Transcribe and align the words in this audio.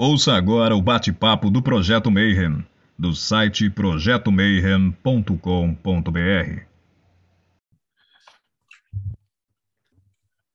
Ouça 0.00 0.34
agora 0.34 0.76
o 0.76 0.80
bate-papo 0.80 1.50
do 1.50 1.60
Projeto 1.60 2.08
Mayhem, 2.08 2.64
do 2.96 3.16
site 3.16 3.68
projetomayhem.com.br. 3.68 6.62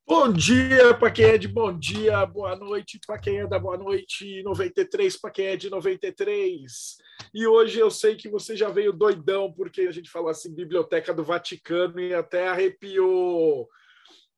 Bom 0.08 0.32
dia 0.32 0.94
para 0.94 1.10
quem 1.10 1.26
é 1.26 1.36
de 1.36 1.46
bom 1.46 1.78
dia, 1.78 2.24
boa 2.24 2.56
noite 2.56 2.98
para 3.06 3.18
quem 3.18 3.40
é 3.40 3.46
da 3.46 3.58
boa 3.58 3.76
noite, 3.76 4.42
93 4.42 5.20
para 5.20 5.30
quem 5.30 5.48
é 5.48 5.58
de 5.58 5.68
93. 5.68 6.96
E 7.34 7.46
hoje 7.46 7.78
eu 7.78 7.90
sei 7.90 8.16
que 8.16 8.30
você 8.30 8.56
já 8.56 8.70
veio 8.70 8.94
doidão, 8.94 9.52
porque 9.52 9.82
a 9.82 9.92
gente 9.92 10.08
falou 10.08 10.30
assim, 10.30 10.54
Biblioteca 10.54 11.12
do 11.12 11.22
Vaticano 11.22 12.00
e 12.00 12.14
até 12.14 12.48
arrepiou. 12.48 13.68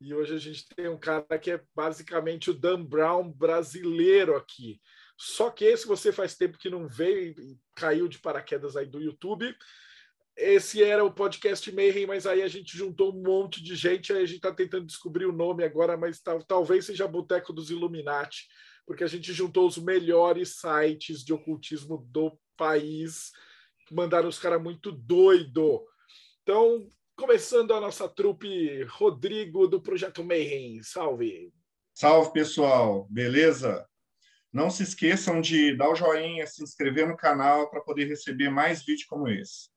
E 0.00 0.12
hoje 0.12 0.34
a 0.34 0.38
gente 0.38 0.66
tem 0.75 0.88
um 0.88 0.98
cara 0.98 1.38
que 1.38 1.52
é 1.52 1.61
basicamente 1.75 2.50
o 2.50 2.54
Dan 2.54 2.82
Brown 2.82 3.30
brasileiro 3.30 4.36
aqui. 4.36 4.80
Só 5.16 5.50
que 5.50 5.64
esse 5.64 5.86
você 5.86 6.12
faz 6.12 6.36
tempo 6.36 6.59
que 6.59 6.70
não 6.70 6.88
veio 6.88 7.32
e 7.41 7.59
caiu 7.74 8.09
de 8.09 8.18
paraquedas 8.18 8.77
aí 8.77 8.86
do 8.86 9.00
YouTube. 9.00 9.54
Esse 10.36 10.82
era 10.82 11.02
o 11.02 11.12
podcast 11.12 11.72
Mayhem, 11.72 12.06
mas 12.06 12.27
aí 12.27 12.42
a 12.42 12.48
gente 12.48 12.77
juntou 12.77 13.14
um 13.14 13.22
monte 13.22 13.62
de 13.62 13.74
gente, 13.74 14.12
aí 14.12 14.22
a 14.22 14.27
gente 14.27 14.36
está 14.36 14.52
tentando 14.52 14.84
descobrir 14.84 15.24
o 15.24 15.32
nome 15.32 15.64
agora, 15.64 15.96
mas 15.96 16.20
tal, 16.20 16.42
talvez 16.42 16.84
seja 16.84 17.08
Boteco 17.08 17.55
dos 17.55 17.70
Illuminati, 17.70 18.46
porque 18.86 19.02
a 19.02 19.06
gente 19.06 19.32
juntou 19.32 19.66
os 19.66 19.78
melhores 19.78 20.60
sites 20.60 21.24
de 21.24 21.33
ocultismo 21.33 22.06
do 22.10 22.38
país, 22.55 23.33
mandaram 23.91 24.28
os 24.28 24.38
caras 24.38 24.62
muito 24.62 24.92
doido. 24.92 25.83
Então, 26.42 26.86
Começando 27.19 27.72
a 27.72 27.80
nossa 27.80 28.06
trupe, 28.06 28.83
Rodrigo 28.83 29.66
do 29.66 29.80
Projeto 29.80 30.22
Mayhem. 30.22 30.83
Salve! 30.83 31.50
Salve, 31.94 32.30
pessoal! 32.30 33.06
Beleza? 33.08 33.88
Não 34.52 34.70
se 34.70 34.82
esqueçam 34.82 35.41
de 35.41 35.77
dar 35.77 35.91
o 35.91 35.95
joinha, 35.95 36.46
se 36.46 36.62
inscrever 36.62 37.06
no 37.06 37.16
canal 37.16 37.70
para 37.70 37.80
poder 37.80 38.06
receber 38.06 38.48
mais 38.48 38.84
vídeos 38.84 39.06
como 39.06 39.28
esse. 39.28 39.69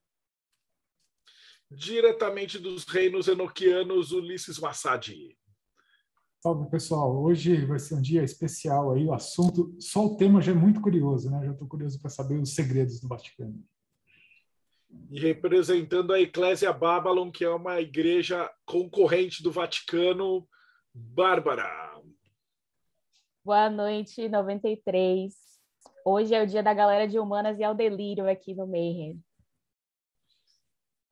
Diretamente 1.69 2.57
dos 2.57 2.85
reinos 2.85 3.27
enoquianos, 3.27 4.11
Ulisses 4.11 4.57
Massadi. 4.59 5.37
Salve, 6.41 6.69
pessoal. 6.69 7.21
Hoje 7.21 7.65
vai 7.65 7.77
ser 7.77 7.95
um 7.95 8.01
dia 8.01 8.23
especial 8.23 8.93
aí. 8.93 9.05
O 9.05 9.13
assunto, 9.13 9.75
só 9.79 10.05
o 10.05 10.15
tema 10.15 10.41
já 10.41 10.51
é 10.51 10.55
muito 10.55 10.81
curioso, 10.81 11.29
né? 11.29 11.45
Já 11.45 11.51
estou 11.51 11.67
curioso 11.67 11.99
para 11.99 12.09
saber 12.09 12.39
os 12.39 12.55
segredos 12.55 12.99
do 12.99 13.07
Vaticano 13.07 13.61
e 15.11 15.19
representando 15.19 16.13
a 16.13 16.19
Eclésia 16.19 16.71
Babylon, 16.73 17.31
que 17.31 17.43
é 17.43 17.49
uma 17.49 17.79
igreja 17.79 18.49
concorrente 18.65 19.43
do 19.43 19.51
Vaticano, 19.51 20.47
Bárbara. 20.93 21.69
Boa 23.43 23.69
noite, 23.69 24.27
93. 24.27 25.33
Hoje 26.05 26.35
é 26.35 26.43
o 26.43 26.45
dia 26.45 26.61
da 26.61 26.73
galera 26.73 27.07
de 27.07 27.17
humanas 27.17 27.57
e 27.57 27.63
ao 27.63 27.73
delírio 27.73 28.29
aqui 28.29 28.53
no 28.53 28.67
Mayhem. 28.67 29.17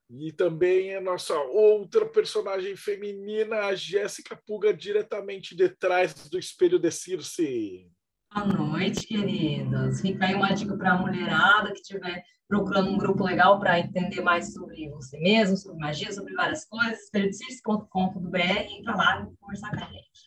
E 0.09 0.33
também 0.33 0.93
a 0.93 1.01
nossa 1.01 1.33
outra 1.35 2.05
personagem 2.05 2.75
feminina, 2.75 3.67
a 3.67 3.75
Jéssica 3.75 4.39
Puga, 4.45 4.73
diretamente 4.73 5.55
de 5.55 5.69
trás 5.69 6.29
do 6.29 6.37
espelho 6.37 6.77
de 6.77 6.91
Circe. 6.91 7.89
Boa 8.33 8.45
noite, 8.45 9.07
queridos. 9.07 10.01
Fica 10.01 10.25
aí 10.25 10.35
uma 10.35 10.53
dica 10.53 10.77
para 10.77 10.93
a 10.93 10.97
mulherada 10.97 11.73
que 11.73 11.81
tiver 11.81 12.23
procurando 12.45 12.91
um 12.91 12.97
grupo 12.97 13.23
legal 13.23 13.57
para 13.57 13.79
entender 13.79 14.21
mais 14.21 14.53
sobre 14.53 14.89
você 14.89 15.17
mesmo, 15.19 15.55
sobre 15.55 15.79
magia, 15.79 16.11
sobre 16.11 16.33
várias 16.33 16.65
coisas, 16.65 17.03
espelhodecirce.com.br, 17.03 18.37
entra 18.69 18.95
lá 18.95 19.21
e 19.21 19.37
conversar 19.37 19.69
com 19.71 19.83
a 19.83 19.87
gente. 19.87 20.26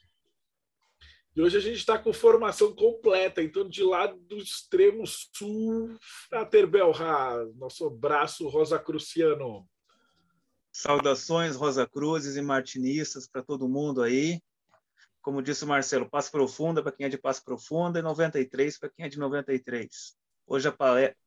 E 1.34 1.41
hoje 1.41 1.59
a 1.59 1.61
gente 1.61 1.77
está 1.77 1.97
com 1.97 2.12
formação 2.12 2.75
completa, 2.75 3.41
então 3.41 3.69
de 3.69 3.84
lá 3.84 4.06
do 4.06 4.36
extremo 4.36 5.05
sul, 5.06 5.97
Fraterbelra, 6.28 7.47
nosso 7.55 7.89
braço 7.89 8.48
Rosa 8.48 8.81
Cruciano. 8.81 9.64
Saudações 10.73 11.55
Rosa 11.55 11.86
Cruzes 11.86 12.36
e 12.36 12.42
martinistas 12.42 13.29
para 13.29 13.42
todo 13.42 13.68
mundo 13.68 14.02
aí. 14.02 14.41
Como 15.23 15.42
disse 15.42 15.64
o 15.64 15.68
Marcelo, 15.68 16.11
Passo 16.11 16.33
Profunda 16.33 16.83
para 16.83 16.92
quem 16.92 17.07
é 17.07 17.08
de 17.08 17.18
Passo 17.18 17.45
Profunda 17.45 18.01
e 18.01 18.02
93 18.02 18.79
para 18.79 18.89
quem 18.89 19.05
é 19.07 19.08
de 19.08 19.18
93. 19.18 20.17
Hoje 20.47 20.68
a 20.68 20.77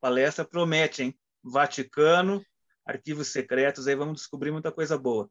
palestra 0.01 0.43
promete, 0.43 1.03
hein? 1.03 1.19
Vaticano, 1.41 2.43
arquivos 2.85 3.29
secretos, 3.29 3.87
aí 3.87 3.95
vamos 3.95 4.15
descobrir 4.15 4.51
muita 4.51 4.71
coisa 4.71 4.97
boa. 4.97 5.29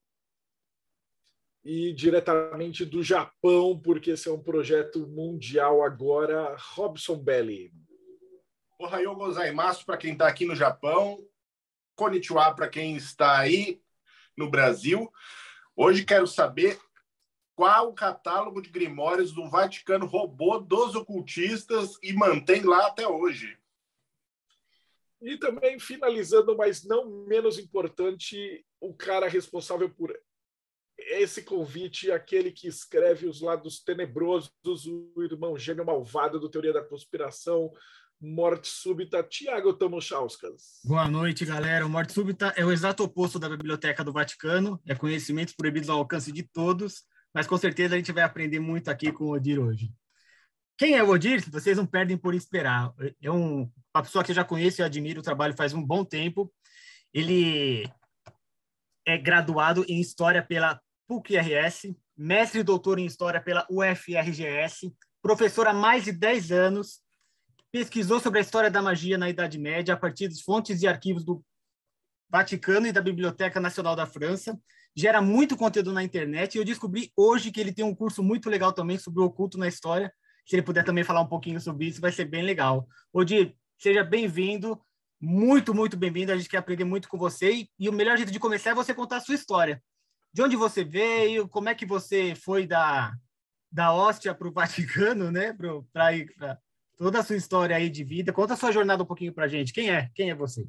E 1.64 1.92
diretamente 1.92 2.84
do 2.84 3.02
Japão, 3.02 3.78
porque 3.78 4.10
esse 4.10 4.28
é 4.28 4.32
um 4.32 4.42
projeto 4.42 5.06
mundial 5.06 5.82
agora, 5.82 6.56
Robson 6.74 7.16
Belli. 7.16 7.72
Ohayou 8.78 9.14
gozaimasu 9.14 9.86
para 9.86 9.96
quem 9.96 10.12
está 10.12 10.26
aqui 10.26 10.44
no 10.44 10.56
Japão, 10.56 11.16
konnichiwa 11.94 12.52
para 12.52 12.68
quem 12.68 12.96
está 12.96 13.38
aí 13.38 13.80
no 14.36 14.50
Brasil. 14.50 15.12
Hoje 15.76 16.04
quero 16.04 16.26
saber 16.26 16.80
qual 17.54 17.90
o 17.90 17.94
catálogo 17.94 18.60
de 18.60 18.70
grimórios 18.70 19.32
do 19.32 19.48
Vaticano 19.48 20.06
roubou 20.06 20.60
dos 20.60 20.96
ocultistas 20.96 21.96
e 22.02 22.12
mantém 22.12 22.62
lá 22.62 22.88
até 22.88 23.06
hoje. 23.06 23.56
E 25.20 25.36
também, 25.36 25.78
finalizando, 25.78 26.56
mas 26.56 26.82
não 26.84 27.24
menos 27.26 27.56
importante, 27.56 28.66
o 28.80 28.92
cara 28.92 29.28
responsável 29.28 29.88
por 29.88 30.12
esse 31.08 31.42
convite, 31.42 32.10
aquele 32.10 32.50
que 32.50 32.68
escreve 32.68 33.26
os 33.26 33.40
lados 33.40 33.82
tenebrosos, 33.82 34.50
o 34.86 35.22
irmão 35.22 35.56
gêmeo 35.56 35.84
malvado 35.84 36.38
do 36.38 36.48
Teoria 36.48 36.72
da 36.72 36.82
Conspiração, 36.82 37.72
Morte 38.20 38.68
Súbita, 38.68 39.22
Tiago 39.22 39.72
Tomochauskas. 39.72 40.80
Boa 40.84 41.08
noite, 41.08 41.44
galera. 41.44 41.84
O 41.84 41.88
Morte 41.88 42.12
Súbita 42.12 42.52
é 42.56 42.64
o 42.64 42.70
exato 42.70 43.02
oposto 43.02 43.38
da 43.38 43.48
Biblioteca 43.48 44.04
do 44.04 44.12
Vaticano, 44.12 44.80
é 44.86 44.94
conhecimentos 44.94 45.54
proibidos 45.54 45.90
ao 45.90 45.98
alcance 45.98 46.30
de 46.30 46.44
todos, 46.44 47.02
mas 47.34 47.46
com 47.46 47.58
certeza 47.58 47.94
a 47.94 47.98
gente 47.98 48.12
vai 48.12 48.22
aprender 48.22 48.60
muito 48.60 48.88
aqui 48.88 49.10
com 49.10 49.24
o 49.24 49.32
Odir 49.32 49.58
hoje. 49.58 49.90
Quem 50.78 50.94
é 50.94 51.02
o 51.02 51.10
Odir? 51.10 51.44
Vocês 51.50 51.76
não 51.76 51.86
perdem 51.86 52.16
por 52.16 52.34
esperar. 52.34 52.92
É 53.20 53.30
um, 53.30 53.70
uma 53.94 54.02
pessoa 54.02 54.22
que 54.22 54.30
eu 54.30 54.36
já 54.36 54.44
conheço 54.44 54.80
e 54.80 54.84
admiro 54.84 55.20
o 55.20 55.24
trabalho 55.24 55.56
faz 55.56 55.74
um 55.74 55.84
bom 55.84 56.04
tempo. 56.04 56.52
Ele 57.12 57.88
é 59.04 59.18
graduado 59.18 59.84
em 59.88 60.00
História 60.00 60.42
pela 60.42 60.80
PUC-RS, 61.12 61.94
mestre 62.16 62.60
e 62.60 62.62
doutor 62.62 62.98
em 62.98 63.04
História 63.04 63.40
pela 63.40 63.66
UFRGS, 63.70 64.94
professor 65.20 65.66
há 65.66 65.74
mais 65.74 66.04
de 66.04 66.12
10 66.12 66.50
anos, 66.50 67.00
pesquisou 67.70 68.18
sobre 68.18 68.38
a 68.38 68.42
história 68.42 68.70
da 68.70 68.80
magia 68.80 69.18
na 69.18 69.28
Idade 69.28 69.58
Média 69.58 69.92
a 69.92 69.96
partir 69.96 70.28
das 70.28 70.40
fontes 70.40 70.80
e 70.80 70.86
arquivos 70.86 71.22
do 71.24 71.44
Vaticano 72.30 72.86
e 72.86 72.92
da 72.92 73.02
Biblioteca 73.02 73.60
Nacional 73.60 73.94
da 73.94 74.06
França, 74.06 74.58
gera 74.96 75.20
muito 75.20 75.56
conteúdo 75.56 75.92
na 75.92 76.02
internet 76.02 76.54
e 76.54 76.58
eu 76.58 76.64
descobri 76.64 77.12
hoje 77.14 77.50
que 77.50 77.60
ele 77.60 77.72
tem 77.72 77.84
um 77.84 77.94
curso 77.94 78.22
muito 78.22 78.48
legal 78.48 78.72
também 78.72 78.96
sobre 78.98 79.20
o 79.20 79.26
oculto 79.26 79.58
na 79.58 79.68
história, 79.68 80.10
se 80.46 80.56
ele 80.56 80.62
puder 80.62 80.84
também 80.84 81.04
falar 81.04 81.20
um 81.20 81.28
pouquinho 81.28 81.60
sobre 81.60 81.86
isso, 81.86 82.00
vai 82.00 82.10
ser 82.10 82.24
bem 82.24 82.42
legal. 82.42 82.88
Odir, 83.12 83.54
seja 83.78 84.02
bem-vindo, 84.02 84.80
muito, 85.20 85.74
muito 85.74 85.96
bem-vindo. 85.96 86.32
A 86.32 86.36
gente 86.36 86.48
quer 86.48 86.56
aprender 86.56 86.84
muito 86.84 87.08
com 87.08 87.16
você. 87.16 87.68
E 87.78 87.88
o 87.88 87.92
melhor 87.92 88.16
jeito 88.16 88.32
de 88.32 88.40
começar 88.40 88.70
é 88.70 88.74
você 88.74 88.92
contar 88.92 89.18
a 89.18 89.20
sua 89.20 89.36
história. 89.36 89.80
De 90.32 90.42
onde 90.42 90.56
você 90.56 90.82
veio, 90.82 91.46
como 91.46 91.68
é 91.68 91.74
que 91.74 91.84
você 91.84 92.34
foi 92.34 92.66
da, 92.66 93.12
da 93.70 93.92
Hóstia 93.92 94.34
para 94.34 94.48
o 94.48 94.52
Vaticano, 94.52 95.30
né? 95.30 95.54
Para 95.92 96.12
ir 96.14 96.32
para 96.34 96.58
toda 96.96 97.18
a 97.18 97.22
sua 97.22 97.36
história 97.36 97.76
aí 97.76 97.90
de 97.90 98.02
vida. 98.02 98.32
Conta 98.32 98.54
a 98.54 98.56
sua 98.56 98.72
jornada 98.72 99.02
um 99.02 99.06
pouquinho 99.06 99.32
para 99.32 99.44
a 99.44 99.48
gente. 99.48 99.72
Quem 99.72 99.90
é? 99.90 100.08
Quem 100.14 100.30
é 100.30 100.34
você? 100.34 100.66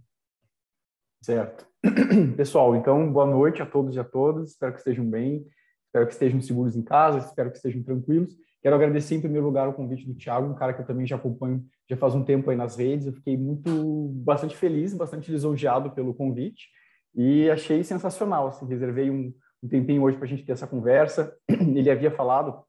Certo. 1.21 1.65
Pessoal, 2.35 2.75
então, 2.75 3.11
boa 3.11 3.25
noite 3.25 3.61
a 3.61 3.65
todos 3.65 3.95
e 3.95 3.99
a 3.99 4.03
todas. 4.03 4.49
Espero 4.49 4.73
que 4.73 4.79
estejam 4.79 5.05
bem. 5.09 5.45
Espero 5.85 6.07
que 6.07 6.13
estejam 6.13 6.41
seguros 6.41 6.75
em 6.75 6.81
casa. 6.81 7.19
Espero 7.19 7.49
que 7.49 7.57
estejam 7.57 7.83
tranquilos. 7.83 8.35
Quero 8.61 8.75
agradecer 8.75 9.15
em 9.15 9.21
primeiro 9.21 9.45
lugar 9.45 9.69
o 9.69 9.73
convite 9.73 10.05
do 10.05 10.15
Thiago, 10.15 10.49
um 10.49 10.55
cara 10.55 10.73
que 10.73 10.81
eu 10.81 10.85
também 10.85 11.05
já 11.05 11.17
acompanho 11.17 11.65
já 11.89 11.97
faz 11.97 12.15
um 12.15 12.23
tempo 12.23 12.49
aí 12.49 12.55
nas 12.55 12.77
redes. 12.77 13.07
Eu 13.07 13.13
fiquei 13.13 13.37
muito, 13.37 14.09
bastante 14.23 14.55
feliz, 14.55 14.93
bastante 14.93 15.31
lisonjeado 15.31 15.91
pelo 15.91 16.13
convite 16.13 16.69
e 17.13 17.49
achei 17.49 17.83
sensacional. 17.83 18.47
Assim, 18.47 18.65
reservei 18.65 19.09
um, 19.09 19.33
um 19.63 19.67
tempinho 19.67 20.03
hoje 20.03 20.17
para 20.17 20.25
a 20.25 20.29
gente 20.29 20.45
ter 20.45 20.51
essa 20.51 20.67
conversa. 20.67 21.35
Ele 21.49 21.89
havia 21.89 22.11
falado 22.11 22.61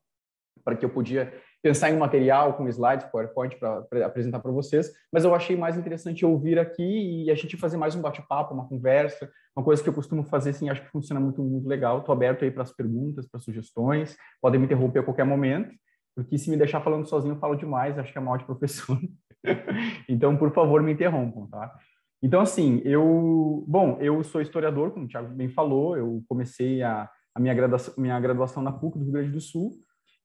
para 0.64 0.76
que 0.76 0.84
eu 0.84 0.90
podia 0.90 1.32
pensar 1.62 1.90
em 1.90 1.94
um 1.94 1.98
material 1.98 2.54
com 2.54 2.68
slides, 2.68 3.06
PowerPoint 3.06 3.56
para 3.58 4.06
apresentar 4.06 4.38
para 4.38 4.52
vocês, 4.52 4.90
mas 5.12 5.24
eu 5.24 5.34
achei 5.34 5.56
mais 5.56 5.76
interessante 5.76 6.24
ouvir 6.24 6.58
aqui 6.58 7.24
e 7.24 7.30
a 7.30 7.34
gente 7.34 7.56
fazer 7.56 7.76
mais 7.76 7.94
um 7.94 8.00
bate-papo, 8.00 8.54
uma 8.54 8.68
conversa, 8.68 9.30
uma 9.56 9.64
coisa 9.64 9.82
que 9.82 9.88
eu 9.88 9.94
costumo 9.94 10.24
fazer, 10.24 10.50
assim, 10.50 10.68
acho 10.68 10.82
que 10.82 10.90
funciona 10.90 11.20
muito, 11.20 11.42
muito 11.42 11.68
legal. 11.68 11.98
Estou 11.98 12.14
aberto 12.14 12.44
aí 12.44 12.50
para 12.50 12.62
as 12.62 12.72
perguntas, 12.72 13.26
para 13.26 13.40
sugestões, 13.40 14.16
podem 14.40 14.60
me 14.60 14.66
interromper 14.66 15.00
a 15.00 15.02
qualquer 15.02 15.24
momento 15.24 15.74
porque 16.14 16.38
se 16.38 16.48
me 16.48 16.56
deixar 16.56 16.80
falando 16.80 17.08
sozinho 17.08 17.34
eu 17.34 17.38
falo 17.38 17.56
demais, 17.56 17.98
acho 17.98 18.12
que 18.12 18.18
é 18.18 18.20
mal 18.20 18.38
de 18.38 18.44
professor. 18.44 18.98
então, 20.08 20.36
por 20.36 20.52
favor, 20.52 20.82
me 20.82 20.92
interrompam, 20.92 21.46
tá? 21.48 21.74
Então, 22.24 22.40
assim, 22.40 22.80
eu, 22.86 23.62
bom, 23.68 23.98
eu 24.00 24.24
sou 24.24 24.40
historiador, 24.40 24.92
como 24.92 25.04
o 25.04 25.08
Thiago 25.08 25.28
bem 25.34 25.46
falou, 25.50 25.94
eu 25.94 26.24
comecei 26.26 26.82
a, 26.82 27.06
a 27.34 27.38
minha, 27.38 27.52
graduação, 27.52 27.92
minha 27.98 28.18
graduação 28.18 28.62
na 28.62 28.72
PUC 28.72 28.96
do 28.96 29.04
Rio 29.04 29.12
Grande 29.12 29.30
do 29.30 29.42
Sul, 29.42 29.72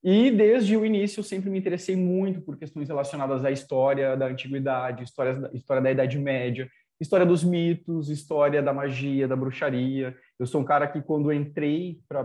E 0.02 0.32
desde 0.32 0.78
o 0.78 0.86
início 0.86 1.20
eu 1.20 1.26
sempre 1.26 1.50
me 1.50 1.60
interessei 1.60 1.98
muito 1.98 2.42
por 2.42 2.58
questões 2.58 2.88
relacionadas 2.88 3.44
à 3.44 3.52
história 3.52 4.16
da 4.16 4.28
antiguidade, 4.28 5.04
história, 5.04 5.52
história 5.54 5.84
da 5.84 5.92
Idade 5.92 6.18
Média, 6.18 6.70
história 7.02 7.26
dos 7.26 7.44
mitos, 7.44 8.10
história 8.10 8.64
da 8.64 8.74
magia, 8.74 9.28
da 9.28 9.36
bruxaria. 9.36 10.16
Eu 10.40 10.46
sou 10.46 10.62
um 10.62 10.66
cara 10.66 10.88
que 10.88 11.02
quando 11.02 11.34
entrei 11.34 12.00
para 12.08 12.24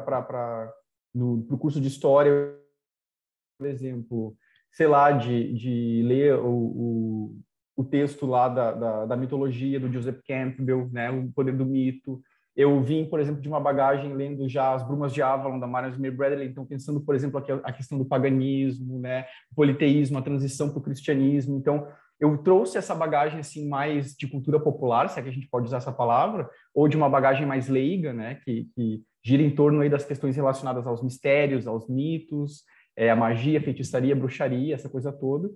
pro 1.48 1.58
curso 1.58 1.80
de 1.80 1.88
história, 1.88 2.56
por 3.58 3.66
exemplo, 3.66 4.36
sei 4.70 4.86
lá, 4.86 5.10
de, 5.10 5.52
de 5.52 6.02
ler 6.04 6.36
o, 6.36 6.54
o, 6.54 7.40
o 7.76 7.84
texto 7.84 8.26
lá 8.26 8.48
da, 8.48 8.72
da, 8.72 9.06
da, 9.06 9.16
mitologia 9.16 9.80
do 9.80 9.92
Joseph 9.92 10.20
Campbell, 10.26 10.88
né, 10.92 11.10
o 11.10 11.30
poder 11.32 11.56
do 11.56 11.66
mito, 11.66 12.20
eu 12.56 12.80
vim, 12.80 13.04
por 13.04 13.18
exemplo, 13.18 13.40
de 13.40 13.48
uma 13.48 13.58
bagagem 13.58 14.14
lendo 14.14 14.48
já 14.48 14.72
As 14.72 14.86
Brumas 14.86 15.12
de 15.12 15.20
Avalon, 15.20 15.58
da 15.58 15.66
Marion 15.66 15.90
Smith 15.90 16.14
Bradley, 16.14 16.48
então 16.48 16.64
pensando, 16.64 17.00
por 17.00 17.14
exemplo, 17.14 17.38
aqui 17.38 17.50
a 17.50 17.72
questão 17.72 17.98
do 17.98 18.04
paganismo, 18.04 19.00
né, 19.00 19.24
o 19.50 19.54
politeísmo, 19.56 20.18
a 20.18 20.22
transição 20.22 20.70
para 20.70 20.78
o 20.78 20.82
cristianismo. 20.82 21.56
Então, 21.56 21.88
eu 22.20 22.38
trouxe 22.38 22.78
essa 22.78 22.94
bagagem 22.94 23.40
assim 23.40 23.68
mais 23.68 24.14
de 24.14 24.28
cultura 24.28 24.60
popular, 24.60 25.08
se 25.08 25.18
é 25.18 25.22
que 25.22 25.28
a 25.28 25.32
gente 25.32 25.48
pode 25.48 25.66
usar 25.66 25.78
essa 25.78 25.92
palavra, 25.92 26.48
ou 26.72 26.86
de 26.86 26.96
uma 26.96 27.08
bagagem 27.08 27.44
mais 27.44 27.68
leiga, 27.68 28.12
né, 28.12 28.36
que, 28.44 28.68
que 28.76 29.02
gira 29.24 29.42
em 29.42 29.50
torno 29.50 29.80
aí 29.80 29.88
das 29.88 30.04
questões 30.04 30.36
relacionadas 30.36 30.86
aos 30.86 31.02
mistérios, 31.02 31.66
aos 31.66 31.88
mitos, 31.88 32.62
é, 32.96 33.10
a 33.10 33.16
magia, 33.16 33.58
a 33.58 33.62
feitiçaria, 33.62 34.14
a 34.14 34.16
bruxaria, 34.16 34.74
essa 34.74 34.88
coisa 34.88 35.12
toda. 35.12 35.50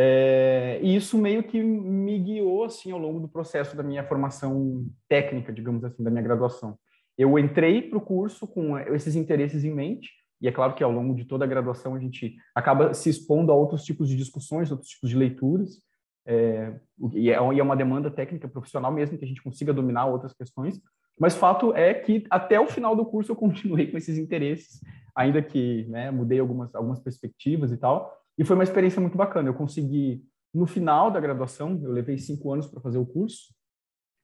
É, 0.00 0.78
e 0.80 0.94
isso 0.94 1.18
meio 1.18 1.42
que 1.42 1.60
me 1.60 2.20
guiou 2.20 2.62
assim 2.62 2.92
ao 2.92 3.00
longo 3.00 3.18
do 3.18 3.28
processo 3.28 3.76
da 3.76 3.82
minha 3.82 4.04
formação 4.04 4.86
técnica, 5.08 5.52
digamos 5.52 5.82
assim, 5.82 6.04
da 6.04 6.10
minha 6.10 6.22
graduação. 6.22 6.78
Eu 7.16 7.36
entrei 7.36 7.82
para 7.82 7.98
o 7.98 8.00
curso 8.00 8.46
com 8.46 8.78
esses 8.78 9.16
interesses 9.16 9.64
em 9.64 9.74
mente, 9.74 10.12
e 10.40 10.46
é 10.46 10.52
claro 10.52 10.74
que 10.74 10.84
ao 10.84 10.92
longo 10.92 11.16
de 11.16 11.24
toda 11.24 11.44
a 11.44 11.48
graduação 11.48 11.96
a 11.96 11.98
gente 11.98 12.36
acaba 12.54 12.94
se 12.94 13.10
expondo 13.10 13.50
a 13.50 13.56
outros 13.56 13.82
tipos 13.82 14.08
de 14.08 14.16
discussões, 14.16 14.70
outros 14.70 14.88
tipos 14.88 15.10
de 15.10 15.16
leituras, 15.16 15.82
é, 16.24 16.78
e, 17.12 17.28
é, 17.32 17.54
e 17.54 17.58
é 17.58 17.62
uma 17.62 17.74
demanda 17.74 18.08
técnica 18.08 18.46
profissional 18.46 18.92
mesmo 18.92 19.18
que 19.18 19.24
a 19.24 19.28
gente 19.28 19.42
consiga 19.42 19.72
dominar 19.72 20.06
outras 20.06 20.32
questões. 20.32 20.80
Mas 21.18 21.34
fato 21.34 21.74
é 21.74 21.92
que 21.92 22.24
até 22.30 22.60
o 22.60 22.68
final 22.68 22.94
do 22.94 23.04
curso 23.04 23.32
eu 23.32 23.34
continuei 23.36 23.90
com 23.90 23.98
esses 23.98 24.16
interesses, 24.16 24.80
ainda 25.12 25.42
que 25.42 25.86
né, 25.88 26.08
mudei 26.12 26.38
algumas, 26.38 26.72
algumas 26.72 27.00
perspectivas 27.00 27.72
e 27.72 27.76
tal. 27.76 28.16
E 28.38 28.44
foi 28.44 28.54
uma 28.54 28.62
experiência 28.62 29.00
muito 29.00 29.18
bacana. 29.18 29.48
Eu 29.48 29.54
consegui, 29.54 30.22
no 30.54 30.66
final 30.66 31.10
da 31.10 31.18
graduação, 31.18 31.78
eu 31.82 31.90
levei 31.90 32.16
cinco 32.16 32.52
anos 32.52 32.68
para 32.68 32.80
fazer 32.80 32.98
o 32.98 33.04
curso, 33.04 33.52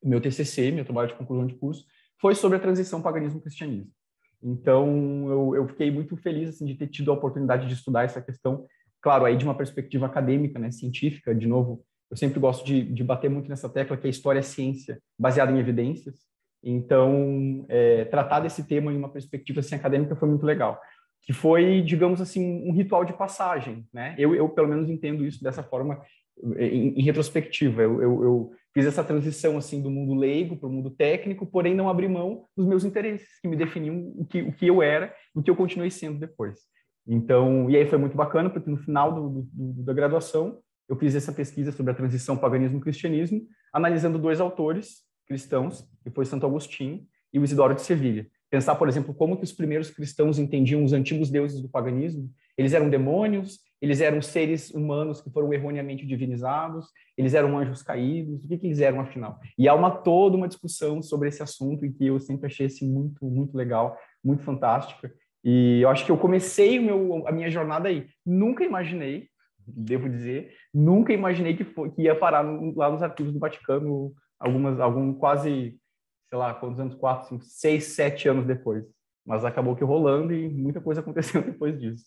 meu 0.03 0.21
TCC, 0.21 0.71
meu 0.71 0.85
trabalho 0.85 1.09
de 1.09 1.15
conclusão 1.15 1.47
de 1.47 1.55
curso, 1.55 1.85
foi 2.21 2.35
sobre 2.35 2.59
a 2.59 2.61
transição 2.61 3.03
paganismo-cristianismo. 3.03 3.91
Então, 4.41 5.27
eu, 5.29 5.57
eu, 5.57 5.69
fiquei 5.69 5.91
muito 5.91 6.17
feliz 6.17 6.51
assim, 6.51 6.67
de 6.67 6.75
ter 6.75 6.87
tido 6.87 7.11
a 7.11 7.15
oportunidade 7.15 7.67
de 7.67 7.75
estudar 7.75 8.05
essa 8.05 8.21
questão, 8.21 8.67
claro, 9.01 9.25
aí 9.25 9.37
de 9.37 9.45
uma 9.45 9.57
perspectiva 9.57 10.07
acadêmica, 10.07 10.59
né, 10.59 10.71
científica, 10.71 11.35
de 11.35 11.49
novo, 11.49 11.83
eu 12.11 12.17
sempre 12.17 12.39
gosto 12.39 12.65
de, 12.65 12.83
de 12.83 13.03
bater 13.03 13.31
muito 13.31 13.49
nessa 13.49 13.69
tecla 13.69 13.97
que 13.97 14.07
a 14.07 14.11
história 14.11 14.39
é 14.39 14.43
ciência, 14.43 15.01
baseada 15.19 15.51
em 15.51 15.59
evidências. 15.59 16.21
Então, 16.63 17.65
é, 17.69 18.05
tratar 18.05 18.41
desse 18.41 18.65
tema 18.65 18.93
em 18.93 18.97
uma 18.97 19.09
perspectiva 19.09 19.61
assim, 19.61 19.75
acadêmica 19.75 20.15
foi 20.15 20.29
muito 20.29 20.47
legal 20.47 20.79
que 21.25 21.33
foi, 21.33 21.81
digamos 21.81 22.21
assim, 22.21 22.69
um 22.69 22.73
ritual 22.73 23.05
de 23.05 23.15
passagem, 23.15 23.87
né? 23.93 24.15
Eu, 24.19 24.35
eu 24.35 24.49
pelo 24.49 24.69
menos 24.69 24.91
entendo 24.91 25.25
isso 25.25 25.43
dessa 25.43 25.63
forma 25.63 26.03
em, 26.59 26.99
em 26.99 27.03
retrospectiva. 27.03 27.83
Eu, 27.83 28.03
eu, 28.03 28.25
eu, 28.25 28.53
fiz 28.75 28.87
essa 28.87 29.05
transição 29.05 29.57
assim 29.57 29.81
do 29.81 29.89
mundo 29.89 30.15
leigo 30.15 30.57
para 30.57 30.69
o 30.69 30.73
mundo 30.73 30.91
técnico, 30.91 31.47
porém 31.47 31.75
não 31.75 31.89
abri 31.89 32.09
mão 32.09 32.45
dos 32.57 32.67
meus 32.67 32.85
interesses 32.85 33.39
que 33.41 33.47
me 33.47 33.57
definiam 33.57 34.13
o 34.17 34.27
que, 34.27 34.43
o 34.43 34.53
que 34.53 34.67
eu 34.67 34.83
era, 34.83 35.15
o 35.33 35.43
que 35.43 35.51
eu 35.51 35.57
continuei 35.57 35.91
sendo 35.91 36.19
depois. 36.19 36.59
Então, 37.07 37.71
e 37.71 37.77
aí 37.77 37.87
foi 37.87 37.99
muito 37.99 38.17
bacana 38.17 38.51
porque 38.51 38.69
no 38.69 38.77
final 38.77 39.15
do, 39.15 39.49
do, 39.53 39.83
da 39.85 39.93
graduação 39.93 40.59
eu 40.89 40.97
fiz 40.97 41.15
essa 41.15 41.33
pesquisa 41.33 41.71
sobre 41.71 41.93
a 41.93 41.95
transição 41.95 42.37
paganismo-cristianismo, 42.37 43.47
analisando 43.73 44.19
dois 44.19 44.41
autores 44.41 45.05
cristãos, 45.27 45.89
que 46.03 46.11
foi 46.11 46.25
Santo 46.25 46.45
Agostinho 46.45 47.07
e 47.33 47.39
o 47.39 47.45
Isidoro 47.45 47.75
de 47.75 47.83
Sevilha 47.83 48.27
pensar, 48.55 48.77
por 48.77 48.89
exemplo, 48.89 49.13
como 49.13 49.37
que 49.37 49.43
os 49.43 49.53
primeiros 49.53 49.91
cristãos 49.91 50.39
entendiam 50.39 50.85
os 50.85 50.93
antigos 50.93 51.29
deuses 51.29 51.61
do 51.61 51.69
paganismo. 51.69 52.31
Eles 52.57 52.73
eram 52.73 52.89
demônios, 52.89 53.59
eles 53.83 54.01
eram 54.01 54.23
seres 54.23 54.71
humanos 54.71 55.21
que 55.21 55.29
foram 55.29 55.53
erroneamente 55.53 56.07
divinizados, 56.07 56.87
eles 57.19 57.35
eram 57.35 57.59
anjos 57.59 57.83
caídos, 57.83 58.45
o 58.45 58.49
que, 58.49 58.57
que 58.57 58.69
eles 58.69 58.79
eram 58.79 59.01
afinal? 59.01 59.41
E 59.59 59.69
há 59.69 59.75
uma 59.75 59.91
toda 59.91 60.37
uma 60.37 60.47
discussão 60.47 61.03
sobre 61.03 61.31
esse 61.31 61.43
assunto 61.43 61.85
em 61.85 61.91
que 61.91 62.07
eu 62.07 62.21
sempre 62.21 62.47
achei 62.47 62.67
assim, 62.67 62.89
muito, 62.89 63.25
muito 63.27 63.57
legal, 63.57 63.99
muito 64.23 64.45
fantástica. 64.45 65.13
E 65.43 65.81
eu 65.81 65.89
acho 65.89 66.07
que 66.07 66.13
eu 66.13 66.17
comecei 66.17 66.79
meu, 66.79 67.27
a 67.27 67.33
minha 67.33 67.51
jornada 67.51 67.89
aí. 67.89 68.07
Nunca 68.25 68.63
imaginei, 68.63 69.27
devo 69.67 70.09
dizer, 70.09 70.53
nunca 70.73 71.13
imaginei 71.13 71.57
que, 71.57 71.65
que 71.65 72.03
ia 72.03 72.15
parar 72.15 72.43
lá 72.77 72.89
nos 72.89 73.03
arquivos 73.03 73.33
do 73.33 73.41
Vaticano 73.41 74.15
algumas, 74.39 74.79
algum 74.79 75.13
quase 75.13 75.77
sei 76.35 76.39
lá, 76.39 76.53
quantos 76.53 76.81
anos? 76.81 76.97
Quatro, 76.97 77.29
cinco, 77.29 77.45
seis, 77.45 77.85
sete 77.85 78.29
anos 78.29 78.45
depois. 78.45 78.85
Mas 79.25 79.45
acabou 79.45 79.77
que 79.77 79.85
rolando 79.85 80.35
e 80.35 80.49
muita 80.49 80.81
coisa 80.81 80.99
aconteceu 81.01 81.41
depois 81.41 81.79
disso. 81.79 82.07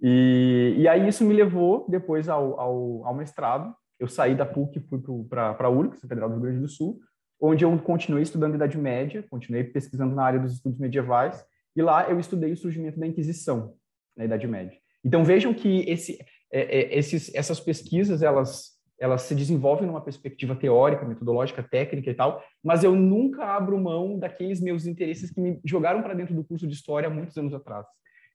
E, 0.00 0.76
e 0.78 0.86
aí 0.86 1.08
isso 1.08 1.24
me 1.24 1.34
levou 1.34 1.84
depois 1.90 2.28
ao, 2.28 2.58
ao, 2.60 3.04
ao 3.04 3.14
mestrado. 3.16 3.74
Eu 3.98 4.06
saí 4.06 4.36
da 4.36 4.46
PUC 4.46 4.78
e 4.78 4.82
fui 4.82 5.00
para 5.28 5.56
a 5.58 5.68
URGS, 5.68 6.02
Federal 6.02 6.28
do 6.28 6.36
Rio 6.36 6.44
Grande 6.44 6.60
do 6.60 6.68
Sul, 6.68 7.00
onde 7.40 7.64
eu 7.64 7.78
continuei 7.80 8.22
estudando 8.22 8.54
Idade 8.54 8.78
Média, 8.78 9.24
continuei 9.28 9.64
pesquisando 9.64 10.14
na 10.14 10.22
área 10.22 10.38
dos 10.38 10.52
estudos 10.52 10.78
medievais, 10.78 11.44
e 11.74 11.82
lá 11.82 12.08
eu 12.08 12.20
estudei 12.20 12.52
o 12.52 12.56
surgimento 12.56 13.00
da 13.00 13.08
Inquisição 13.08 13.74
na 14.16 14.24
Idade 14.24 14.46
Média. 14.46 14.78
Então 15.04 15.24
vejam 15.24 15.52
que 15.52 15.80
esse, 15.80 16.16
é, 16.52 16.60
é, 16.60 16.96
esses, 16.96 17.34
essas 17.34 17.58
pesquisas 17.58 18.22
elas 18.22 18.77
elas 18.98 19.22
se 19.22 19.34
desenvolvem 19.34 19.86
numa 19.86 20.00
perspectiva 20.00 20.56
teórica, 20.56 21.04
metodológica, 21.04 21.62
técnica 21.62 22.10
e 22.10 22.14
tal, 22.14 22.42
mas 22.62 22.82
eu 22.82 22.94
nunca 22.94 23.44
abro 23.44 23.78
mão 23.78 24.18
daqueles 24.18 24.60
meus 24.60 24.86
interesses 24.86 25.30
que 25.30 25.40
me 25.40 25.60
jogaram 25.64 26.02
para 26.02 26.14
dentro 26.14 26.34
do 26.34 26.44
curso 26.44 26.66
de 26.66 26.74
História 26.74 27.08
há 27.08 27.10
muitos 27.10 27.36
anos 27.36 27.54
atrás. 27.54 27.86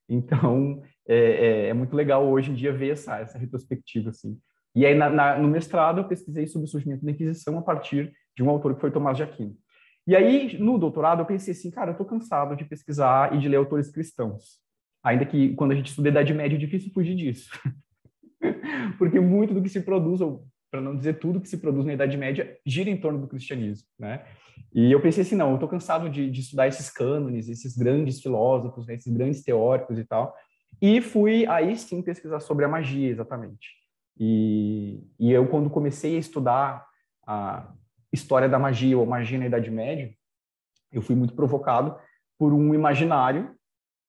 Então, 0.08 0.82
é, 1.06 1.16
é, 1.16 1.68
é, 1.68 1.74
muito 1.74 1.94
legal 1.94 2.26
hoje 2.26 2.50
em 2.50 2.54
dia 2.54 2.72
ver 2.72 2.90
essa, 2.90 3.18
essa 3.18 3.38
retrospectiva, 3.38 4.10
assim. 4.10 4.38
E 4.74 4.84
aí, 4.84 4.94
na, 4.94 5.08
na, 5.08 5.38
no 5.38 5.48
mestrado, 5.48 6.00
eu 6.00 6.08
pesquisei 6.08 6.46
sobre 6.46 6.66
o 6.66 6.70
surgimento 6.70 7.04
da 7.04 7.10
Inquisição 7.10 7.58
a 7.58 7.62
partir 7.62 8.12
de 8.36 8.42
um 8.42 8.50
autor 8.50 8.74
que 8.74 8.80
foi 8.80 8.90
Tomás 8.90 9.16
de 9.16 9.22
Aquino. 9.22 9.56
E 10.06 10.14
aí, 10.14 10.58
no 10.58 10.78
doutorado, 10.78 11.20
eu 11.20 11.26
pensei 11.26 11.52
assim, 11.52 11.70
cara, 11.70 11.90
eu 11.90 11.92
estou 11.92 12.06
cansado 12.06 12.54
de 12.56 12.64
pesquisar 12.64 13.34
e 13.34 13.38
de 13.38 13.48
ler 13.48 13.56
autores 13.56 13.90
cristãos. 13.90 14.58
Ainda 15.02 15.24
que, 15.24 15.54
quando 15.54 15.72
a 15.72 15.74
gente 15.74 15.88
estuda 15.88 16.08
a 16.08 16.10
Idade 16.10 16.34
Média, 16.34 16.56
é 16.56 16.58
difícil 16.58 16.92
fugir 16.92 17.14
disso. 17.14 17.48
Porque 18.98 19.20
muito 19.20 19.54
do 19.54 19.62
que 19.62 19.68
se 19.68 19.80
produz, 19.80 20.20
ou 20.20 20.46
para 20.74 20.80
não 20.80 20.96
dizer 20.96 21.20
tudo 21.20 21.40
que 21.40 21.48
se 21.48 21.58
produz 21.58 21.86
na 21.86 21.92
Idade 21.92 22.16
Média, 22.16 22.58
gira 22.66 22.90
em 22.90 22.96
torno 22.96 23.20
do 23.20 23.28
cristianismo, 23.28 23.86
né? 23.96 24.24
E 24.74 24.90
eu 24.90 25.00
pensei 25.00 25.22
assim, 25.22 25.36
não, 25.36 25.50
eu 25.50 25.54
estou 25.54 25.68
cansado 25.68 26.10
de, 26.10 26.28
de, 26.28 26.40
estudar 26.40 26.66
esses 26.66 26.90
cânones, 26.90 27.48
esses 27.48 27.76
grandes 27.76 28.20
filósofos, 28.20 28.84
né, 28.84 28.94
esses 28.94 29.12
grandes 29.12 29.44
teóricos 29.44 29.96
e 30.00 30.04
tal, 30.04 30.34
e 30.82 31.00
fui 31.00 31.46
aí 31.46 31.76
sim 31.76 32.02
pesquisar 32.02 32.40
sobre 32.40 32.64
a 32.64 32.68
magia, 32.68 33.08
exatamente. 33.08 33.68
E, 34.18 35.00
e 35.16 35.30
eu, 35.30 35.46
quando 35.46 35.70
comecei 35.70 36.16
a 36.16 36.18
estudar 36.18 36.84
a 37.24 37.72
história 38.12 38.48
da 38.48 38.58
magia 38.58 38.98
ou 38.98 39.06
magia 39.06 39.38
na 39.38 39.46
Idade 39.46 39.70
Média, 39.70 40.12
eu 40.90 41.02
fui 41.02 41.14
muito 41.14 41.34
provocado 41.34 41.96
por 42.36 42.52
um 42.52 42.74
imaginário, 42.74 43.54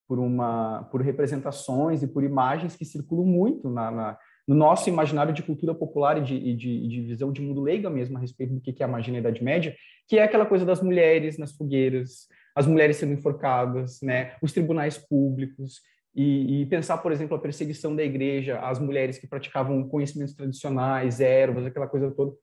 por 0.08 0.18
uma, 0.18 0.84
por 0.86 1.02
representações 1.02 2.02
e 2.02 2.08
por 2.08 2.24
imagens 2.24 2.76
que 2.76 2.86
circulam 2.86 3.28
muito 3.28 3.70
na, 3.70 3.92
na 3.92 4.18
no 4.48 4.56
nosso 4.56 4.90
imaginário 4.90 5.34
de 5.34 5.42
cultura 5.42 5.74
popular 5.74 6.18
e 6.18 6.22
de, 6.22 6.56
de, 6.56 6.88
de, 6.88 7.02
visão 7.02 7.32
de 7.32 7.42
mundo 7.42 7.62
leiga 7.62 7.90
mesmo 7.90 8.18
a 8.18 8.22
respeito 8.22 8.54
do 8.54 8.62
que 8.62 8.82
é 8.82 8.86
a 8.86 8.88
magia 8.88 9.12
na 9.12 9.20
Idade 9.20 9.44
Média, 9.44 9.76
que 10.08 10.18
é 10.18 10.24
aquela 10.24 10.46
coisa 10.46 10.66
das 10.66 10.82
mulheres 10.82 11.38
nas 11.38 11.52
fogueiras, 11.52 12.28
as 12.56 12.68
mulheres 12.68 12.98
sendo 12.98 13.14
enforcadas, 13.14 14.02
né, 14.02 14.36
os 14.42 14.54
tribunais 14.54 14.98
públicos, 14.98 15.82
e, 16.16 16.62
e, 16.62 16.66
pensar, 16.68 17.00
por 17.00 17.12
exemplo, 17.12 17.36
a 17.36 17.40
perseguição 17.40 17.94
da 17.94 18.02
igreja 18.02 18.60
às 18.60 18.80
mulheres 18.80 19.18
que 19.18 19.28
praticavam 19.28 19.86
conhecimentos 19.90 20.34
tradicionais, 20.34 21.20
ervas, 21.20 21.66
aquela 21.66 21.88
coisa 21.88 22.10
toda. 22.10 22.34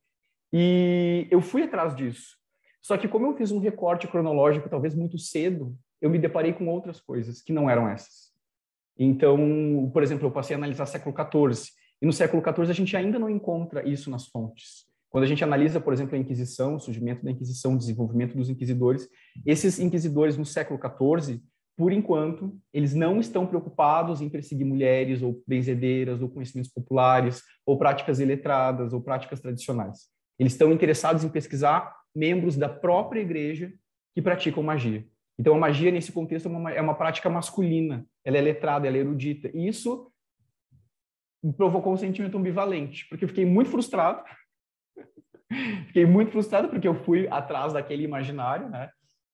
E 0.53 1.27
eu 1.31 1.41
fui 1.41 1.63
atrás 1.63 1.97
disso. 1.97 2.37
Só 2.83 2.99
que 2.99 3.09
como 3.09 3.27
eu 3.27 3.35
fiz 3.35 3.51
um 3.51 3.59
recorte 3.59 4.07
cronológico 4.07 4.69
talvez 4.69 4.95
muito 4.95 5.17
cedo, 5.17 5.75
eu 6.03 6.11
me 6.11 6.19
deparei 6.19 6.53
com 6.53 6.69
outras 6.69 7.01
coisas 7.01 7.41
que 7.41 7.53
não 7.53 7.71
eram 7.71 7.89
essas. 7.89 8.33
Então, 8.99 9.91
por 9.91 10.03
exemplo, 10.03 10.27
eu 10.27 10.31
passei 10.31 10.55
a 10.55 10.59
analisar 10.59 10.85
século 10.85 11.15
XIV, 11.17 11.71
e 12.03 12.07
no 12.07 12.13
século 12.13 12.43
XIV 12.43 12.69
a 12.69 12.75
gente 12.75 12.97
ainda 12.97 13.17
não 13.17 13.31
encontra 13.31 13.89
isso 13.89 14.11
nas 14.11 14.27
fontes. 14.27 14.91
Quando 15.09 15.23
a 15.23 15.27
gente 15.27 15.45
analisa, 15.45 15.81
por 15.81 15.93
exemplo, 15.93 16.17
a 16.17 16.19
Inquisição, 16.19 16.75
o 16.75 16.81
surgimento 16.81 17.25
da 17.25 17.31
Inquisição, 17.31 17.75
o 17.75 17.79
desenvolvimento 17.79 18.37
dos 18.37 18.51
inquisidores, 18.51 19.09
esses 19.47 19.79
inquisidores 19.79 20.37
no 20.37 20.45
século 20.45 20.81
XIV, 20.81 21.41
por 21.77 21.93
enquanto, 21.93 22.59
eles 22.73 22.93
não 22.93 23.21
estão 23.21 23.47
preocupados 23.47 24.21
em 24.21 24.29
perseguir 24.29 24.67
mulheres 24.67 25.23
ou 25.23 25.43
benzedeiras 25.47 26.21
ou 26.21 26.29
conhecimentos 26.29 26.73
populares 26.73 27.43
ou 27.65 27.79
práticas 27.79 28.21
iletradas 28.21 28.93
ou 28.93 29.01
práticas 29.01 29.41
tradicionais. 29.41 30.09
Eles 30.39 30.53
estão 30.53 30.73
interessados 30.73 31.23
em 31.25 31.29
pesquisar 31.29 31.95
membros 32.15 32.57
da 32.57 32.69
própria 32.69 33.21
igreja 33.21 33.73
que 34.15 34.21
praticam 34.21 34.63
magia. 34.63 35.07
Então, 35.39 35.55
a 35.55 35.59
magia, 35.59 35.91
nesse 35.91 36.13
contexto, 36.13 36.47
é 36.47 36.51
uma, 36.51 36.73
é 36.73 36.81
uma 36.81 36.95
prática 36.95 37.31
masculina. 37.31 38.05
Ela 38.25 38.39
é 38.39 38.41
letrada, 38.41 38.87
ela 38.87 38.97
é 38.97 39.01
erudita. 39.01 39.51
E 39.55 39.67
isso 39.67 40.12
me 41.43 41.53
provocou 41.53 41.93
um 41.93 41.97
sentimento 41.97 42.37
ambivalente, 42.39 43.07
porque 43.09 43.25
eu 43.25 43.29
fiquei 43.29 43.45
muito 43.45 43.71
frustrado. 43.71 44.23
fiquei 45.89 46.07
muito 46.07 46.31
frustrado 46.31 46.69
porque 46.69 46.87
eu 46.87 46.95
fui 46.95 47.27
atrás 47.29 47.73
daquele 47.73 48.05
imaginário, 48.05 48.69
né? 48.69 48.91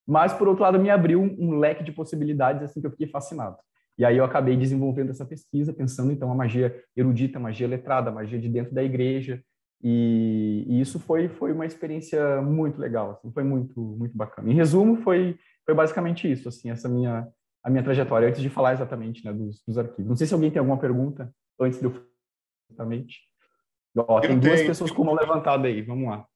Mas, 0.07 0.33
por 0.33 0.49
outro 0.49 0.63
lado, 0.63 0.79
me 0.79 0.89
abriu 0.89 1.21
um, 1.21 1.37
um 1.39 1.59
leque 1.59 1.85
de 1.85 1.93
possibilidades 1.93 2.63
assim 2.63 2.81
que 2.81 2.87
eu 2.87 2.91
fiquei 2.91 3.09
fascinado. 3.09 3.57
E 3.99 4.05
aí 4.05 4.17
eu 4.17 4.25
acabei 4.25 4.57
desenvolvendo 4.57 5.11
essa 5.11 5.27
pesquisa, 5.27 5.73
pensando 5.73 6.13
então 6.13 6.31
a 6.31 6.35
magia 6.35 6.75
erudita, 6.97 7.39
magia 7.39 7.67
letrada, 7.67 8.11
magia 8.11 8.39
de 8.39 8.49
dentro 8.49 8.73
da 8.73 8.83
igreja, 8.83 9.43
e, 9.83 10.65
e, 10.67 10.81
isso 10.81 10.99
foi 10.99 11.29
foi 11.29 11.53
uma 11.53 11.65
experiência 11.65 12.43
muito 12.43 12.81
legal, 12.81 13.13
assim, 13.13 13.31
foi 13.31 13.45
muito 13.45 13.81
muito 13.81 14.17
bacana. 14.17 14.51
Em 14.51 14.55
resumo, 14.55 14.97
foi 15.03 15.39
foi 15.65 15.75
basicamente 15.75 16.31
isso, 16.31 16.49
assim, 16.49 16.71
essa 16.71 16.89
minha 16.89 17.29
a 17.63 17.71
minha 17.71 17.83
trajetória 17.83 18.29
antes 18.29 18.41
de 18.41 18.49
falar 18.49 18.73
exatamente, 18.73 19.25
né, 19.25 19.33
dos, 19.33 19.63
dos 19.67 19.79
arquivos. 19.79 20.09
Não 20.09 20.17
sei 20.17 20.27
se 20.27 20.35
alguém 20.35 20.51
tem 20.51 20.59
alguma 20.59 20.79
pergunta 20.79 21.33
antes 21.61 21.79
de 21.79 21.87
eu 21.87 22.09
exatamente. 22.71 23.21
Ó, 23.97 24.21
tem 24.21 24.39
duas 24.39 24.63
pessoas 24.63 24.91
com 24.91 25.05
mão 25.05 25.15
levantada 25.15 25.67
aí, 25.67 25.83
vamos 25.83 26.09
lá. 26.09 26.27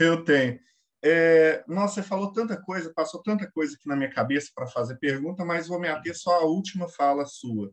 Eu 0.00 0.24
tenho. 0.24 0.58
É, 1.02 1.64
nossa, 1.68 1.94
você 1.94 2.02
falou 2.02 2.32
tanta 2.32 2.60
coisa, 2.60 2.92
passou 2.92 3.22
tanta 3.22 3.50
coisa 3.50 3.74
aqui 3.74 3.88
na 3.88 3.96
minha 3.96 4.10
cabeça 4.10 4.50
para 4.54 4.66
fazer 4.66 4.98
pergunta, 4.98 5.44
mas 5.44 5.68
vou 5.68 5.80
me 5.80 5.88
ater 5.88 6.16
só 6.16 6.40
à 6.40 6.44
última 6.44 6.88
fala 6.88 7.24
sua. 7.24 7.70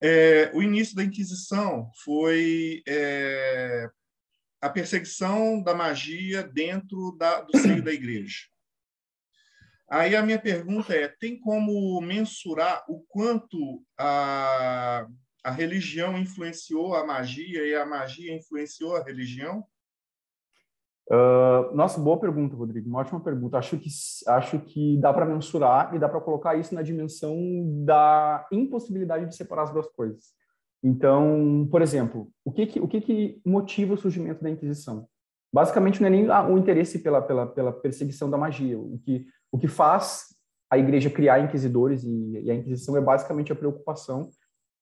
É, 0.00 0.50
o 0.54 0.62
início 0.62 0.96
da 0.96 1.04
Inquisição 1.04 1.90
foi 2.04 2.82
é, 2.86 3.88
a 4.60 4.68
perseguição 4.68 5.62
da 5.62 5.74
magia 5.74 6.42
dentro 6.42 7.16
da, 7.18 7.40
do 7.40 7.56
seio 7.58 7.82
da 7.82 7.92
igreja. 7.92 8.46
Aí 9.90 10.16
a 10.16 10.22
minha 10.22 10.38
pergunta 10.38 10.94
é: 10.94 11.08
tem 11.08 11.38
como 11.38 12.00
mensurar 12.00 12.84
o 12.88 13.00
quanto 13.08 13.84
a, 13.98 15.06
a 15.44 15.50
religião 15.50 16.16
influenciou 16.16 16.94
a 16.94 17.04
magia 17.04 17.66
e 17.66 17.74
a 17.74 17.84
magia 17.84 18.34
influenciou 18.34 18.96
a 18.96 19.02
religião? 19.02 19.64
Uh, 21.10 21.74
nossa, 21.74 22.00
boa 22.00 22.18
pergunta, 22.18 22.54
Rodrigo. 22.54 22.88
Uma 22.88 23.00
ótima 23.00 23.20
pergunta. 23.20 23.58
Acho 23.58 23.76
que 23.76 23.88
acho 24.28 24.60
que 24.60 24.96
dá 24.98 25.12
para 25.12 25.26
mensurar 25.26 25.94
e 25.94 25.98
dá 25.98 26.08
para 26.08 26.20
colocar 26.20 26.54
isso 26.54 26.74
na 26.74 26.82
dimensão 26.82 27.36
da 27.84 28.46
impossibilidade 28.52 29.26
de 29.26 29.36
separar 29.36 29.64
as 29.64 29.72
duas 29.72 29.88
coisas. 29.88 30.32
Então, 30.82 31.68
por 31.70 31.82
exemplo, 31.82 32.30
o 32.44 32.52
que 32.52 32.66
que, 32.66 32.80
o 32.80 32.88
que, 32.88 33.00
que 33.00 33.42
motiva 33.44 33.94
o 33.94 33.98
surgimento 33.98 34.42
da 34.42 34.50
Inquisição? 34.50 35.06
Basicamente, 35.52 36.00
não 36.00 36.06
é 36.06 36.10
nem 36.10 36.30
o 36.30 36.56
interesse 36.56 37.00
pela, 37.00 37.20
pela, 37.20 37.46
pela 37.46 37.72
perseguição 37.72 38.30
da 38.30 38.38
magia. 38.38 38.78
O 38.78 38.98
que, 39.04 39.26
o 39.50 39.58
que 39.58 39.68
faz 39.68 40.34
a 40.70 40.78
igreja 40.78 41.10
criar 41.10 41.40
inquisidores 41.40 42.02
e, 42.04 42.40
e 42.42 42.50
a 42.50 42.54
Inquisição 42.54 42.96
é 42.96 43.00
basicamente 43.00 43.52
a 43.52 43.56
preocupação 43.56 44.30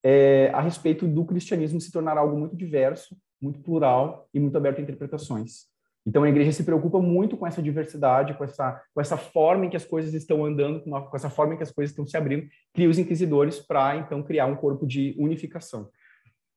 é, 0.03 0.51
a 0.53 0.61
respeito 0.61 1.07
do 1.07 1.25
cristianismo 1.25 1.81
se 1.81 1.93
tornar 1.93 2.17
algo 2.17 2.37
muito 2.37 2.57
diverso, 2.57 3.17
muito 3.41 3.61
plural 3.61 4.29
e 4.33 4.41
muito 4.41 4.57
aberto 4.57 4.79
a 4.79 4.83
interpretações. 4.83 5.71
Então, 6.07 6.23
a 6.23 6.29
igreja 6.29 6.53
se 6.53 6.65
preocupa 6.65 6.99
muito 6.99 7.37
com 7.37 7.47
essa 7.47 7.63
diversidade, 7.63 8.35
com 8.35 8.43
essa, 8.43 8.83
com 8.95 9.01
essa 9.01 9.17
forma 9.17 9.67
em 9.67 9.71
que 9.71 9.77
as 9.77 9.85
coisas 9.85 10.15
estão 10.15 10.45
andando, 10.45 10.81
com, 10.81 10.91
com 10.91 11.17
essa 11.17 11.29
forma 11.29 11.55
em 11.55 11.57
que 11.57 11.63
as 11.63 11.71
coisas 11.71 11.91
estão 11.91 12.07
se 12.07 12.17
abrindo, 12.17 12.49
cria 12.73 12.89
os 12.89 12.99
inquisidores 12.99 13.59
para, 13.59 13.97
então, 13.97 14.23
criar 14.23 14.47
um 14.47 14.57
corpo 14.57 14.87
de 14.87 15.15
unificação. 15.19 15.89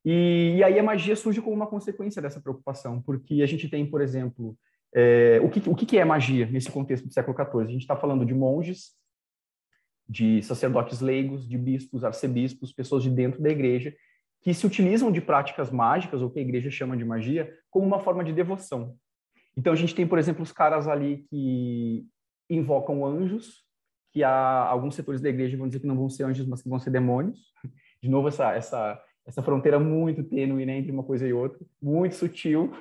E, 0.06 0.56
e, 0.58 0.64
aí 0.64 0.80
a 0.80 0.84
magia 0.84 1.16
surge 1.16 1.42
como 1.42 1.56
uma 1.56 1.68
consequência 1.68 2.22
dessa 2.22 2.42
preocupação, 2.42 3.02
porque 3.02 3.42
a 3.42 3.46
gente 3.46 3.70
tem, 3.70 3.86
por 3.86 4.02
exemplo, 4.02 4.58
é, 4.96 5.40
o, 5.42 5.50
que, 5.50 5.70
o 5.70 5.76
que 5.76 5.98
é 5.98 6.06
magia 6.06 6.46
nesse 6.46 6.72
contexto 6.72 7.08
do 7.08 7.14
século 7.14 7.36
XIV? 7.36 7.64
A 7.64 7.72
gente 7.72 7.82
está 7.82 7.96
falando 7.96 8.26
de 8.26 8.34
monges, 8.34 8.92
de 10.08 10.42
sacerdotes 10.42 11.02
leigos, 11.02 11.48
de 11.48 11.58
bispos, 11.58 12.04
arcebispos, 12.04 12.74
pessoas 12.74 13.04
de 13.04 13.10
dentro 13.10 13.42
da 13.42 13.50
igreja, 13.50 13.94
que 14.42 14.54
se 14.54 14.66
utilizam 14.68 15.12
de 15.12 15.22
práticas 15.22 15.72
mágicas, 15.72 16.22
ou 16.22 16.30
que 16.30 16.40
a 16.40 16.42
igreja 16.42 16.70
chama 16.70 16.98
de 16.98 17.06
magia, 17.06 17.52
como 17.70 17.86
uma 17.86 18.00
forma 18.00 18.24
de 18.24 18.34
devoção. 18.34 18.96
Então 19.56 19.72
a 19.72 19.76
gente 19.76 19.96
tem, 19.96 20.06
por 20.06 20.20
exemplo, 20.20 20.44
os 20.44 20.52
caras 20.52 20.88
ali 20.88 21.26
que 21.30 22.06
invocam 22.50 23.06
anjos, 23.06 23.64
que 24.12 24.24
há 24.24 24.66
alguns 24.68 24.96
setores 24.96 25.22
da 25.22 25.30
igreja 25.30 25.58
vão 25.58 25.68
dizer 25.68 25.80
que 25.80 25.88
não 25.88 25.96
vão 25.96 26.10
ser 26.10 26.24
anjos, 26.24 26.46
mas 26.46 26.62
que 26.62 26.70
vão 26.70 26.80
ser 26.80 26.92
demônios. 26.92 27.40
De 28.02 28.10
novo 28.10 28.28
essa 28.28 28.52
essa 28.54 29.02
essa 29.26 29.42
fronteira 29.42 29.80
muito 29.80 30.22
tênue 30.24 30.66
né, 30.66 30.78
entre 30.78 30.92
uma 30.92 31.04
coisa 31.04 31.26
e 31.26 31.32
outra, 31.32 31.60
muito 31.82 32.16
sutil. 32.16 32.72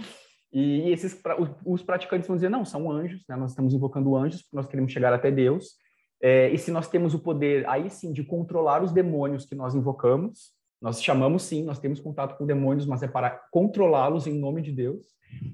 E 0.54 0.90
esses 0.90 1.18
os 1.64 1.82
praticantes 1.82 2.28
vão 2.28 2.36
dizer 2.36 2.50
não, 2.50 2.62
são 2.62 2.90
anjos, 2.90 3.24
né? 3.26 3.34
nós 3.36 3.52
estamos 3.52 3.72
invocando 3.72 4.14
anjos 4.14 4.42
porque 4.42 4.56
nós 4.56 4.66
queremos 4.66 4.92
chegar 4.92 5.10
até 5.14 5.30
Deus. 5.30 5.76
É, 6.22 6.48
e 6.50 6.56
se 6.56 6.70
nós 6.70 6.88
temos 6.88 7.14
o 7.14 7.18
poder 7.18 7.68
aí 7.68 7.90
sim 7.90 8.12
de 8.12 8.22
controlar 8.22 8.82
os 8.82 8.92
demônios 8.92 9.44
que 9.44 9.56
nós 9.56 9.74
invocamos, 9.74 10.52
nós 10.80 11.02
chamamos 11.02 11.42
sim, 11.42 11.64
nós 11.64 11.80
temos 11.80 11.98
contato 11.98 12.38
com 12.38 12.46
demônios, 12.46 12.86
mas 12.86 13.02
é 13.02 13.08
para 13.08 13.30
controlá-los 13.50 14.28
em 14.28 14.38
nome 14.38 14.62
de 14.62 14.70
Deus, 14.70 15.06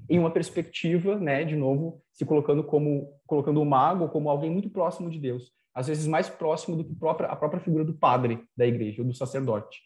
em 0.07 0.19
uma 0.19 0.29
perspectiva, 0.29 1.15
né, 1.15 1.43
de 1.43 1.55
novo, 1.55 2.01
se 2.11 2.23
colocando 2.23 2.63
como 2.63 3.13
colocando 3.25 3.61
o 3.61 3.65
mago 3.65 4.09
como 4.09 4.29
alguém 4.29 4.51
muito 4.51 4.69
próximo 4.69 5.09
de 5.09 5.19
Deus, 5.19 5.51
às 5.73 5.87
vezes 5.87 6.05
mais 6.05 6.29
próximo 6.29 6.77
do 6.77 6.83
que 6.83 6.93
própria, 6.93 7.29
a 7.29 7.35
própria 7.35 7.61
figura 7.61 7.83
do 7.83 7.93
padre 7.93 8.43
da 8.55 8.67
igreja 8.67 9.01
ou 9.01 9.07
do 9.07 9.13
sacerdote. 9.13 9.79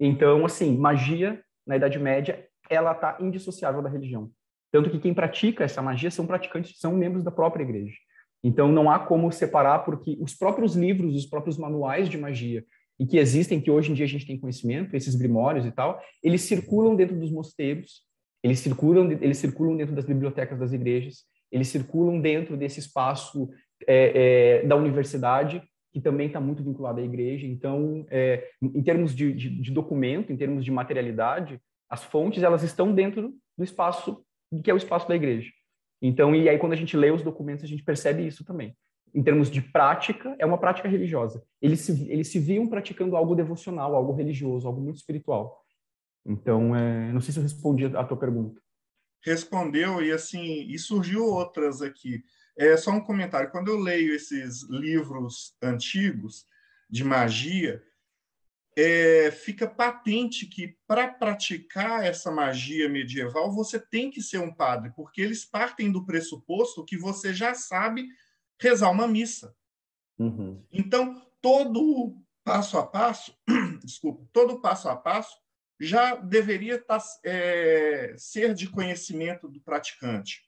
Então, 0.00 0.44
assim, 0.44 0.76
magia 0.76 1.40
na 1.66 1.76
Idade 1.76 1.98
Média, 1.98 2.44
ela 2.68 2.92
está 2.92 3.18
indissociável 3.20 3.82
da 3.82 3.88
religião. 3.88 4.30
Tanto 4.72 4.90
que 4.90 4.98
quem 4.98 5.14
pratica 5.14 5.62
essa 5.62 5.80
magia 5.80 6.10
são 6.10 6.26
praticantes, 6.26 6.78
são 6.80 6.92
membros 6.94 7.22
da 7.22 7.30
própria 7.30 7.62
igreja. 7.62 7.94
Então, 8.44 8.70
não 8.70 8.90
há 8.90 8.98
como 8.98 9.32
separar, 9.32 9.80
porque 9.80 10.18
os 10.20 10.34
próprios 10.34 10.76
livros, 10.76 11.16
os 11.16 11.24
próprios 11.24 11.56
manuais 11.56 12.10
de 12.10 12.18
magia, 12.18 12.62
e 13.00 13.06
que 13.06 13.16
existem, 13.16 13.58
que 13.58 13.70
hoje 13.70 13.90
em 13.90 13.94
dia 13.94 14.04
a 14.04 14.08
gente 14.08 14.26
tem 14.26 14.38
conhecimento, 14.38 14.94
esses 14.94 15.14
grimórios 15.14 15.64
e 15.64 15.72
tal, 15.72 15.98
eles 16.22 16.42
circulam 16.42 16.94
dentro 16.94 17.18
dos 17.18 17.32
mosteiros, 17.32 18.02
eles 18.42 18.60
circulam, 18.60 19.10
eles 19.10 19.38
circulam 19.38 19.76
dentro 19.76 19.94
das 19.94 20.04
bibliotecas 20.04 20.58
das 20.58 20.72
igrejas, 20.72 21.24
eles 21.50 21.68
circulam 21.68 22.20
dentro 22.20 22.56
desse 22.56 22.78
espaço 22.80 23.48
é, 23.86 24.60
é, 24.62 24.66
da 24.66 24.76
universidade, 24.76 25.62
que 25.90 26.00
também 26.00 26.26
está 26.26 26.40
muito 26.40 26.62
vinculado 26.62 27.00
à 27.00 27.02
igreja. 27.02 27.46
Então, 27.46 28.04
é, 28.10 28.48
em 28.60 28.82
termos 28.82 29.14
de, 29.14 29.32
de, 29.32 29.48
de, 29.48 29.70
documento, 29.70 30.32
em 30.32 30.36
termos 30.36 30.64
de 30.64 30.70
materialidade, 30.70 31.58
as 31.88 32.04
fontes 32.04 32.42
elas 32.42 32.62
estão 32.62 32.92
dentro 32.92 33.32
do 33.56 33.64
espaço 33.64 34.22
que 34.62 34.70
é 34.70 34.74
o 34.74 34.76
espaço 34.76 35.08
da 35.08 35.16
igreja. 35.16 35.50
Então, 36.06 36.34
e 36.34 36.48
aí 36.48 36.58
quando 36.58 36.74
a 36.74 36.76
gente 36.76 36.96
lê 36.96 37.10
os 37.10 37.22
documentos, 37.22 37.64
a 37.64 37.68
gente 37.68 37.82
percebe 37.82 38.26
isso 38.26 38.44
também 38.44 38.76
em 39.14 39.22
termos 39.22 39.48
de 39.48 39.62
prática, 39.62 40.34
é 40.38 40.44
uma 40.44 40.58
prática 40.58 40.88
religiosa. 40.88 41.42
Eles 41.62 41.80
se, 41.80 42.10
eles 42.10 42.28
se 42.28 42.40
viam 42.40 42.66
praticando 42.66 43.16
algo 43.16 43.36
devocional, 43.36 43.94
algo 43.94 44.12
religioso, 44.12 44.66
algo 44.66 44.80
muito 44.80 44.96
espiritual. 44.96 45.64
Então, 46.26 46.74
é, 46.74 47.12
não 47.12 47.20
sei 47.20 47.32
se 47.32 47.38
eu 47.38 47.42
respondi 47.44 47.86
a 47.86 48.02
tua 48.02 48.16
pergunta. 48.16 48.60
Respondeu, 49.22 50.02
e 50.02 50.10
assim, 50.10 50.66
e 50.68 50.76
surgiu 50.78 51.24
outras 51.24 51.80
aqui. 51.80 52.24
É 52.58 52.76
só 52.76 52.90
um 52.90 53.00
comentário. 53.00 53.50
Quando 53.50 53.68
eu 53.68 53.78
leio 53.78 54.12
esses 54.12 54.68
livros 54.68 55.54
antigos 55.62 56.44
de 56.90 57.04
magia, 57.04 57.80
é, 58.76 59.30
fica 59.30 59.68
patente 59.68 60.46
que 60.46 60.76
para 60.86 61.08
praticar 61.08 62.04
essa 62.04 62.30
magia 62.30 62.88
medieval 62.88 63.52
você 63.52 63.78
tem 63.78 64.10
que 64.10 64.20
ser 64.20 64.38
um 64.38 64.52
padre, 64.52 64.92
porque 64.96 65.20
eles 65.20 65.44
partem 65.44 65.92
do 65.92 66.04
pressuposto 66.04 66.84
que 66.84 66.96
você 66.96 67.32
já 67.32 67.54
sabe 67.54 68.08
rezar 68.60 68.90
uma 68.90 69.06
missa. 69.06 69.54
Uhum. 70.18 70.64
Então, 70.72 71.24
todo 71.40 72.16
passo 72.42 72.76
a 72.76 72.86
passo, 72.86 73.36
desculpa, 73.82 74.28
todo 74.32 74.60
passo 74.60 74.88
a 74.88 74.96
passo 74.96 75.36
já 75.80 76.14
deveria 76.14 76.80
tá, 76.80 76.98
é, 77.24 78.14
ser 78.16 78.54
de 78.54 78.68
conhecimento 78.68 79.48
do 79.48 79.60
praticante. 79.60 80.42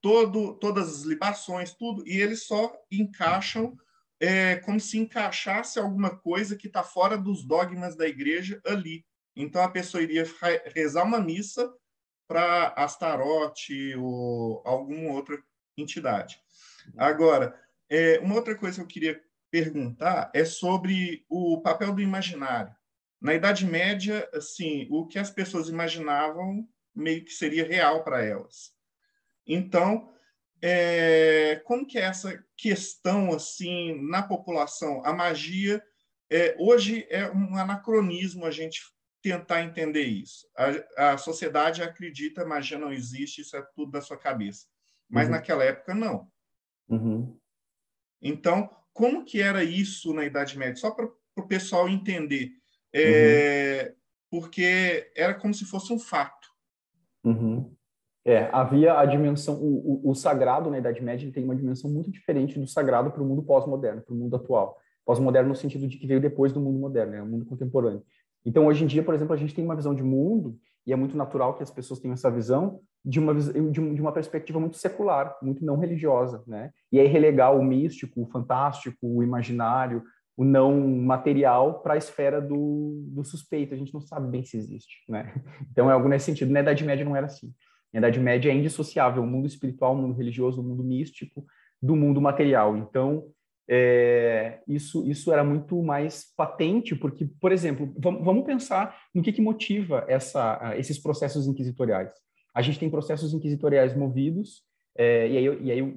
Todo, 0.00 0.54
todas 0.54 0.88
as 0.88 1.02
libações, 1.02 1.74
tudo, 1.74 2.06
e 2.06 2.20
eles 2.20 2.44
só 2.44 2.72
encaixam 2.90 3.76
é, 4.20 4.56
como 4.56 4.80
se 4.80 4.98
encaixasse 4.98 5.78
alguma 5.78 6.16
coisa 6.16 6.56
que 6.56 6.66
está 6.66 6.82
fora 6.82 7.16
dos 7.18 7.44
dogmas 7.44 7.96
da 7.96 8.06
igreja 8.06 8.60
ali. 8.64 9.04
Então 9.34 9.62
a 9.62 9.70
pessoa 9.70 10.02
iria 10.02 10.24
rezar 10.74 11.04
uma 11.04 11.20
missa 11.20 11.70
para 12.26 12.68
Astarote 12.76 13.94
ou 13.96 14.62
alguma 14.64 15.12
outra 15.12 15.40
entidade. 15.76 16.40
Agora, 16.96 17.58
é, 17.88 18.18
uma 18.20 18.34
outra 18.34 18.56
coisa 18.56 18.76
que 18.76 18.82
eu 18.82 18.86
queria 18.86 19.22
perguntar 19.50 20.30
é 20.34 20.44
sobre 20.44 21.24
o 21.28 21.60
papel 21.60 21.92
do 21.94 22.00
imaginário. 22.00 22.74
Na 23.20 23.34
Idade 23.34 23.64
Média, 23.64 24.28
assim, 24.32 24.86
o 24.90 25.06
que 25.06 25.18
as 25.18 25.30
pessoas 25.30 25.68
imaginavam 25.68 26.68
meio 26.94 27.24
que 27.24 27.32
seria 27.32 27.66
real 27.66 28.02
para 28.02 28.24
elas. 28.24 28.72
Então, 29.46 30.12
é, 30.68 31.62
como 31.64 31.86
que 31.86 31.96
é 31.96 32.02
essa 32.02 32.44
questão 32.56 33.32
assim 33.32 34.02
na 34.02 34.20
população? 34.20 35.00
A 35.04 35.12
magia 35.12 35.80
é, 36.28 36.56
hoje 36.58 37.06
é 37.08 37.30
um 37.30 37.56
anacronismo 37.56 38.44
a 38.44 38.50
gente 38.50 38.80
tentar 39.22 39.62
entender 39.62 40.02
isso. 40.02 40.44
A, 40.56 41.12
a 41.12 41.18
sociedade 41.18 41.84
acredita 41.84 42.42
a 42.42 42.46
magia 42.46 42.80
não 42.80 42.92
existe, 42.92 43.42
isso 43.42 43.56
é 43.56 43.62
tudo 43.76 43.92
da 43.92 44.00
sua 44.00 44.16
cabeça. 44.16 44.66
Mas 45.08 45.26
uhum. 45.26 45.34
naquela 45.34 45.62
época 45.62 45.94
não. 45.94 46.28
Uhum. 46.88 47.38
Então, 48.20 48.68
como 48.92 49.24
que 49.24 49.40
era 49.40 49.62
isso 49.62 50.12
na 50.12 50.24
Idade 50.24 50.58
Média? 50.58 50.74
Só 50.74 50.90
para 50.90 51.08
o 51.36 51.46
pessoal 51.46 51.88
entender. 51.88 52.50
É, 52.92 53.86
uhum. 53.88 53.96
Porque 54.40 55.12
era 55.14 55.32
como 55.32 55.54
se 55.54 55.64
fosse 55.64 55.92
um 55.92 55.98
fato. 55.98 56.48
Uhum. 57.22 57.72
É, 58.26 58.50
havia 58.52 58.98
a 58.98 59.06
dimensão, 59.06 59.54
o, 59.54 60.02
o, 60.04 60.10
o, 60.10 60.14
sagrado 60.16 60.68
na 60.68 60.78
Idade 60.78 61.00
Média 61.00 61.30
tem 61.30 61.44
uma 61.44 61.54
dimensão 61.54 61.88
muito 61.88 62.10
diferente 62.10 62.58
do 62.58 62.66
sagrado 62.66 63.12
para 63.12 63.22
o 63.22 63.24
mundo 63.24 63.40
pós-moderno, 63.40 64.02
para 64.02 64.12
o 64.12 64.16
mundo 64.18 64.34
atual. 64.34 64.76
Pós-moderno 65.04 65.50
no 65.50 65.54
sentido 65.54 65.86
de 65.86 65.96
que 65.96 66.08
veio 66.08 66.20
depois 66.20 66.52
do 66.52 66.60
mundo 66.60 66.76
moderno, 66.76 67.14
é 67.14 67.18
né, 67.18 67.22
o 67.22 67.26
mundo 67.26 67.46
contemporâneo. 67.46 68.02
Então, 68.44 68.66
hoje 68.66 68.82
em 68.82 68.86
dia, 68.88 69.04
por 69.04 69.14
exemplo, 69.14 69.32
a 69.32 69.36
gente 69.36 69.54
tem 69.54 69.64
uma 69.64 69.76
visão 69.76 69.94
de 69.94 70.02
mundo, 70.02 70.58
e 70.84 70.92
é 70.92 70.96
muito 70.96 71.16
natural 71.16 71.54
que 71.54 71.62
as 71.62 71.70
pessoas 71.70 72.00
tenham 72.00 72.14
essa 72.14 72.28
visão, 72.28 72.80
de 73.04 73.20
uma, 73.20 73.32
de 73.32 74.00
uma 74.00 74.10
perspectiva 74.10 74.58
muito 74.58 74.76
secular, 74.76 75.36
muito 75.40 75.64
não 75.64 75.78
religiosa, 75.78 76.42
né? 76.48 76.72
E 76.90 76.98
aí 76.98 77.06
relegar 77.06 77.56
o 77.56 77.62
místico, 77.62 78.22
o 78.22 78.26
fantástico, 78.26 78.98
o 79.02 79.22
imaginário, 79.22 80.02
o 80.36 80.44
não 80.44 80.76
material 80.88 81.80
para 81.80 81.94
a 81.94 81.96
esfera 81.96 82.40
do, 82.40 83.04
do 83.06 83.24
suspeito. 83.24 83.72
A 83.72 83.76
gente 83.76 83.94
não 83.94 84.00
sabe 84.00 84.28
bem 84.28 84.44
se 84.44 84.56
existe, 84.56 85.04
né? 85.08 85.32
Então 85.70 85.88
é 85.88 85.92
algo 85.92 86.08
nesse 86.08 86.26
sentido. 86.26 86.52
Na 86.52 86.60
Idade 86.60 86.84
Média 86.84 87.04
não 87.04 87.14
era 87.14 87.26
assim. 87.26 87.54
Na 87.96 88.00
Idade 88.00 88.20
Média 88.20 88.50
é 88.50 88.54
indissociável 88.54 89.22
o 89.22 89.26
mundo 89.26 89.46
espiritual, 89.46 89.94
o 89.94 89.96
mundo 89.96 90.14
religioso, 90.14 90.60
o 90.60 90.62
mundo 90.62 90.84
místico 90.84 91.46
do 91.80 91.96
mundo 91.96 92.20
material. 92.20 92.76
Então 92.76 93.24
é, 93.66 94.60
isso, 94.68 95.08
isso 95.08 95.32
era 95.32 95.42
muito 95.42 95.82
mais 95.82 96.26
patente, 96.36 96.94
porque, 96.94 97.26
por 97.40 97.52
exemplo, 97.52 97.90
vamos, 97.98 98.22
vamos 98.22 98.44
pensar 98.44 98.94
no 99.14 99.22
que, 99.22 99.32
que 99.32 99.40
motiva 99.40 100.04
essa, 100.08 100.74
esses 100.76 100.98
processos 100.98 101.46
inquisitoriais. 101.46 102.12
A 102.54 102.60
gente 102.60 102.78
tem 102.78 102.90
processos 102.90 103.32
inquisitoriais 103.32 103.96
movidos, 103.96 104.62
é, 104.94 105.28
e 105.30 105.38
aí, 105.38 105.62
e 105.62 105.72
aí 105.72 105.94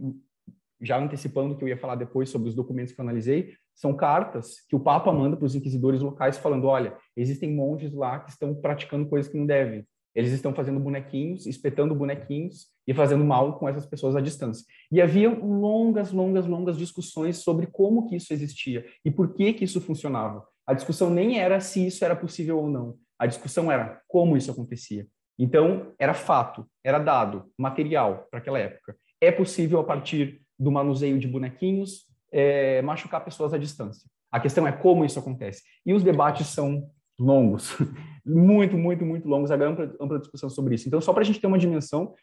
já 0.81 0.97
antecipando 0.97 1.53
o 1.53 1.57
que 1.57 1.65
eu 1.65 1.67
ia 1.67 1.77
falar 1.77 1.95
depois 1.95 2.29
sobre 2.29 2.47
os 2.47 2.55
documentos 2.55 2.93
que 2.93 3.01
eu 3.01 3.03
analisei, 3.03 3.53
são 3.75 3.93
cartas 3.93 4.61
que 4.69 4.75
o 4.75 4.79
Papa 4.79 5.11
manda 5.11 5.35
para 5.35 5.45
os 5.45 5.53
inquisidores 5.53 6.01
locais 6.01 6.37
falando, 6.37 6.65
olha, 6.65 6.95
existem 7.13 7.53
monges 7.53 7.93
lá 7.93 8.19
que 8.19 8.31
estão 8.31 8.55
praticando 8.55 9.05
coisas 9.09 9.29
que 9.29 9.37
não 9.37 9.45
devem. 9.45 9.85
Eles 10.19 10.33
estão 10.33 10.53
fazendo 10.53 10.81
bonequinhos, 10.81 11.45
espetando 11.45 11.95
bonequinhos 11.95 12.67
e 12.85 12.93
fazendo 12.93 13.23
mal 13.23 13.57
com 13.57 13.69
essas 13.69 13.85
pessoas 13.85 14.17
à 14.17 14.19
distância. 14.19 14.65
E 14.91 15.01
havia 15.01 15.29
longas, 15.29 16.11
longas, 16.11 16.45
longas 16.45 16.77
discussões 16.77 17.37
sobre 17.37 17.67
como 17.67 18.05
que 18.05 18.17
isso 18.17 18.33
existia 18.33 18.85
e 19.05 19.09
por 19.09 19.33
que 19.33 19.53
que 19.53 19.63
isso 19.63 19.79
funcionava. 19.79 20.45
A 20.67 20.73
discussão 20.73 21.09
nem 21.09 21.39
era 21.39 21.61
se 21.61 21.87
isso 21.87 22.03
era 22.03 22.17
possível 22.17 22.59
ou 22.59 22.69
não. 22.69 22.97
A 23.17 23.25
discussão 23.25 23.71
era 23.71 24.01
como 24.09 24.35
isso 24.35 24.51
acontecia. 24.51 25.07
Então, 25.39 25.93
era 25.97 26.13
fato, 26.13 26.69
era 26.83 26.99
dado, 26.99 27.45
material 27.57 28.27
para 28.29 28.39
aquela 28.39 28.59
época. 28.59 28.97
É 29.21 29.31
possível, 29.31 29.79
a 29.79 29.85
partir 29.85 30.41
do 30.59 30.69
manuseio 30.69 31.17
de 31.17 31.29
bonequinhos, 31.29 32.07
é, 32.29 32.81
machucar 32.81 33.23
pessoas 33.23 33.53
à 33.53 33.57
distância. 33.57 34.05
A 34.29 34.37
questão 34.37 34.67
é 34.67 34.71
como 34.73 35.05
isso 35.05 35.17
acontece. 35.17 35.63
E 35.85 35.93
os 35.93 36.03
debates 36.03 36.47
são 36.47 36.91
longos, 37.19 37.77
muito, 38.25 38.77
muito, 38.77 39.05
muito 39.05 39.27
longos, 39.27 39.51
há 39.51 39.55
ampla, 39.55 39.93
ampla 39.99 40.19
discussão 40.19 40.49
sobre 40.49 40.75
isso. 40.75 40.87
Então, 40.87 41.01
só 41.01 41.13
para 41.13 41.21
a 41.21 41.25
gente 41.25 41.39
ter 41.39 41.47
uma 41.47 41.57
dimensão 41.57 42.13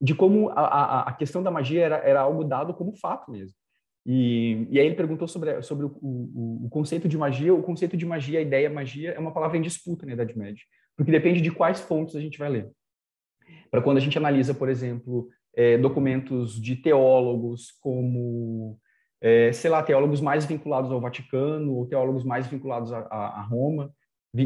de 0.00 0.14
como 0.14 0.50
a, 0.50 0.60
a, 0.60 1.00
a 1.08 1.12
questão 1.12 1.42
da 1.42 1.50
magia 1.50 1.82
era, 1.82 1.96
era, 1.96 2.20
algo 2.20 2.44
dado 2.44 2.74
como 2.74 2.96
fato 2.96 3.30
mesmo. 3.30 3.54
E, 4.04 4.66
e 4.70 4.78
aí 4.78 4.86
ele 4.86 4.94
perguntou 4.94 5.26
sobre, 5.26 5.60
sobre 5.62 5.86
o, 5.86 5.98
o, 6.00 6.66
o, 6.66 6.68
conceito 6.68 7.08
de 7.08 7.18
magia. 7.18 7.52
O 7.54 7.62
conceito 7.62 7.96
de 7.96 8.06
magia, 8.06 8.38
a 8.38 8.42
ideia 8.42 8.70
magia, 8.70 9.12
é 9.12 9.18
uma 9.18 9.32
palavra 9.32 9.56
em 9.56 9.62
disputa 9.62 10.06
na 10.06 10.12
Idade 10.12 10.36
Média, 10.38 10.62
porque 10.96 11.10
depende 11.10 11.40
de 11.40 11.50
quais 11.50 11.80
fontes 11.80 12.14
a 12.14 12.20
gente 12.20 12.38
vai 12.38 12.48
ler. 12.48 12.70
Para 13.70 13.82
quando 13.82 13.96
a 13.96 14.00
gente 14.00 14.16
analisa, 14.16 14.54
por 14.54 14.68
exemplo, 14.68 15.28
é, 15.56 15.78
documentos 15.78 16.60
de 16.60 16.76
teólogos 16.76 17.72
como, 17.80 18.78
é, 19.20 19.50
sei 19.52 19.70
lá, 19.70 19.82
teólogos 19.82 20.20
mais 20.20 20.44
vinculados 20.44 20.92
ao 20.92 21.00
Vaticano 21.00 21.74
ou 21.74 21.86
teólogos 21.86 22.24
mais 22.24 22.46
vinculados 22.46 22.92
a, 22.92 22.98
a, 22.98 23.40
a 23.40 23.42
Roma, 23.42 23.90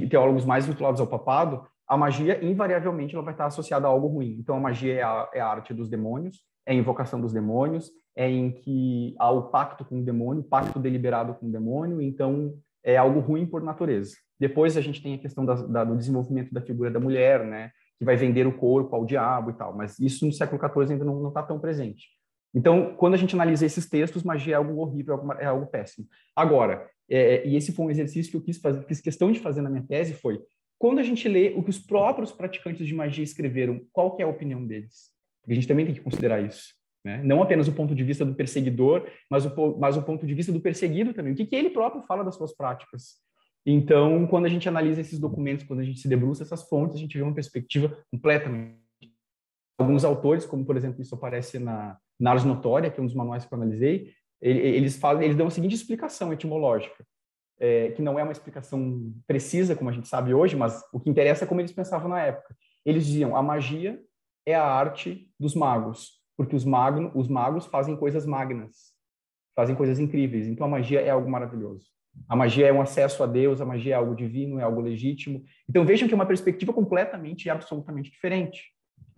teólogos 0.09 0.44
mais 0.44 0.66
vinculados 0.66 1.00
ao 1.00 1.06
papado, 1.06 1.64
a 1.87 1.97
magia, 1.97 2.44
invariavelmente, 2.44 3.14
ela 3.14 3.25
vai 3.25 3.35
estar 3.35 3.47
associada 3.47 3.87
a 3.87 3.90
algo 3.90 4.06
ruim. 4.06 4.37
Então, 4.38 4.56
a 4.56 4.61
magia 4.61 4.94
é 4.94 5.02
a, 5.02 5.28
é 5.35 5.40
a 5.40 5.47
arte 5.49 5.75
dos 5.75 5.88
demônios, 5.88 6.38
é 6.65 6.73
a 6.73 6.75
invocação 6.75 7.21
dos 7.21 7.32
demônios, 7.32 7.91
é 8.17 8.30
em 8.30 8.52
que 8.52 9.15
há 9.19 9.30
o 9.30 9.50
pacto 9.50 9.84
com 9.84 9.99
o 9.99 10.04
demônio, 10.04 10.43
pacto 10.43 10.78
deliberado 10.78 11.34
com 11.34 11.47
o 11.47 11.50
demônio, 11.50 12.00
então 12.00 12.54
é 12.84 12.97
algo 12.97 13.21
ruim 13.21 13.47
por 13.47 13.62
natureza. 13.62 14.15
Depois 14.38 14.76
a 14.76 14.80
gente 14.80 15.02
tem 15.02 15.15
a 15.15 15.19
questão 15.19 15.45
da, 15.45 15.54
da, 15.54 15.84
do 15.84 15.97
desenvolvimento 15.97 16.52
da 16.52 16.60
figura 16.60 16.91
da 16.91 17.00
mulher, 17.00 17.45
né, 17.45 17.71
que 17.99 18.04
vai 18.04 18.17
vender 18.17 18.47
o 18.47 18.56
corpo 18.56 18.95
ao 18.95 19.04
diabo 19.04 19.50
e 19.50 19.54
tal, 19.54 19.76
mas 19.76 19.99
isso 19.99 20.25
no 20.25 20.32
século 20.32 20.60
XIV 20.60 20.93
ainda 20.93 21.04
não 21.04 21.28
está 21.28 21.43
tão 21.43 21.58
presente. 21.58 22.08
Então, 22.54 22.95
quando 22.97 23.15
a 23.15 23.17
gente 23.17 23.34
analisa 23.34 23.65
esses 23.65 23.89
textos, 23.89 24.23
magia 24.23 24.54
é 24.54 24.56
algo 24.56 24.76
horrível, 24.80 25.15
é 25.39 25.47
algo, 25.47 25.65
é 25.65 25.67
péssimo. 25.67 26.06
Agora, 26.34 26.89
é, 27.08 27.36
é, 27.36 27.47
e 27.47 27.56
esse 27.56 27.73
foi 27.73 27.86
um 27.86 27.91
exercício 27.91 28.30
que 28.30 28.36
eu 28.36 28.43
quis, 28.43 28.58
fazer, 28.58 28.84
fiz 28.86 29.00
questão 29.00 29.30
de 29.30 29.39
fazer 29.39 29.63
na 29.63 29.71
minha 29.71 29.84
tese, 29.86 30.15
foi 30.15 30.41
quando 30.80 30.99
a 30.99 31.02
gente 31.02 31.28
lê 31.28 31.52
o 31.54 31.63
que 31.63 31.69
os 31.69 31.78
próprios 31.78 32.32
praticantes 32.32 32.86
de 32.86 32.95
magia 32.95 33.23
escreveram, 33.23 33.82
qual 33.93 34.17
é 34.19 34.23
a 34.23 34.26
opinião 34.26 34.67
deles? 34.67 35.10
Porque 35.43 35.52
a 35.52 35.54
gente 35.54 35.69
também 35.69 35.84
tem 35.84 35.95
que 35.95 36.00
considerar 36.00 36.41
isso. 36.41 36.75
Né? 37.04 37.23
Não 37.23 37.43
apenas 37.43 37.69
o 37.69 37.73
ponto 37.73 37.95
de 37.95 38.02
vista 38.02 38.25
do 38.25 38.34
perseguidor, 38.34 39.06
mas 39.30 39.45
o, 39.45 39.78
mas 39.78 39.99
o 39.99 40.02
ponto 40.02 40.26
de 40.26 40.34
vista 40.34 40.50
do 40.50 40.60
perseguido 40.60 41.13
também. 41.13 41.34
O 41.34 41.36
que, 41.36 41.45
que 41.45 41.54
ele 41.54 41.69
próprio 41.69 42.02
fala 42.04 42.25
das 42.25 42.34
suas 42.34 42.56
práticas? 42.56 43.17
Então, 43.65 44.26
quando 44.26 44.47
a 44.47 44.49
gente 44.49 44.67
analisa 44.71 45.02
esses 45.02 45.19
documentos, 45.19 45.67
quando 45.67 45.80
a 45.80 45.84
gente 45.84 46.00
se 46.00 46.08
debruça 46.08 46.43
essas 46.43 46.67
fontes, 46.67 46.97
a 46.97 46.99
gente 46.99 47.17
vê 47.17 47.23
uma 47.23 47.34
perspectiva 47.34 47.95
completamente. 48.10 48.80
Alguns 49.78 50.02
autores, 50.02 50.47
como 50.47 50.65
por 50.65 50.78
exemplo 50.78 51.02
isso 51.02 51.15
aparece 51.15 51.58
na, 51.58 51.99
na 52.21 52.33
Ars 52.33 52.45
Notória, 52.45 52.91
que 52.91 53.00
é 53.00 53.02
um 53.02 53.06
dos 53.06 53.15
manuais 53.15 53.47
que 53.47 53.52
eu 53.52 53.56
analisei, 53.56 54.13
eles 54.43 54.97
falam, 54.97 55.23
eles 55.23 55.37
dão 55.37 55.47
a 55.47 55.50
seguinte 55.50 55.75
explicação 55.75 56.33
etimológica, 56.33 57.04
é, 57.59 57.91
que 57.91 58.00
não 58.00 58.19
é 58.19 58.23
uma 58.23 58.33
explicação 58.33 59.13
precisa, 59.26 59.75
como 59.75 59.91
a 59.91 59.93
gente 59.93 60.09
sabe 60.09 60.33
hoje, 60.33 60.56
mas 60.56 60.83
o 60.93 61.00
que 61.00 61.11
interessa 61.11 61.45
é 61.45 61.47
como 61.47 61.61
eles 61.61 61.73
pensavam 61.73 62.09
na 62.09 62.21
época. 62.23 62.54
Eles 62.85 63.06
diziam: 63.06 63.37
a 63.37 63.43
magia 63.43 64.00
é 64.47 64.54
a 64.54 64.65
arte 64.65 65.30
dos 65.39 65.54
magos, 65.54 66.23
porque 66.37 66.56
os, 66.56 66.65
magno, 66.65 67.11
os 67.15 67.28
magos 67.28 67.67
fazem 67.67 67.97
coisas 67.97 68.25
magnas, 68.25 68.95
fazem 69.54 69.75
coisas 69.75 69.99
incríveis. 69.99 70.47
Então 70.47 70.67
a 70.67 70.71
magia 70.71 71.00
é 71.00 71.11
algo 71.11 71.30
maravilhoso. 71.30 71.87
A 72.28 72.35
magia 72.35 72.67
é 72.67 72.73
um 72.73 72.80
acesso 72.80 73.23
a 73.23 73.26
Deus, 73.26 73.61
a 73.61 73.67
magia 73.67 73.95
é 73.95 73.97
algo 73.97 74.17
divino, 74.17 74.59
é 74.59 74.63
algo 74.63 74.80
legítimo. 74.80 75.45
Então 75.69 75.85
vejam 75.85 76.09
que 76.09 76.15
é 76.15 76.17
uma 76.17 76.26
perspectiva 76.26 76.73
completamente 76.73 77.45
e 77.45 77.50
absolutamente 77.50 78.11
diferente 78.11 78.63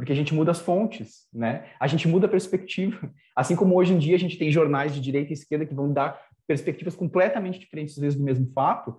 porque 0.03 0.13
a 0.13 0.17
gente 0.17 0.35
muda 0.35 0.51
as 0.51 0.59
fontes, 0.59 1.29
né? 1.33 1.65
A 1.79 1.87
gente 1.87 2.09
muda 2.09 2.27
a 2.27 2.29
perspectiva. 2.29 3.09
Assim 3.37 3.55
como 3.55 3.77
hoje 3.77 3.93
em 3.93 3.99
dia 3.99 4.17
a 4.17 4.19
gente 4.19 4.37
tem 4.37 4.51
jornais 4.51 4.93
de 4.93 5.01
direita 5.01 5.31
e 5.31 5.35
esquerda 5.35 5.65
que 5.65 5.73
vão 5.73 5.93
dar 5.93 6.21
perspectivas 6.45 6.97
completamente 6.97 7.61
diferentes, 7.61 7.95
às 7.95 8.01
vezes, 8.01 8.19
do 8.19 8.25
mesmo 8.25 8.51
fato, 8.53 8.97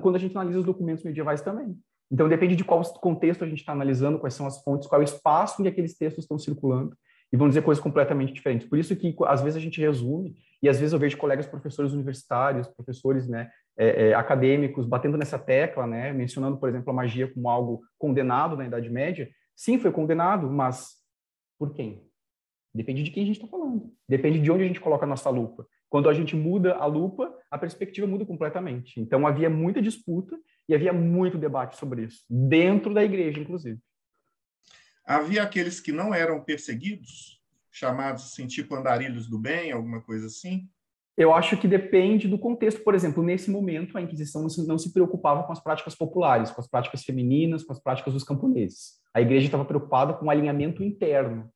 quando 0.00 0.16
a 0.16 0.18
gente 0.18 0.34
analisa 0.34 0.60
os 0.60 0.64
documentos 0.64 1.04
medievais 1.04 1.42
também. 1.42 1.76
Então, 2.10 2.30
depende 2.30 2.56
de 2.56 2.64
qual 2.64 2.82
contexto 2.94 3.44
a 3.44 3.46
gente 3.46 3.58
está 3.58 3.72
analisando, 3.72 4.18
quais 4.18 4.32
são 4.32 4.46
as 4.46 4.62
fontes, 4.62 4.88
qual 4.88 5.02
é 5.02 5.04
o 5.04 5.10
espaço 5.10 5.60
em 5.60 5.64
que 5.64 5.68
aqueles 5.68 5.94
textos 5.98 6.24
estão 6.24 6.38
circulando, 6.38 6.96
e 7.30 7.36
vão 7.36 7.46
dizer 7.46 7.60
coisas 7.60 7.84
completamente 7.84 8.32
diferentes. 8.32 8.66
Por 8.66 8.78
isso 8.78 8.96
que, 8.96 9.14
às 9.26 9.42
vezes, 9.42 9.58
a 9.58 9.60
gente 9.60 9.78
resume, 9.78 10.34
e 10.62 10.68
às 10.68 10.80
vezes 10.80 10.94
eu 10.94 10.98
vejo 10.98 11.18
colegas 11.18 11.46
professores 11.46 11.92
universitários, 11.92 12.66
professores 12.68 13.28
né, 13.28 13.50
é, 13.76 14.08
é, 14.08 14.14
acadêmicos, 14.14 14.86
batendo 14.86 15.18
nessa 15.18 15.38
tecla, 15.38 15.86
né, 15.86 16.10
mencionando, 16.10 16.56
por 16.56 16.70
exemplo, 16.70 16.90
a 16.90 16.94
magia 16.94 17.28
como 17.30 17.50
algo 17.50 17.82
condenado 17.98 18.56
na 18.56 18.64
Idade 18.64 18.88
Média, 18.88 19.28
Sim, 19.58 19.76
foi 19.76 19.90
condenado, 19.90 20.48
mas 20.48 20.98
por 21.58 21.74
quem? 21.74 22.08
Depende 22.72 23.02
de 23.02 23.10
quem 23.10 23.24
a 23.24 23.26
gente 23.26 23.38
está 23.38 23.48
falando. 23.48 23.92
Depende 24.08 24.38
de 24.38 24.52
onde 24.52 24.62
a 24.62 24.66
gente 24.68 24.78
coloca 24.78 25.04
a 25.04 25.08
nossa 25.08 25.28
lupa. 25.30 25.66
Quando 25.88 26.08
a 26.08 26.14
gente 26.14 26.36
muda 26.36 26.76
a 26.76 26.86
lupa, 26.86 27.36
a 27.50 27.58
perspectiva 27.58 28.06
muda 28.06 28.24
completamente. 28.24 29.00
Então 29.00 29.26
havia 29.26 29.50
muita 29.50 29.82
disputa 29.82 30.38
e 30.68 30.76
havia 30.76 30.92
muito 30.92 31.36
debate 31.36 31.76
sobre 31.76 32.04
isso, 32.04 32.24
dentro 32.30 32.94
da 32.94 33.02
igreja, 33.02 33.40
inclusive. 33.40 33.80
Havia 35.04 35.42
aqueles 35.42 35.80
que 35.80 35.90
não 35.90 36.14
eram 36.14 36.40
perseguidos, 36.44 37.42
chamados 37.68 38.26
assim, 38.26 38.46
tipo 38.46 38.76
andarilhos 38.76 39.28
do 39.28 39.40
bem, 39.40 39.72
alguma 39.72 40.00
coisa 40.00 40.26
assim? 40.26 40.70
Eu 41.18 41.34
acho 41.34 41.56
que 41.56 41.66
depende 41.66 42.28
do 42.28 42.38
contexto. 42.38 42.84
Por 42.84 42.94
exemplo, 42.94 43.24
nesse 43.24 43.50
momento, 43.50 43.98
a 43.98 44.00
Inquisição 44.00 44.46
não 44.68 44.78
se 44.78 44.92
preocupava 44.92 45.42
com 45.42 45.50
as 45.50 45.60
práticas 45.60 45.96
populares, 45.96 46.52
com 46.52 46.60
as 46.60 46.68
práticas 46.68 47.02
femininas, 47.02 47.64
com 47.64 47.72
as 47.72 47.82
práticas 47.82 48.14
dos 48.14 48.22
camponeses. 48.22 49.00
A 49.12 49.20
igreja 49.20 49.46
estava 49.46 49.64
preocupada 49.64 50.14
com 50.14 50.26
o 50.26 50.30
alinhamento 50.30 50.80
interno. 50.80 51.50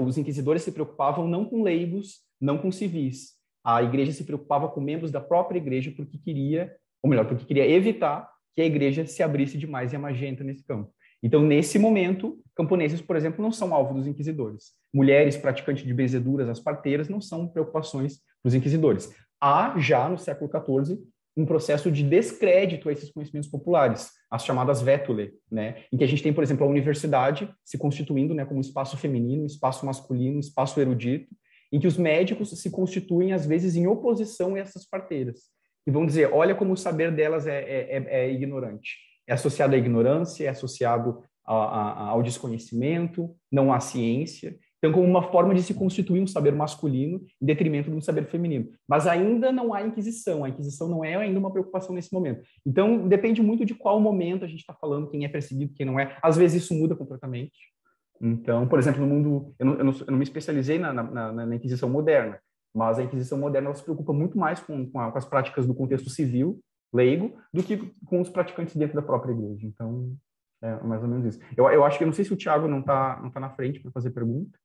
Os 0.00 0.16
inquisidores 0.16 0.62
se 0.62 0.72
preocupavam 0.72 1.28
não 1.28 1.44
com 1.44 1.62
leigos, 1.62 2.20
não 2.40 2.56
com 2.56 2.72
civis. 2.72 3.34
A 3.62 3.82
igreja 3.82 4.12
se 4.12 4.24
preocupava 4.24 4.66
com 4.66 4.80
membros 4.80 5.10
da 5.10 5.20
própria 5.20 5.58
igreja 5.58 5.92
porque 5.94 6.16
queria, 6.16 6.74
ou 7.02 7.10
melhor, 7.10 7.26
porque 7.26 7.44
queria 7.44 7.68
evitar 7.68 8.26
que 8.54 8.62
a 8.62 8.64
igreja 8.64 9.04
se 9.04 9.22
abrisse 9.22 9.58
demais 9.58 9.92
e 9.92 9.96
a 9.96 9.98
magia 9.98 10.26
entra 10.26 10.42
nesse 10.42 10.64
campo. 10.64 10.90
Então, 11.22 11.42
nesse 11.42 11.78
momento, 11.78 12.38
camponeses, 12.54 13.02
por 13.02 13.14
exemplo, 13.14 13.42
não 13.42 13.52
são 13.52 13.74
alvo 13.74 13.92
dos 13.92 14.06
inquisidores. 14.06 14.72
Mulheres 14.94 15.36
praticantes 15.36 15.84
de 15.84 15.92
benzeduras, 15.92 16.48
as 16.48 16.60
parteiras, 16.60 17.10
não 17.10 17.20
são 17.20 17.46
preocupações 17.46 18.20
dos 18.44 18.54
inquisidores. 18.54 19.12
Há 19.40 19.78
já 19.78 20.08
no 20.08 20.18
século 20.18 20.50
XIV 20.50 20.98
um 21.36 21.44
processo 21.44 21.90
de 21.92 22.02
descrédito 22.02 22.88
a 22.88 22.92
esses 22.92 23.10
conhecimentos 23.10 23.50
populares, 23.50 24.10
as 24.30 24.44
chamadas 24.44 24.80
vétule, 24.80 25.34
né, 25.50 25.84
em 25.92 25.96
que 25.98 26.04
a 26.04 26.06
gente 26.06 26.22
tem, 26.22 26.32
por 26.32 26.42
exemplo, 26.42 26.64
a 26.64 26.70
universidade 26.70 27.52
se 27.62 27.76
constituindo, 27.76 28.32
né, 28.32 28.44
como 28.46 28.56
um 28.56 28.62
espaço 28.62 28.96
feminino, 28.96 29.42
um 29.42 29.46
espaço 29.46 29.84
masculino, 29.84 30.36
um 30.36 30.40
espaço 30.40 30.80
erudito, 30.80 31.28
em 31.70 31.78
que 31.78 31.86
os 31.86 31.98
médicos 31.98 32.50
se 32.50 32.70
constituem, 32.70 33.32
às 33.34 33.44
vezes, 33.44 33.76
em 33.76 33.86
oposição 33.86 34.54
a 34.54 34.60
essas 34.60 34.86
parteiras. 34.88 35.50
E 35.86 35.90
vão 35.90 36.06
dizer, 36.06 36.32
olha 36.32 36.54
como 36.54 36.72
o 36.72 36.76
saber 36.76 37.14
delas 37.14 37.46
é, 37.46 37.60
é, 37.60 37.96
é, 37.96 38.26
é 38.26 38.32
ignorante. 38.32 38.96
É 39.26 39.34
associado 39.34 39.74
à 39.74 39.78
ignorância, 39.78 40.44
é 40.44 40.48
associado 40.48 41.22
a, 41.44 41.54
a, 41.54 42.08
ao 42.08 42.22
desconhecimento, 42.22 43.36
não 43.52 43.72
à 43.72 43.78
ciência. 43.78 44.56
Então, 44.78 44.92
como 44.92 45.06
uma 45.06 45.22
forma 45.30 45.54
de 45.54 45.62
se 45.62 45.74
constituir 45.74 46.20
um 46.20 46.26
saber 46.26 46.52
masculino 46.52 47.20
em 47.40 47.46
detrimento 47.46 47.90
de 47.90 47.96
um 47.96 48.00
saber 48.00 48.26
feminino. 48.26 48.68
Mas 48.86 49.06
ainda 49.06 49.50
não 49.50 49.72
há 49.72 49.82
inquisição. 49.82 50.44
A 50.44 50.48
inquisição 50.48 50.88
não 50.88 51.04
é 51.04 51.16
ainda 51.16 51.38
uma 51.38 51.50
preocupação 51.50 51.94
nesse 51.94 52.12
momento. 52.12 52.42
Então, 52.64 53.08
depende 53.08 53.42
muito 53.42 53.64
de 53.64 53.74
qual 53.74 53.98
momento 54.00 54.44
a 54.44 54.48
gente 54.48 54.60
está 54.60 54.74
falando, 54.74 55.08
quem 55.08 55.24
é 55.24 55.28
perseguido, 55.28 55.72
quem 55.74 55.86
não 55.86 55.98
é. 55.98 56.16
Às 56.22 56.36
vezes 56.36 56.64
isso 56.64 56.74
muda 56.74 56.94
completamente. 56.94 57.56
Então, 58.20 58.66
por 58.66 58.78
exemplo, 58.78 59.00
no 59.00 59.06
mundo, 59.06 59.54
eu 59.58 59.66
não, 59.66 59.74
eu 59.74 59.84
não, 59.84 59.92
eu 59.92 60.06
não 60.08 60.18
me 60.18 60.24
especializei 60.24 60.78
na, 60.78 60.92
na, 60.92 61.32
na, 61.32 61.54
Inquisição 61.54 61.88
moderna, 61.88 62.38
mas 62.74 62.98
a 62.98 63.02
Inquisição 63.02 63.38
moderna 63.38 63.74
se 63.74 63.82
preocupa 63.82 64.12
muito 64.12 64.38
mais 64.38 64.60
com, 64.60 64.90
com, 64.90 65.00
a, 65.00 65.12
com, 65.12 65.18
as 65.18 65.24
práticas 65.24 65.66
do 65.66 65.74
contexto 65.74 66.08
civil, 66.08 66.58
leigo, 66.92 67.36
do 67.52 67.62
que 67.62 67.76
com 68.06 68.20
os 68.20 68.30
praticantes 68.30 68.74
dentro 68.76 68.96
da 68.96 69.02
própria 69.02 69.32
igreja. 69.32 69.66
Então, 69.66 70.16
é 70.62 70.82
mais 70.82 71.02
ou 71.02 71.08
menos 71.08 71.26
isso. 71.26 71.44
Eu, 71.56 71.68
eu 71.70 71.84
acho 71.84 71.98
que, 71.98 72.04
eu 72.04 72.06
não 72.06 72.14
sei 72.14 72.24
se 72.24 72.32
o 72.32 72.36
Tiago 72.36 72.66
não 72.68 72.80
está 72.80 73.20
não 73.22 73.30
tá 73.30 73.40
na 73.40 73.50
frente 73.50 73.80
para 73.80 73.92
fazer 73.92 74.10
pergunta. 74.10 74.58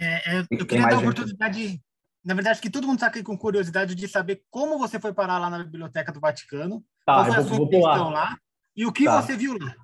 É, 0.00 0.38
é, 0.38 0.46
eu 0.50 0.66
queria 0.66 0.86
dar 0.86 0.96
a 0.96 0.98
oportunidade, 0.98 1.78
na 2.24 2.32
verdade, 2.32 2.60
que 2.60 2.70
todo 2.70 2.86
mundo 2.86 2.96
está 2.96 3.08
aqui 3.08 3.22
com 3.22 3.36
curiosidade 3.36 3.94
de 3.94 4.08
saber 4.08 4.42
como 4.50 4.78
você 4.78 4.98
foi 4.98 5.12
parar 5.12 5.38
lá 5.38 5.50
na 5.50 5.62
Biblioteca 5.62 6.10
do 6.10 6.20
Vaticano, 6.20 6.82
tá, 7.04 7.16
qual 7.16 7.24
foi 7.26 7.36
a 7.36 7.42
sua 7.42 7.68
questão 7.68 8.10
lá 8.10 8.38
e 8.74 8.86
o 8.86 8.92
que 8.92 9.04
tá. 9.04 9.20
você 9.20 9.36
viu 9.36 9.56
lá. 9.58 9.74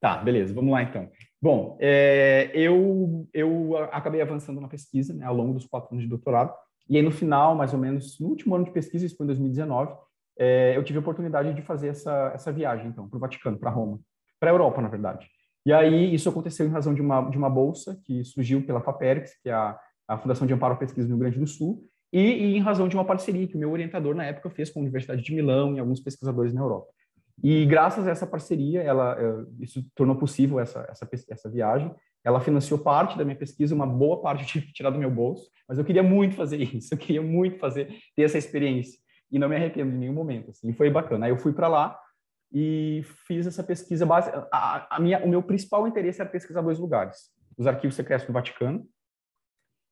Tá, 0.00 0.18
beleza, 0.18 0.52
vamos 0.52 0.70
lá 0.70 0.82
então. 0.82 1.10
Bom, 1.40 1.78
é, 1.80 2.50
eu, 2.54 3.26
eu 3.32 3.76
acabei 3.90 4.20
avançando 4.20 4.60
na 4.60 4.68
pesquisa 4.68 5.14
né, 5.14 5.24
ao 5.24 5.34
longo 5.34 5.54
dos 5.54 5.66
quatro 5.66 5.92
anos 5.92 6.04
de 6.04 6.10
doutorado, 6.10 6.54
e 6.88 6.98
aí 6.98 7.02
no 7.02 7.10
final, 7.10 7.54
mais 7.54 7.72
ou 7.72 7.78
menos, 7.78 8.18
no 8.20 8.28
último 8.28 8.54
ano 8.54 8.66
de 8.66 8.70
pesquisa, 8.70 9.06
isso 9.06 9.16
foi 9.16 9.24
em 9.24 9.28
2019, 9.28 9.96
é, 10.38 10.76
eu 10.76 10.84
tive 10.84 10.98
a 10.98 11.00
oportunidade 11.00 11.54
de 11.54 11.62
fazer 11.62 11.88
essa, 11.88 12.32
essa 12.34 12.52
viagem, 12.52 12.88
então, 12.88 13.08
para 13.08 13.16
o 13.16 13.20
Vaticano, 13.20 13.58
para 13.58 13.70
Roma, 13.70 13.98
para 14.38 14.50
a 14.50 14.52
Europa, 14.52 14.82
na 14.82 14.88
verdade. 14.88 15.26
E 15.66 15.72
aí 15.72 16.14
isso 16.14 16.28
aconteceu 16.28 16.66
em 16.66 16.70
razão 16.70 16.94
de 16.94 17.00
uma, 17.00 17.22
de 17.30 17.38
uma 17.38 17.48
bolsa 17.48 17.98
que 18.04 18.22
surgiu 18.24 18.64
pela 18.64 18.82
FAPERX, 18.82 19.40
que 19.42 19.48
é 19.48 19.52
a, 19.52 19.78
a 20.06 20.18
Fundação 20.18 20.46
de 20.46 20.52
Amparo 20.52 20.74
à 20.74 20.76
Pesquisa 20.76 21.06
do 21.06 21.12
Rio 21.12 21.20
Grande 21.20 21.38
do 21.38 21.46
Sul, 21.46 21.82
e, 22.12 22.20
e 22.20 22.56
em 22.56 22.60
razão 22.60 22.86
de 22.86 22.94
uma 22.94 23.04
parceria 23.04 23.48
que 23.48 23.56
o 23.56 23.58
meu 23.58 23.72
orientador 23.72 24.14
na 24.14 24.24
época 24.24 24.50
fez 24.50 24.70
com 24.70 24.78
a 24.78 24.82
Universidade 24.82 25.22
de 25.22 25.34
Milão 25.34 25.74
e 25.74 25.80
alguns 25.80 26.00
pesquisadores 26.00 26.52
na 26.52 26.60
Europa. 26.60 26.86
E 27.42 27.66
graças 27.66 28.06
a 28.06 28.10
essa 28.10 28.26
parceria, 28.26 28.82
ela, 28.82 29.16
eh, 29.18 29.46
isso 29.60 29.84
tornou 29.94 30.14
possível 30.16 30.60
essa, 30.60 30.86
essa, 30.88 31.08
essa 31.28 31.50
viagem. 31.50 31.92
Ela 32.22 32.40
financiou 32.40 32.78
parte 32.78 33.18
da 33.18 33.24
minha 33.24 33.36
pesquisa, 33.36 33.74
uma 33.74 33.86
boa 33.86 34.22
parte 34.22 34.42
eu 34.42 34.46
tive 34.46 34.66
que 34.66 34.72
tirar 34.72 34.90
do 34.90 34.98
meu 34.98 35.10
bolso, 35.10 35.50
mas 35.68 35.76
eu 35.76 35.84
queria 35.84 36.02
muito 36.02 36.36
fazer 36.36 36.62
isso, 36.62 36.94
eu 36.94 36.98
queria 36.98 37.20
muito 37.20 37.58
fazer, 37.58 37.88
ter 38.14 38.22
essa 38.22 38.38
experiência. 38.38 38.98
E 39.30 39.38
não 39.38 39.48
me 39.48 39.56
arrependo 39.56 39.90
em 39.90 39.98
nenhum 39.98 40.12
momento, 40.12 40.50
assim, 40.50 40.72
foi 40.72 40.88
bacana. 40.88 41.26
Aí 41.26 41.32
eu 41.32 41.36
fui 41.36 41.52
para 41.52 41.66
lá 41.66 41.98
e 42.54 43.02
fiz 43.26 43.46
essa 43.46 43.64
pesquisa 43.64 44.06
base. 44.06 44.30
A, 44.52 44.96
a, 44.96 45.00
minha, 45.00 45.18
o 45.24 45.28
meu 45.28 45.42
principal 45.42 45.88
interesse 45.88 46.20
era 46.20 46.30
pesquisar 46.30 46.62
dois 46.62 46.78
lugares: 46.78 47.32
os 47.58 47.66
arquivos 47.66 47.96
secretos 47.96 48.26
do 48.26 48.32
Vaticano. 48.32 48.86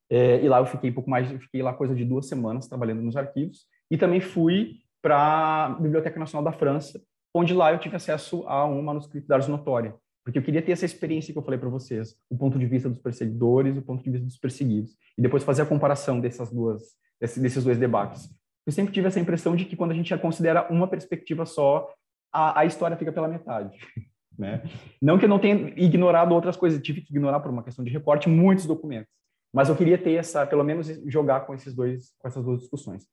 É, 0.09 0.41
e 0.43 0.49
lá 0.49 0.59
eu 0.59 0.67
fiquei 0.67 0.91
um 0.91 0.95
pouco 0.95 1.11
mais, 1.11 1.29
fiquei 1.43 1.63
lá 1.63 1.73
coisa 1.73 1.95
de 1.95 2.05
duas 2.05 2.29
semanas 2.29 2.69
trabalhando 2.69 3.03
nos 3.03 3.17
arquivos. 3.17 3.67
E 3.91 3.99
também 3.99 4.21
fui 4.21 4.77
para 5.03 5.67
a 5.67 5.69
Biblioteca 5.71 6.21
Nacional 6.21 6.45
da 6.45 6.57
França, 6.57 7.03
onde 7.35 7.53
lá 7.53 7.73
eu 7.73 7.79
tive 7.79 7.97
acesso 7.97 8.47
a 8.47 8.65
um 8.65 8.81
manuscrito 8.83 9.27
da 9.27 9.37
Ars 9.37 9.49
Notória, 9.49 9.95
porque 10.25 10.39
eu 10.39 10.43
queria 10.43 10.63
ter 10.63 10.73
essa 10.73 10.85
experiência 10.85 11.33
que 11.33 11.39
eu 11.39 11.43
falei 11.43 11.59
para 11.59 11.69
vocês, 11.69 12.15
o 12.31 12.37
ponto 12.37 12.59
de 12.59 12.67
vista 12.67 12.89
dos 12.89 12.99
perseguidores, 12.99 13.77
o 13.77 13.83
ponto 13.83 14.05
de 14.05 14.11
vista 14.11 14.27
dos 14.27 14.39
perseguidos, 14.39 14.97
e 15.19 15.23
depois 15.23 15.43
fazer 15.43 15.63
a 15.63 15.67
comparação 15.67 16.21
dessas 16.21 16.51
duas, 16.51 16.83
desses 17.19 17.65
dois 17.65 17.79
debates. 17.79 18.31
Eu 18.65 18.73
sempre 18.73 18.93
tive 18.95 19.09
essa 19.09 19.19
impressão 19.19 19.57
de 19.57 19.65
que 19.65 19.75
quando 19.75 19.91
a 19.91 19.95
gente 19.95 20.17
considera 20.19 20.71
uma 20.71 20.87
perspectiva 20.87 21.45
só, 21.45 21.89
a, 22.33 22.61
a 22.61 22.65
história 22.65 22.97
fica 22.97 23.13
pela 23.13 23.29
metade. 23.29 23.79
Né? 24.39 24.63
Não 25.01 25.19
que 25.19 25.27
eu 25.27 25.29
não 25.29 25.39
tenha 25.39 25.75
ignorado 25.77 26.35
outras 26.35 26.57
coisas, 26.57 26.83
tive 26.83 27.03
que 27.03 27.13
ignorar 27.13 27.39
por 27.41 27.51
uma 27.51 27.63
questão 27.63 27.85
de 27.85 27.91
recorte 27.91 28.31
muitos 28.31 28.65
documentos, 28.65 29.13
mas 29.53 29.69
eu 29.69 29.77
queria 29.77 29.99
ter 29.99 30.15
essa, 30.15 30.47
pelo 30.47 30.65
menos 30.65 30.89
jogar 31.07 31.41
com 31.41 31.55
esses 31.55 31.75
dois, 31.75 32.15
com 32.19 32.27
essas 32.27 32.43
duas 32.43 32.61
discussões. 32.61 33.05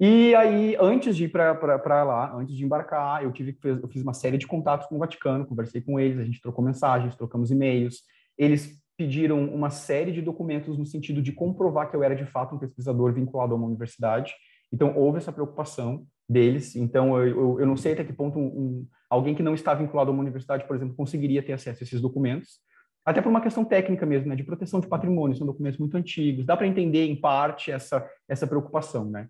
E 0.00 0.32
aí, 0.36 0.76
antes 0.80 1.16
de 1.16 1.24
ir 1.24 1.28
para 1.28 2.04
lá, 2.04 2.34
antes 2.34 2.56
de 2.56 2.64
embarcar, 2.64 3.22
eu 3.24 3.32
tive 3.32 3.58
eu 3.62 3.88
fiz 3.88 4.00
uma 4.00 4.14
série 4.14 4.38
de 4.38 4.46
contatos 4.46 4.86
com 4.86 4.94
o 4.94 4.98
Vaticano, 4.98 5.44
conversei 5.44 5.80
com 5.80 5.98
eles, 5.98 6.18
a 6.18 6.24
gente 6.24 6.40
trocou 6.40 6.64
mensagens, 6.64 7.16
trocamos 7.16 7.50
e-mails. 7.50 8.02
Eles 8.36 8.80
pediram 8.96 9.44
uma 9.44 9.70
série 9.70 10.12
de 10.12 10.22
documentos 10.22 10.78
no 10.78 10.86
sentido 10.86 11.20
de 11.20 11.32
comprovar 11.32 11.90
que 11.90 11.96
eu 11.96 12.02
era 12.02 12.14
de 12.14 12.24
fato 12.24 12.54
um 12.54 12.58
pesquisador 12.58 13.12
vinculado 13.12 13.54
a 13.54 13.56
uma 13.56 13.66
universidade. 13.66 14.34
Então, 14.72 14.96
houve 14.96 15.18
essa 15.18 15.32
preocupação 15.32 16.06
deles. 16.28 16.76
Então, 16.76 17.16
eu, 17.22 17.58
eu, 17.60 17.66
não 17.66 17.76
sei 17.76 17.92
até 17.92 18.04
que 18.04 18.12
ponto 18.12 18.38
um, 18.38 18.46
um, 18.46 18.86
alguém 19.08 19.34
que 19.34 19.42
não 19.42 19.54
está 19.54 19.72
vinculado 19.74 20.10
a 20.10 20.12
uma 20.12 20.22
universidade, 20.22 20.66
por 20.66 20.76
exemplo, 20.76 20.94
conseguiria 20.94 21.42
ter 21.42 21.52
acesso 21.52 21.82
a 21.82 21.84
esses 21.84 22.00
documentos. 22.00 22.60
Até 23.04 23.22
por 23.22 23.30
uma 23.30 23.40
questão 23.40 23.64
técnica 23.64 24.04
mesmo, 24.04 24.28
né, 24.28 24.36
de 24.36 24.44
proteção 24.44 24.80
de 24.80 24.86
patrimônio, 24.86 25.36
são 25.36 25.46
documentos 25.46 25.78
muito 25.78 25.96
antigos. 25.96 26.44
Dá 26.44 26.56
para 26.56 26.66
entender, 26.66 27.06
em 27.06 27.16
parte, 27.16 27.72
essa, 27.72 28.06
essa 28.28 28.46
preocupação, 28.46 29.06
né? 29.06 29.28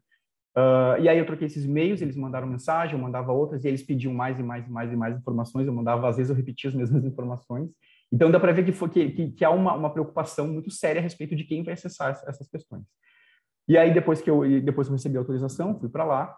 Uh, 0.57 1.01
e 1.01 1.09
aí 1.09 1.17
eu 1.17 1.27
troquei 1.27 1.47
esses 1.47 1.65
e-mails, 1.65 2.03
eles 2.03 2.17
mandaram 2.17 2.49
mensagem, 2.49 2.97
eu 2.97 3.01
mandava 3.01 3.31
outras, 3.31 3.65
e 3.65 3.69
eles 3.69 3.83
pediam 3.83 4.13
mais 4.13 4.41
e 4.41 4.43
mais 4.43 4.67
e 4.67 4.71
mais 4.71 4.93
e 4.93 4.97
mais 4.97 5.17
informações, 5.17 5.69
eu 5.69 5.73
mandava, 5.73 6.09
às 6.09 6.17
vezes 6.17 6.31
eu 6.31 6.37
repetia 6.37 6.69
as 6.69 6.75
mesmas 6.75 7.05
informações. 7.05 7.71
Então 8.11 8.31
dá 8.31 8.41
para 8.41 8.53
ver 8.53 8.65
que, 8.65 8.73
foi, 8.73 8.89
que, 8.89 9.11
que, 9.11 9.31
que 9.31 9.45
há 9.45 9.51
uma, 9.51 9.75
uma, 9.75 9.93
preocupação 9.93 10.49
muito 10.49 10.71
séria 10.71 10.99
a 10.99 11.03
respeito 11.03 11.37
de 11.37 11.45
quem 11.45 11.63
vai 11.63 11.75
acessar 11.75 12.11
essas 12.27 12.49
questões. 12.49 12.83
E 13.69 13.77
aí 13.77 13.93
depois 13.93 14.21
que 14.21 14.31
eu, 14.31 14.41
depois 14.63 14.89
que 14.89 14.93
eu 14.93 14.97
recebi 14.97 15.17
a 15.17 15.21
autorização, 15.21 15.79
fui 15.79 15.89
para 15.89 16.05
lá, 16.05 16.37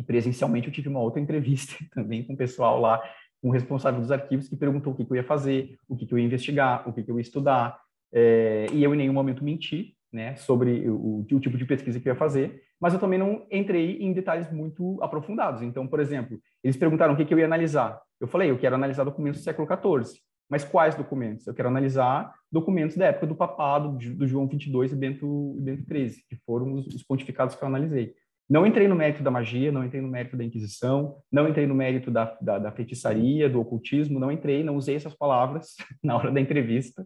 e 0.00 0.02
presencialmente 0.02 0.66
eu 0.66 0.72
tive 0.72 0.88
uma 0.88 1.00
outra 1.00 1.20
entrevista 1.20 1.74
também 1.92 2.24
com 2.24 2.32
o 2.32 2.36
pessoal 2.36 2.80
lá, 2.80 3.00
com 3.42 3.50
o 3.50 3.52
responsável 3.52 4.00
dos 4.00 4.10
arquivos, 4.10 4.48
que 4.48 4.56
perguntou 4.56 4.94
o 4.94 4.96
que, 4.96 5.04
que 5.04 5.12
eu 5.12 5.16
ia 5.16 5.24
fazer, 5.24 5.76
o 5.86 5.94
que, 5.94 6.06
que 6.06 6.14
eu 6.14 6.18
ia 6.18 6.24
investigar, 6.24 6.88
o 6.88 6.92
que, 6.92 7.02
que 7.02 7.10
eu 7.10 7.16
ia 7.16 7.22
estudar, 7.22 7.78
é, 8.12 8.66
e 8.72 8.82
eu 8.82 8.94
em 8.94 8.98
nenhum 8.98 9.12
momento 9.12 9.44
menti, 9.44 9.94
né, 10.10 10.34
sobre 10.36 10.88
o, 10.88 11.20
o, 11.30 11.40
tipo 11.40 11.56
de 11.56 11.64
pesquisa 11.64 12.00
que 12.00 12.08
eu 12.08 12.14
ia 12.14 12.18
fazer, 12.18 12.62
mas 12.80 12.94
eu 12.94 12.98
também 12.98 13.18
não 13.18 13.46
entrei 13.50 13.98
em 13.98 14.12
detalhes 14.12 14.50
muito 14.50 14.98
aprofundados. 15.02 15.62
Então, 15.62 15.86
por 15.86 16.00
exemplo, 16.00 16.40
eles 16.64 16.76
perguntaram 16.76 17.12
o 17.14 17.16
que, 17.16 17.24
que 17.24 17.32
eu 17.32 17.38
ia 17.38 17.44
analisar. 17.44 18.00
Eu 18.18 18.26
falei, 18.26 18.50
eu 18.50 18.58
quero 18.58 18.74
analisar 18.74 19.04
documentos 19.04 19.40
do 19.40 19.44
século 19.44 19.68
XIV. 19.68 20.18
Mas 20.48 20.64
quais 20.64 20.96
documentos? 20.96 21.46
Eu 21.46 21.54
quero 21.54 21.68
analisar 21.68 22.34
documentos 22.50 22.96
da 22.96 23.06
época 23.06 23.26
do 23.28 23.36
papado, 23.36 23.96
do 23.96 24.26
João 24.26 24.48
22 24.48 24.92
e 24.92 24.96
Bento, 24.96 25.56
Bento 25.60 25.86
13, 25.86 26.24
que 26.28 26.36
foram 26.44 26.72
os, 26.72 26.88
os 26.88 27.04
pontificados 27.04 27.54
que 27.54 27.62
eu 27.62 27.68
analisei. 27.68 28.14
Não 28.50 28.66
entrei 28.66 28.88
no 28.88 28.96
mérito 28.96 29.22
da 29.22 29.30
magia, 29.30 29.70
não 29.70 29.84
entrei 29.84 30.02
no 30.02 30.08
mérito 30.08 30.36
da 30.36 30.42
Inquisição, 30.42 31.18
não 31.30 31.48
entrei 31.48 31.68
no 31.68 31.74
mérito 31.74 32.10
da, 32.10 32.36
da, 32.40 32.58
da 32.58 32.72
feitiçaria, 32.72 33.48
do 33.48 33.60
ocultismo, 33.60 34.18
não 34.18 34.32
entrei, 34.32 34.64
não 34.64 34.74
usei 34.74 34.96
essas 34.96 35.14
palavras 35.14 35.76
na 36.02 36.16
hora 36.16 36.32
da 36.32 36.40
entrevista. 36.40 37.04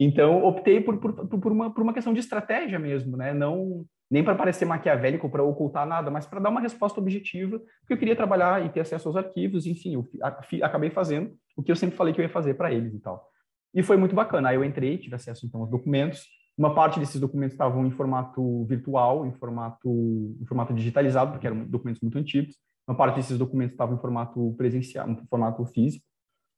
então, 0.00 0.42
optei 0.42 0.80
por, 0.80 0.98
por, 0.98 1.28
por, 1.28 1.52
uma, 1.52 1.74
por 1.74 1.82
uma 1.82 1.92
questão 1.92 2.14
de 2.14 2.20
estratégia 2.20 2.78
mesmo, 2.78 3.18
né? 3.18 3.34
Não, 3.34 3.84
nem 4.10 4.24
para 4.24 4.34
parecer 4.34 4.64
maquiavélico, 4.64 5.28
para 5.28 5.42
ocultar 5.42 5.86
nada, 5.86 6.10
mas 6.10 6.24
para 6.24 6.40
dar 6.40 6.48
uma 6.48 6.60
resposta 6.60 6.98
objetiva, 6.98 7.58
porque 7.80 7.92
eu 7.92 7.98
queria 7.98 8.16
trabalhar 8.16 8.64
e 8.64 8.70
ter 8.70 8.80
acesso 8.80 9.08
aos 9.08 9.16
arquivos, 9.18 9.66
enfim, 9.66 9.94
eu 9.94 10.08
acabei 10.62 10.88
fazendo 10.88 11.34
o 11.54 11.62
que 11.62 11.70
eu 11.70 11.76
sempre 11.76 11.96
falei 11.96 12.14
que 12.14 12.20
eu 12.20 12.24
ia 12.24 12.30
fazer 12.30 12.54
para 12.54 12.72
eles 12.72 12.94
e 12.94 13.00
tal. 13.00 13.28
E 13.74 13.82
foi 13.82 13.98
muito 13.98 14.14
bacana. 14.14 14.48
Aí 14.48 14.56
eu 14.56 14.64
entrei, 14.64 14.96
tive 14.96 15.16
acesso 15.16 15.44
então 15.44 15.60
aos 15.60 15.70
documentos, 15.70 16.26
uma 16.56 16.74
parte 16.74 17.00
desses 17.00 17.20
documentos 17.20 17.54
estavam 17.54 17.86
em 17.86 17.90
formato 17.90 18.64
virtual, 18.66 19.26
em 19.26 19.32
formato, 19.32 20.36
em 20.40 20.46
formato 20.46 20.72
digitalizado, 20.72 21.32
porque 21.32 21.46
eram 21.46 21.66
documentos 21.66 22.00
muito 22.00 22.18
antigos. 22.18 22.56
Uma 22.86 22.96
parte 22.96 23.16
desses 23.16 23.36
documentos 23.38 23.74
estavam 23.74 23.96
em 23.96 24.00
formato 24.00 24.54
presencial, 24.56 25.08
em 25.08 25.16
formato 25.28 25.64
físico. 25.66 26.04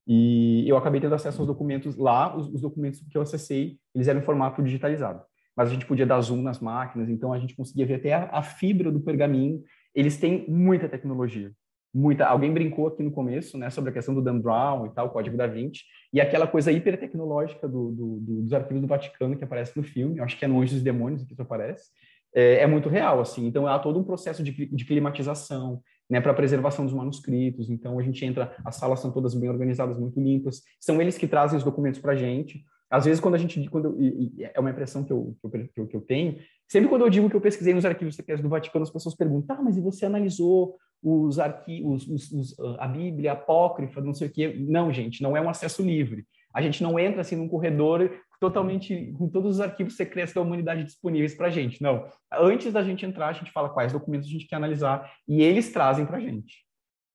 E 0.07 0.69
eu 0.69 0.77
acabei 0.77 1.01
tendo 1.01 1.15
acesso 1.15 1.41
aos 1.41 1.47
documentos 1.47 1.97
lá, 1.97 2.37
os, 2.37 2.49
os 2.49 2.61
documentos 2.61 3.01
que 3.01 3.17
eu 3.17 3.23
acessei, 3.23 3.79
eles 3.95 4.07
eram 4.07 4.21
em 4.21 4.25
formato 4.25 4.63
digitalizado. 4.63 5.23
Mas 5.57 5.71
a 5.71 5.73
gente 5.73 5.87
podia 5.87 6.07
dar 6.07 6.21
zoom 6.21 6.43
nas 6.43 6.61
máquinas, 6.61 7.09
então 7.09 7.33
a 7.33 7.39
gente 7.39 7.57
conseguia 7.57 7.87
ver 7.87 7.95
até 7.95 8.13
a, 8.13 8.29
a 8.31 8.43
fibra 8.43 8.93
do 8.93 9.01
pergaminho. 9.01 9.63
Eles 9.95 10.19
têm 10.19 10.49
muita 10.49 10.89
tecnologia 10.89 11.53
muita. 11.97 12.27
Alguém 12.27 12.53
brincou 12.53 12.89
aqui 12.89 13.03
no 13.03 13.11
começo, 13.11 13.57
né, 13.57 13.71
sobre 13.71 13.91
a 13.91 13.93
questão 13.93 14.15
do 14.15 14.21
Dan 14.21 14.39
Brown 14.39 14.87
e 14.87 14.91
tal, 14.91 15.07
o 15.07 15.11
código 15.11 15.37
da 15.37 15.47
Vinci, 15.47 15.83
e 16.13 16.21
aquela 16.21 16.47
coisa 16.47 16.71
hipertecnológica 16.71 17.67
do, 17.67 17.91
do, 17.91 18.21
do, 18.21 18.43
dos 18.43 18.53
arquivos 18.53 18.83
do 18.83 18.87
Vaticano 18.87 19.37
que 19.37 19.45
aparece 19.45 19.75
no 19.77 19.83
filme, 19.83 20.19
eu 20.19 20.25
acho 20.25 20.39
que 20.39 20.45
é 20.45 20.49
no 20.49 20.61
Anjos 20.61 20.81
e 20.81 20.85
Demônios 20.85 21.23
que 21.25 21.33
isso 21.33 21.41
aparece, 21.41 21.91
é, 22.35 22.57
é, 22.61 22.67
muito 22.67 22.91
real, 22.91 23.21
assim. 23.21 23.47
Então 23.47 23.67
há 23.67 23.79
todo 23.79 23.99
um 23.99 24.05
processo 24.05 24.43
de, 24.43 24.53
de 24.53 24.85
climatização, 24.85 25.81
né, 26.09 26.21
para 26.21 26.35
preservação 26.35 26.85
dos 26.85 26.93
manuscritos. 26.93 27.71
Então 27.71 27.99
a 27.99 28.03
gente 28.03 28.23
entra, 28.25 28.55
as 28.63 28.77
salas 28.77 29.01
são 29.01 29.11
todas 29.11 29.35
bem 29.35 29.49
organizadas, 29.49 29.99
muito 29.99 30.21
limpas. 30.21 30.61
São 30.79 31.01
eles 31.01 31.17
que 31.17 31.27
trazem 31.27 31.57
os 31.57 31.65
documentos 31.65 31.99
para 31.99 32.13
a 32.13 32.17
gente. 32.17 32.63
Às 32.91 33.05
vezes, 33.05 33.21
quando 33.21 33.35
a 33.35 33.39
gente, 33.39 33.69
quando 33.69 33.99
eu, 33.99 34.31
é 34.55 34.61
uma 34.61 34.71
impressão 34.71 35.03
que 35.03 35.13
eu, 35.13 35.37
que 35.43 35.81
eu, 35.81 35.87
que 35.89 35.97
eu 35.97 36.01
tenho, 36.03 36.37
sempre 36.69 36.89
quando 36.89 37.03
eu 37.03 37.11
digo 37.11 37.29
que 37.29 37.35
eu 37.35 37.41
pesquisei 37.41 37.75
nos 37.75 37.85
arquivos 37.85 38.15
secretos 38.15 38.43
do 38.43 38.49
Vaticano, 38.49 38.85
as 38.85 38.91
pessoas 38.91 39.15
perguntam, 39.17 39.57
ah, 39.57 39.63
mas 39.63 39.77
e 39.77 39.81
você 39.81 40.07
analisou 40.07 40.77
os 41.03 41.39
arquivos, 41.39 42.09
os, 42.09 42.33
os, 42.33 42.61
a 42.79 42.87
Bíblia 42.87 43.33
apócrifa, 43.33 44.01
não 44.01 44.15
sei 44.15 44.29
o 44.29 44.33
quê. 44.33 44.57
Não, 44.59 44.93
gente, 44.93 45.23
não 45.23 45.37
é 45.37 45.41
um 45.41 45.49
acesso 45.49 45.83
livre. 45.83 46.25
A 46.53 46.63
gente 46.63 46.83
não 46.83 46.99
entra 46.99 47.21
assim 47.21 47.37
num 47.37 47.49
corredor 47.49 48.11
totalmente 48.41 49.13
com 49.19 49.29
todos 49.29 49.57
os 49.57 49.61
arquivos 49.61 49.97
secretos 49.97 50.35
da 50.35 50.41
humanidade 50.41 50.85
disponíveis 50.85 51.35
para 51.35 51.49
a 51.49 51.51
gente. 51.51 51.83
Não. 51.83 52.07
Antes 52.33 52.73
da 52.73 52.83
gente 52.83 53.05
entrar, 53.05 53.29
a 53.29 53.33
gente 53.33 53.53
fala 53.53 53.69
quais 53.69 53.93
documentos 53.93 54.29
a 54.29 54.31
gente 54.31 54.47
quer 54.47 54.57
analisar 54.57 55.11
e 55.27 55.43
eles 55.43 55.73
trazem 55.73 56.07
para 56.07 56.19
a 56.19 56.21
gente. 56.21 56.67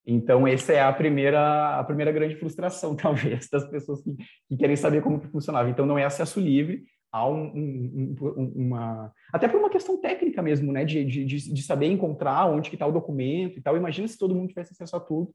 Então, 0.06 0.48
essa 0.48 0.74
é 0.74 0.82
a 0.82 0.91
primeira, 0.91 1.80
a 1.80 1.84
primeira 1.84 2.12
grande 2.12 2.36
frustração, 2.36 2.96
talvez, 2.98 3.48
das 3.50 3.70
pessoas 3.70 4.02
que, 4.02 4.15
que 4.48 4.58
querem 4.58 4.76
saber 4.76 5.02
como 5.02 5.20
que 5.20 5.28
funcionava. 5.28 5.70
Então, 5.70 5.86
não 5.86 5.98
é 5.98 6.06
acesso 6.06 6.39
livre, 6.39 6.84
há 7.12 7.28
um, 7.28 7.43
um, 7.43 8.15
um, 8.21 8.54
uma... 8.56 9.12
Até 9.34 9.47
por 9.47 9.60
uma 9.60 9.69
questão 9.69 10.00
técnica 10.00 10.41
mesmo, 10.41 10.71
né? 10.71 10.86
De, 10.86 11.04
de, 11.04 11.26
de 11.26 11.63
saber 11.63 11.88
encontrar 11.88 12.47
onde 12.47 12.69
que 12.69 12.76
está 12.76 12.88
o 12.88 12.91
documento 12.91 13.58
e 13.58 13.62
tal. 13.62 13.76
Imagina 13.76 14.08
se 14.08 14.17
todo 14.17 14.36
mundo 14.36 14.50
tivesse 14.50 14.74
acesso 14.74 14.95
a 14.95 15.00
tudo, 15.00 15.34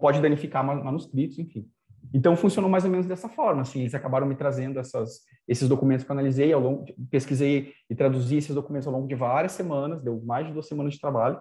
pode 0.00 0.20
danificar 0.20 0.64
manuscritos, 0.64 1.38
enfim. 1.38 1.68
Então, 2.14 2.36
funcionou 2.36 2.70
mais 2.70 2.84
ou 2.84 2.90
menos 2.90 3.06
dessa 3.06 3.28
forma, 3.28 3.62
assim, 3.62 3.80
eles 3.80 3.94
acabaram 3.94 4.26
me 4.26 4.36
trazendo 4.36 4.78
essas, 4.78 5.22
esses 5.46 5.68
documentos 5.68 6.04
que 6.04 6.10
eu 6.10 6.14
analisei, 6.14 6.52
ao 6.52 6.60
longo, 6.60 6.84
pesquisei 7.10 7.72
e 7.90 7.94
traduzi 7.94 8.36
esses 8.36 8.54
documentos 8.54 8.86
ao 8.86 8.94
longo 8.94 9.08
de 9.08 9.14
várias 9.14 9.52
semanas, 9.52 10.02
deu 10.02 10.22
mais 10.24 10.46
de 10.46 10.52
duas 10.52 10.66
semanas 10.68 10.94
de 10.94 11.00
trabalho, 11.00 11.40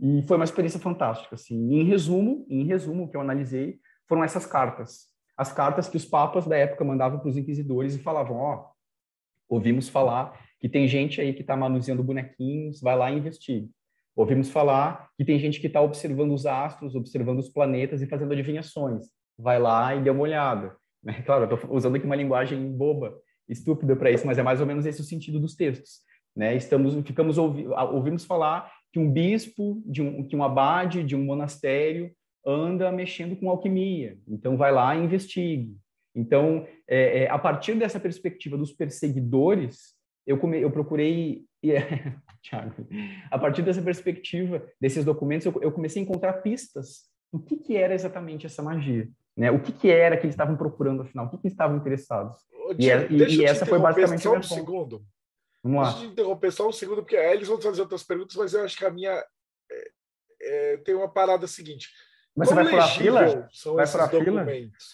e 0.00 0.24
foi 0.26 0.36
uma 0.36 0.44
experiência 0.44 0.80
fantástica, 0.80 1.34
assim. 1.34 1.74
em 1.74 1.84
resumo, 1.84 2.46
em 2.48 2.64
resumo, 2.64 3.04
o 3.04 3.08
que 3.08 3.16
eu 3.16 3.20
analisei 3.20 3.78
foram 4.08 4.24
essas 4.24 4.46
cartas. 4.46 5.08
As 5.36 5.52
cartas 5.52 5.88
que 5.88 5.96
os 5.96 6.04
papas 6.04 6.46
da 6.46 6.56
época 6.56 6.84
mandavam 6.84 7.18
para 7.18 7.28
os 7.28 7.36
inquisidores 7.36 7.94
e 7.94 7.98
falavam, 7.98 8.36
ó, 8.36 8.54
oh, 8.54 8.73
ouvimos 9.54 9.88
falar 9.88 10.38
que 10.60 10.68
tem 10.68 10.88
gente 10.88 11.20
aí 11.20 11.32
que 11.32 11.42
está 11.42 11.56
manuseando 11.56 12.02
bonequinhos, 12.02 12.80
vai 12.80 12.96
lá 12.96 13.10
e 13.10 13.18
investigue. 13.18 13.70
Ouvimos 14.16 14.50
falar 14.50 15.10
que 15.16 15.24
tem 15.24 15.38
gente 15.38 15.60
que 15.60 15.66
está 15.66 15.80
observando 15.80 16.32
os 16.32 16.46
astros, 16.46 16.94
observando 16.94 17.38
os 17.38 17.48
planetas 17.48 18.00
e 18.00 18.06
fazendo 18.06 18.32
adivinhações. 18.32 19.06
Vai 19.36 19.58
lá 19.58 19.94
e 19.94 20.02
dê 20.02 20.10
uma 20.10 20.22
olhada. 20.22 20.74
Né? 21.02 21.20
Claro, 21.26 21.44
estou 21.44 21.74
usando 21.74 21.96
aqui 21.96 22.06
uma 22.06 22.16
linguagem 22.16 22.72
boba, 22.72 23.14
estúpida 23.48 23.94
para 23.94 24.10
isso, 24.10 24.26
mas 24.26 24.38
é 24.38 24.42
mais 24.42 24.60
ou 24.60 24.66
menos 24.66 24.86
esse 24.86 25.00
o 25.00 25.04
sentido 25.04 25.38
dos 25.38 25.54
textos. 25.54 26.00
Né? 26.34 26.56
Estamos, 26.56 26.94
ficamos 27.06 27.38
ouvi, 27.38 27.66
ouvimos 27.66 28.24
falar 28.24 28.72
que 28.92 28.98
um 28.98 29.10
bispo, 29.10 29.82
de 29.84 30.00
um, 30.00 30.26
que 30.26 30.36
um 30.36 30.42
abade 30.42 31.02
de 31.02 31.14
um 31.14 31.24
monastério 31.24 32.10
anda 32.46 32.90
mexendo 32.92 33.36
com 33.36 33.50
alquimia. 33.50 34.18
Então, 34.28 34.56
vai 34.56 34.72
lá 34.72 34.94
e 34.94 35.04
investigue. 35.04 35.76
Então, 36.14 36.66
é, 36.86 37.24
é, 37.24 37.30
a 37.30 37.38
partir 37.38 37.74
dessa 37.74 37.98
perspectiva 37.98 38.56
dos 38.56 38.72
perseguidores, 38.72 39.94
eu, 40.26 40.38
come, 40.38 40.60
eu 40.60 40.70
procurei, 40.70 41.44
yeah, 41.64 42.20
Thiago, 42.42 42.86
a 43.30 43.38
partir 43.38 43.62
dessa 43.62 43.82
perspectiva 43.82 44.64
desses 44.80 45.04
documentos, 45.04 45.46
eu, 45.46 45.54
eu, 45.60 45.72
comecei 45.72 46.00
a 46.00 46.04
encontrar 46.04 46.34
pistas 46.34 47.08
do 47.32 47.40
que, 47.40 47.56
que 47.56 47.76
era 47.76 47.94
exatamente 47.94 48.46
essa 48.46 48.62
magia. 48.62 49.08
Né? 49.36 49.50
O 49.50 49.60
que, 49.60 49.72
que 49.72 49.90
era 49.90 50.16
que 50.16 50.24
eles 50.24 50.34
estavam 50.34 50.56
procurando, 50.56 51.02
afinal? 51.02 51.26
O 51.26 51.30
que, 51.30 51.38
que 51.38 51.46
eles 51.46 51.54
estavam 51.54 51.76
interessados? 51.76 52.36
Ô, 52.52 52.74
e, 52.78 52.88
é, 52.88 53.10
e, 53.10 53.40
e 53.40 53.44
essa 53.44 53.66
foi 53.66 53.78
basicamente 53.78 54.22
só 54.22 54.36
um 54.36 54.42
segundo. 54.42 55.04
Vamos 55.62 55.82
lá. 55.82 55.90
Deixa 55.90 56.04
eu 56.04 56.10
interromper 56.10 56.52
só 56.52 56.68
um 56.68 56.72
segundo, 56.72 57.02
porque 57.02 57.16
aí 57.16 57.34
eles 57.34 57.48
vão 57.48 57.60
fazer 57.60 57.80
outras 57.80 58.04
perguntas, 58.04 58.36
mas 58.36 58.54
eu 58.54 58.64
acho 58.64 58.76
que 58.76 58.84
a 58.84 58.90
minha 58.90 59.24
é, 59.70 59.90
é, 60.42 60.76
tem 60.78 60.94
uma 60.94 61.08
parada 61.08 61.46
seguinte. 61.46 61.88
Mas 62.36 62.48
você 62.48 62.54
vai 62.54 62.66
furar 62.66 62.96
fila? 62.96 63.48
São 63.52 63.74
vai 63.74 63.86
furar 63.86 64.06
a 64.06 64.10
fila? 64.10 64.46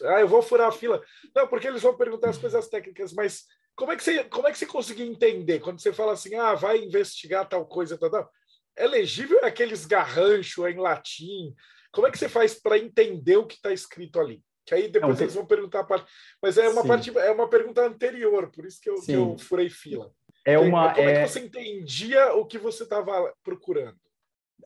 Ah, 0.05 0.21
eu 0.21 0.29
vou 0.29 0.43
furar 0.43 0.69
a 0.69 0.73
fila. 0.73 1.03
Não, 1.35 1.47
porque 1.49 1.67
eles 1.67 1.83
vão 1.83 1.97
perguntar 1.97 2.31
as 2.31 2.39
coisas 2.39 2.69
técnicas, 2.69 3.13
mas 3.13 3.45
como 3.75 3.93
é 3.93 3.97
que 3.97 4.05
você, 4.05 4.25
como 4.25 4.47
é 4.47 4.53
que 4.53 4.59
você 4.59 4.67
conseguiu 4.67 5.07
entender 5.07 5.59
quando 5.61 5.81
você 5.81 5.93
fala 5.93 6.13
assim, 6.13 6.35
ah, 6.35 6.55
vai 6.55 6.79
investigar 6.79 7.49
tal 7.49 7.65
coisa, 7.67 7.97
tal, 7.97 8.11
tal. 8.11 8.31
É 8.77 8.87
legível 8.87 9.43
aqueles 9.43 9.87
garrancho 9.87 10.67
em 10.67 10.77
latim? 10.77 11.55
Como 11.91 12.07
é 12.07 12.11
que 12.11 12.19
você 12.19 12.29
faz 12.29 12.55
para 12.55 12.79
entender 12.79 13.37
o 13.37 13.47
que 13.47 13.55
está 13.55 13.73
escrito 13.73 14.21
ali? 14.21 14.43
Que 14.67 14.75
aí 14.75 14.89
depois 14.89 15.17
Não, 15.17 15.25
eles 15.25 15.35
vão 15.35 15.47
perguntar 15.47 15.81
a 15.81 15.85
parte. 15.85 16.11
Mas 16.43 16.59
é 16.59 16.69
uma 16.69 16.87
parte, 16.87 17.17
é 17.19 17.31
uma 17.31 17.49
pergunta 17.49 17.85
anterior, 17.85 18.51
por 18.51 18.67
isso 18.67 18.81
que 18.81 18.91
eu, 18.91 18.95
que 19.01 19.13
eu 19.13 19.39
furei 19.39 19.71
fila. 19.71 20.13
É 20.45 20.59
uma. 20.59 20.95
Como 20.95 21.09
é... 21.09 21.13
é 21.15 21.23
que 21.23 21.29
você 21.29 21.41
entendia 21.41 22.35
o 22.35 22.45
que 22.47 22.59
você 22.59 22.83
estava 22.83 23.33
procurando? 23.43 23.99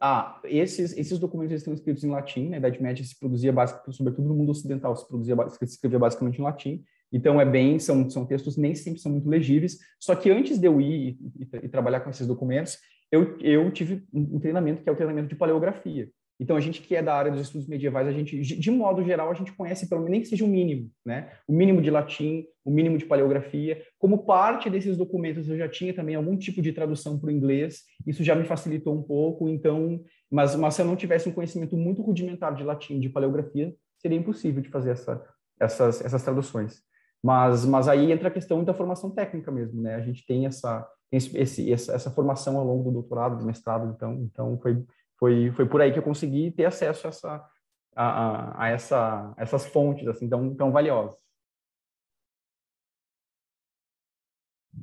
Ah, 0.00 0.40
esses, 0.44 0.96
esses 0.96 1.18
documentos 1.18 1.54
estão 1.54 1.72
escritos 1.72 2.04
em 2.04 2.10
latim, 2.10 2.48
na 2.48 2.58
Idade 2.58 2.82
Média 2.82 3.04
se 3.04 3.18
produzia, 3.18 3.52
basicamente, 3.52 3.96
sobretudo 3.96 4.28
no 4.28 4.34
mundo 4.34 4.50
ocidental, 4.50 4.94
se, 4.96 5.06
produzia, 5.06 5.36
se 5.48 5.64
escrevia 5.64 5.98
basicamente 5.98 6.38
em 6.38 6.42
latim, 6.42 6.84
então 7.12 7.40
é 7.40 7.44
bem, 7.44 7.78
são, 7.78 8.08
são 8.10 8.26
textos 8.26 8.56
nem 8.56 8.74
sempre 8.74 9.00
são 9.00 9.12
muito 9.12 9.28
legíveis, 9.28 9.78
só 10.00 10.14
que 10.14 10.30
antes 10.30 10.58
de 10.58 10.66
eu 10.66 10.80
ir 10.80 11.16
e, 11.24 11.42
e, 11.42 11.48
e 11.64 11.68
trabalhar 11.68 12.00
com 12.00 12.10
esses 12.10 12.26
documentos, 12.26 12.78
eu, 13.10 13.38
eu 13.38 13.70
tive 13.70 14.04
um 14.12 14.40
treinamento 14.40 14.82
que 14.82 14.88
é 14.88 14.92
o 14.92 14.96
treinamento 14.96 15.28
de 15.28 15.36
paleografia, 15.36 16.10
então, 16.40 16.56
a 16.56 16.60
gente 16.60 16.82
que 16.82 16.96
é 16.96 17.02
da 17.02 17.14
área 17.14 17.30
dos 17.30 17.42
estudos 17.42 17.68
medievais, 17.68 18.08
a 18.08 18.12
gente, 18.12 18.40
de 18.40 18.70
modo 18.70 19.04
geral, 19.04 19.30
a 19.30 19.34
gente 19.34 19.52
conhece, 19.52 19.88
pelo 19.88 20.00
menos, 20.00 20.10
nem 20.10 20.20
que 20.20 20.26
seja 20.26 20.44
o 20.44 20.48
mínimo, 20.48 20.90
né? 21.04 21.30
O 21.46 21.52
mínimo 21.52 21.80
de 21.80 21.90
latim, 21.90 22.44
o 22.64 22.70
mínimo 22.70 22.98
de 22.98 23.06
paleografia. 23.06 23.80
Como 23.98 24.24
parte 24.24 24.68
desses 24.68 24.96
documentos, 24.96 25.48
eu 25.48 25.56
já 25.56 25.68
tinha 25.68 25.94
também 25.94 26.16
algum 26.16 26.36
tipo 26.36 26.60
de 26.60 26.72
tradução 26.72 27.18
para 27.18 27.28
o 27.28 27.30
inglês, 27.30 27.82
isso 28.06 28.24
já 28.24 28.34
me 28.34 28.44
facilitou 28.44 28.96
um 28.98 29.02
pouco, 29.02 29.48
então... 29.48 30.02
Mas, 30.30 30.56
mas 30.56 30.74
se 30.74 30.82
eu 30.82 30.86
não 30.86 30.96
tivesse 30.96 31.28
um 31.28 31.32
conhecimento 31.32 31.76
muito 31.76 32.02
rudimentar 32.02 32.54
de 32.54 32.64
latim, 32.64 32.98
de 32.98 33.08
paleografia, 33.08 33.72
seria 33.98 34.18
impossível 34.18 34.60
de 34.60 34.68
fazer 34.68 34.90
essa, 34.90 35.24
essas, 35.60 36.04
essas 36.04 36.22
traduções. 36.24 36.82
Mas, 37.22 37.64
mas 37.64 37.86
aí 37.86 38.10
entra 38.10 38.28
a 38.28 38.32
questão 38.32 38.64
da 38.64 38.74
formação 38.74 39.10
técnica 39.10 39.52
mesmo, 39.52 39.80
né? 39.80 39.94
A 39.94 40.00
gente 40.00 40.26
tem 40.26 40.46
essa, 40.46 40.86
esse, 41.12 41.72
essa, 41.72 41.94
essa 41.94 42.10
formação 42.10 42.58
ao 42.58 42.66
longo 42.66 42.84
do 42.84 42.94
doutorado, 42.94 43.38
do 43.38 43.46
mestrado, 43.46 43.94
então, 43.94 44.12
então 44.24 44.58
foi 44.60 44.84
foi, 45.18 45.50
foi 45.52 45.68
por 45.68 45.80
aí 45.80 45.92
que 45.92 45.98
eu 45.98 46.02
consegui 46.02 46.50
ter 46.50 46.66
acesso 46.66 47.06
a, 47.06 47.10
essa, 47.10 47.50
a, 47.94 48.64
a, 48.64 48.68
essa, 48.68 49.34
essas 49.36 49.66
fontes 49.66 50.06
assim 50.08 50.28
tão, 50.28 50.54
tão 50.54 50.72
valiosas. 50.72 51.18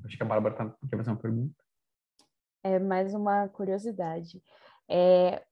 Acho 0.05 0.17
que 0.17 0.23
a 0.23 0.25
Bárbara 0.25 0.55
tá, 0.55 0.75
quer 0.89 0.97
fazer 0.97 1.09
uma 1.09 1.17
pergunta. 1.17 1.55
É 2.63 2.79
mais 2.79 3.13
uma 3.13 3.47
curiosidade. 3.49 4.41
É, 4.89 5.43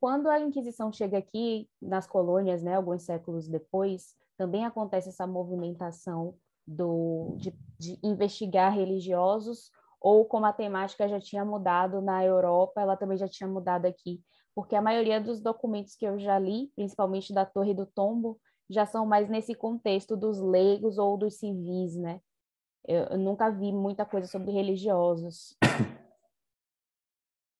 quando 0.00 0.28
a 0.28 0.40
Inquisição 0.40 0.92
chega 0.92 1.18
aqui 1.18 1.68
nas 1.80 2.06
colônias, 2.06 2.62
né, 2.62 2.76
alguns 2.76 3.02
séculos 3.02 3.48
depois, 3.48 4.16
também 4.36 4.64
acontece 4.64 5.10
essa 5.10 5.26
movimentação 5.26 6.34
do, 6.66 7.36
de, 7.36 7.52
de 7.78 7.98
investigar 8.02 8.72
religiosos 8.72 9.70
ou 10.00 10.24
como 10.24 10.46
a 10.46 10.52
temática 10.52 11.08
já 11.08 11.20
tinha 11.20 11.44
mudado 11.44 12.00
na 12.00 12.24
Europa, 12.24 12.80
ela 12.80 12.96
também 12.96 13.18
já 13.18 13.28
tinha 13.28 13.48
mudado 13.48 13.86
aqui, 13.86 14.20
porque 14.54 14.74
a 14.74 14.82
maioria 14.82 15.20
dos 15.20 15.40
documentos 15.40 15.94
que 15.94 16.04
eu 16.04 16.18
já 16.18 16.38
li, 16.38 16.70
principalmente 16.74 17.32
da 17.32 17.44
Torre 17.44 17.74
do 17.74 17.86
Tombo, 17.86 18.40
já 18.68 18.86
são 18.86 19.04
mais 19.04 19.28
nesse 19.28 19.54
contexto 19.54 20.16
dos 20.16 20.40
leigos 20.40 20.96
ou 20.96 21.18
dos 21.18 21.38
civis, 21.38 21.96
né? 21.96 22.20
Eu, 22.86 23.04
eu 23.04 23.18
nunca 23.18 23.50
vi 23.50 23.72
muita 23.72 24.06
coisa 24.06 24.26
sobre 24.26 24.52
religiosos. 24.52 25.56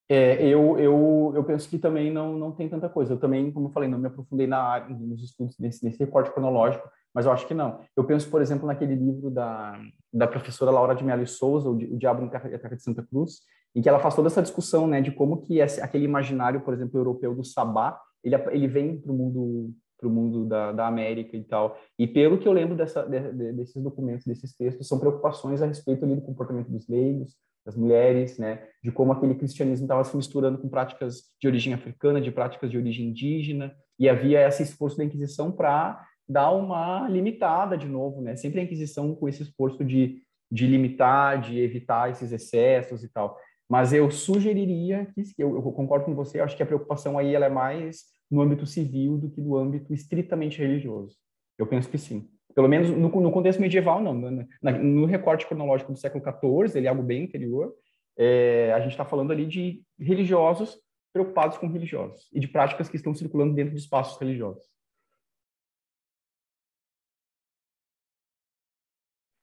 É, 0.09 0.45
eu, 0.45 0.77
eu, 0.77 1.33
eu 1.37 1.45
penso 1.45 1.69
que 1.69 1.79
também 1.79 2.11
não, 2.11 2.37
não 2.37 2.51
tem 2.51 2.69
tanta 2.69 2.89
coisa. 2.89 3.13
Eu 3.15 3.21
também, 3.21 3.53
como 3.53 3.69
eu 3.69 3.73
falei, 3.73 3.89
não 3.89 3.97
me 3.97 4.09
aprofundei 4.09 4.45
na 4.45 4.61
área, 4.61 4.89
nos 4.89 5.23
estudos 5.23 5.57
nesse, 5.57 5.85
nesse 5.85 6.01
recorte 6.01 6.33
cronológico, 6.33 6.89
mas 7.15 7.27
eu 7.27 7.33
acho 7.33 7.47
que 7.47 7.55
não. 7.55 7.81
Eu 7.97 8.05
penso, 8.05 8.31
por 8.31 8.41
exemplo, 8.41 8.67
naquele 8.67 8.95
livro 8.95 9.31
da, 9.31 9.81
da 10.13 10.27
professora 10.27 10.71
Laura 10.71 10.95
de 10.95 11.05
Mello 11.05 11.27
Souza, 11.27 11.69
O 11.69 11.77
Diabo 11.77 12.23
no 12.23 12.31
Terra 12.31 12.49
de 12.49 12.83
Santa 12.83 13.03
Cruz, 13.03 13.41
em 13.75 13.83
que 13.83 13.89
ela 13.89 14.01
faz 14.01 14.15
toda 14.15 14.29
essa 14.29 14.43
discussão 14.43 14.87
né, 14.87 15.01
de 15.01 15.13
como 15.13 15.43
que 15.43 15.59
esse, 15.59 15.81
aquele 15.81 16.05
imaginário, 16.05 16.61
por 16.61 16.75
exemplo, 16.75 16.99
europeu 16.99 17.35
do 17.35 17.45
sabá, 17.45 18.01
ele, 18.23 18.35
ele 18.51 18.69
vem 18.69 19.01
para 19.01 19.13
o 19.13 19.15
mundo 19.15 19.75
para 20.01 20.09
o 20.09 20.11
mundo 20.11 20.47
da, 20.47 20.73
da 20.73 20.87
América 20.87 21.37
e 21.37 21.45
tal. 21.45 21.79
E 21.99 22.07
pelo 22.07 22.39
que 22.39 22.49
eu 22.49 22.53
lembro 22.55 22.75
dessa, 22.75 23.03
de, 23.03 23.53
desses 23.53 23.83
documentos, 23.83 24.25
desses 24.25 24.57
textos, 24.57 24.89
são 24.89 24.99
preocupações 24.99 25.61
a 25.61 25.67
respeito 25.67 26.07
ali 26.07 26.15
do 26.15 26.23
comportamento 26.23 26.71
dos 26.71 26.89
leigos, 26.89 27.37
das 27.67 27.77
mulheres, 27.77 28.39
né, 28.39 28.67
de 28.83 28.91
como 28.91 29.13
aquele 29.13 29.35
cristianismo 29.35 29.85
estava 29.85 30.03
se 30.03 30.17
misturando 30.17 30.57
com 30.57 30.71
práticas 30.71 31.25
de 31.39 31.47
origem 31.47 31.75
africana, 31.75 32.19
de 32.19 32.31
práticas 32.31 32.71
de 32.71 32.79
origem 32.79 33.11
indígena, 33.11 33.75
e 33.99 34.09
havia 34.09 34.49
esse 34.49 34.63
esforço 34.63 34.97
da 34.97 35.05
Inquisição 35.05 35.53
para 35.53 36.03
dar 36.31 36.53
uma 36.53 37.09
limitada 37.09 37.77
de 37.77 37.89
novo, 37.89 38.23
né? 38.23 38.37
Sempre 38.37 38.61
a 38.61 38.63
Inquisição 38.63 39.17
com 39.17 39.29
esse 39.29 39.43
esforço 39.43 39.85
de, 39.85 40.23
de 40.51 40.65
limitar, 40.65 41.41
de 41.41 41.59
evitar 41.59 42.09
esses 42.09 42.31
excessos 42.31 43.03
e 43.03 43.09
tal. 43.13 43.37
Mas 43.69 43.93
eu 43.93 44.09
sugeriria 44.13 45.07
que, 45.13 45.25
eu, 45.37 45.57
eu 45.57 45.63
concordo 45.73 46.05
com 46.05 46.15
você, 46.15 46.39
acho 46.39 46.57
que 46.57 46.63
a 46.63 46.67
preocupação 46.67 47.19
aí 47.19 47.35
ela 47.35 47.47
é 47.47 47.51
mais 47.51 48.05
no 48.31 48.41
âmbito 48.41 48.65
civil 48.65 49.19
do 49.19 49.29
que 49.29 49.41
no 49.41 49.57
âmbito 49.57 49.93
estritamente 49.93 50.59
religioso. 50.59 51.17
Eu 51.59 51.67
penso 51.67 51.89
que 51.91 51.99
sim. 51.99 52.29
Pelo 52.55 52.69
menos 52.69 52.91
no, 52.91 53.09
no 53.09 53.33
contexto 53.33 53.61
medieval, 53.61 54.01
não. 54.01 54.15
No, 54.15 54.47
no, 54.63 55.07
recorte 55.07 55.47
cronológico 55.47 55.93
do 55.93 55.99
século 55.99 56.23
XIV, 56.23 56.79
ele 56.79 56.87
é 56.87 56.91
algo 56.91 57.03
bem 57.03 57.25
anterior. 57.25 57.75
É, 58.17 58.73
a 58.73 58.81
gente 58.81 58.93
está 58.93 59.05
falando 59.05 59.33
ali 59.33 59.47
de 59.47 59.83
religiosos 59.99 60.79
preocupados 61.13 61.59
com 61.59 61.67
religiosos 61.67 62.29
e 62.33 62.39
de 62.39 62.47
práticas 62.47 62.89
que 62.89 62.97
estão 62.97 63.15
circulando 63.15 63.55
dentro 63.55 63.75
de 63.75 63.81
espaços 63.81 64.17
religiosos. 64.21 64.70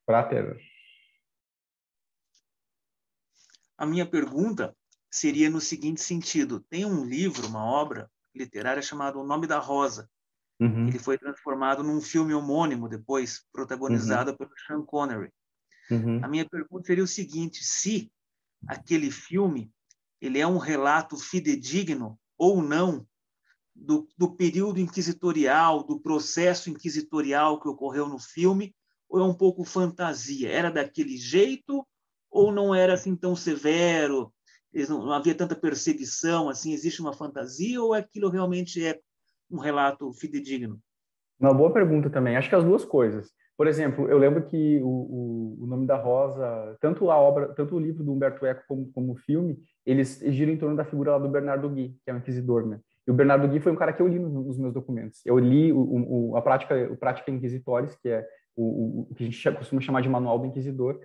Prater. 0.07 0.59
A 3.77 3.85
minha 3.85 4.09
pergunta 4.09 4.75
seria 5.11 5.51
no 5.51 5.61
seguinte 5.61 6.01
sentido: 6.01 6.61
tem 6.61 6.83
um 6.83 7.05
livro, 7.05 7.45
uma 7.45 7.63
obra 7.63 8.09
literária 8.33 8.81
chamada 8.81 9.19
O 9.19 9.23
Nome 9.23 9.45
da 9.45 9.59
Rosa, 9.59 10.09
Uhum. 10.59 10.87
Ele 10.87 10.97
foi 10.97 11.17
transformado 11.17 11.83
num 11.83 12.01
filme 12.01 12.33
homônimo 12.33 12.89
depois, 12.89 13.45
protagonizado 13.53 14.31
uhum. 14.31 14.37
pelo 14.37 14.51
Sean 14.65 14.81
Connery. 14.83 15.31
Uhum. 15.89 16.23
A 16.23 16.27
minha 16.27 16.47
pergunta 16.47 16.87
seria 16.87 17.03
o 17.03 17.07
seguinte: 17.07 17.63
se 17.63 18.11
aquele 18.67 19.11
filme 19.11 19.71
ele 20.19 20.39
é 20.39 20.47
um 20.47 20.57
relato 20.57 21.15
fidedigno 21.15 22.19
ou 22.37 22.61
não 22.61 23.07
do, 23.75 24.07
do 24.17 24.35
período 24.35 24.79
inquisitorial, 24.79 25.83
do 25.83 25.99
processo 25.99 26.71
inquisitorial 26.71 27.61
que 27.61 27.67
ocorreu 27.67 28.07
no 28.07 28.17
filme, 28.17 28.75
ou 29.09 29.19
é 29.19 29.23
um 29.23 29.33
pouco 29.33 29.63
fantasia? 29.63 30.49
Era 30.49 30.69
daquele 30.69 31.17
jeito 31.17 31.85
ou 32.29 32.51
não 32.51 32.73
era 32.73 32.93
assim 32.93 33.15
tão 33.15 33.35
severo? 33.35 34.31
Não, 34.89 35.11
havia 35.11 35.33
tanta 35.33 35.55
perseguição, 35.55 36.49
assim, 36.49 36.73
existe 36.73 37.01
uma 37.01 37.13
fantasia 37.13 37.81
ou 37.81 37.93
aquilo 37.93 38.29
realmente 38.29 38.85
é 38.85 38.99
um 39.49 39.57
relato 39.57 40.13
fidedigno? 40.13 40.79
Uma 41.39 41.53
boa 41.53 41.71
pergunta 41.71 42.09
também. 42.09 42.35
Acho 42.35 42.49
que 42.49 42.55
as 42.55 42.63
duas 42.63 42.83
coisas. 42.83 43.31
Por 43.57 43.65
exemplo, 43.65 44.07
eu 44.07 44.19
lembro 44.19 44.45
que 44.45 44.79
o, 44.83 44.87
o, 44.87 45.57
o, 45.63 45.67
Nome 45.67 45.87
da 45.87 45.95
Rosa, 45.95 46.77
tanto 46.79 47.09
a 47.09 47.17
obra, 47.17 47.53
tanto 47.55 47.75
o 47.75 47.79
livro 47.79 48.03
do 48.03 48.13
Humberto 48.13 48.45
Eco 48.45 48.63
como, 48.67 48.91
como 48.91 49.13
o 49.13 49.15
filme, 49.15 49.57
eles 49.83 50.19
giram 50.27 50.53
em 50.53 50.57
torno 50.57 50.75
da 50.75 50.85
figura 50.85 51.13
lá 51.13 51.17
do 51.17 51.27
Bernardo 51.27 51.67
Gui, 51.69 51.97
que 52.03 52.11
é 52.11 52.13
um 52.13 52.17
inquisidor, 52.17 52.67
né? 52.67 52.79
E 53.07 53.09
o 53.09 53.13
Bernardo 53.15 53.47
Gui 53.47 53.59
foi 53.59 53.71
um 53.71 53.75
cara 53.75 53.93
que 53.93 54.01
eu 54.01 54.07
li 54.07 54.19
nos 54.19 54.59
meus 54.59 54.73
documentos. 54.73 55.25
Eu 55.25 55.39
li 55.39 55.73
o, 55.73 56.35
a 56.35 56.41
prática, 56.41 56.75
o 56.91 56.97
prática 56.97 57.31
inquisitórios, 57.31 57.95
que 57.95 58.09
é 58.09 58.27
o, 58.57 59.15
que 59.15 59.23
a 59.23 59.27
gente 59.27 59.51
costuma 59.51 59.81
chamar 59.81 60.01
de 60.01 60.09
manual 60.09 60.39
do 60.39 60.47
inquisidor, 60.47 60.99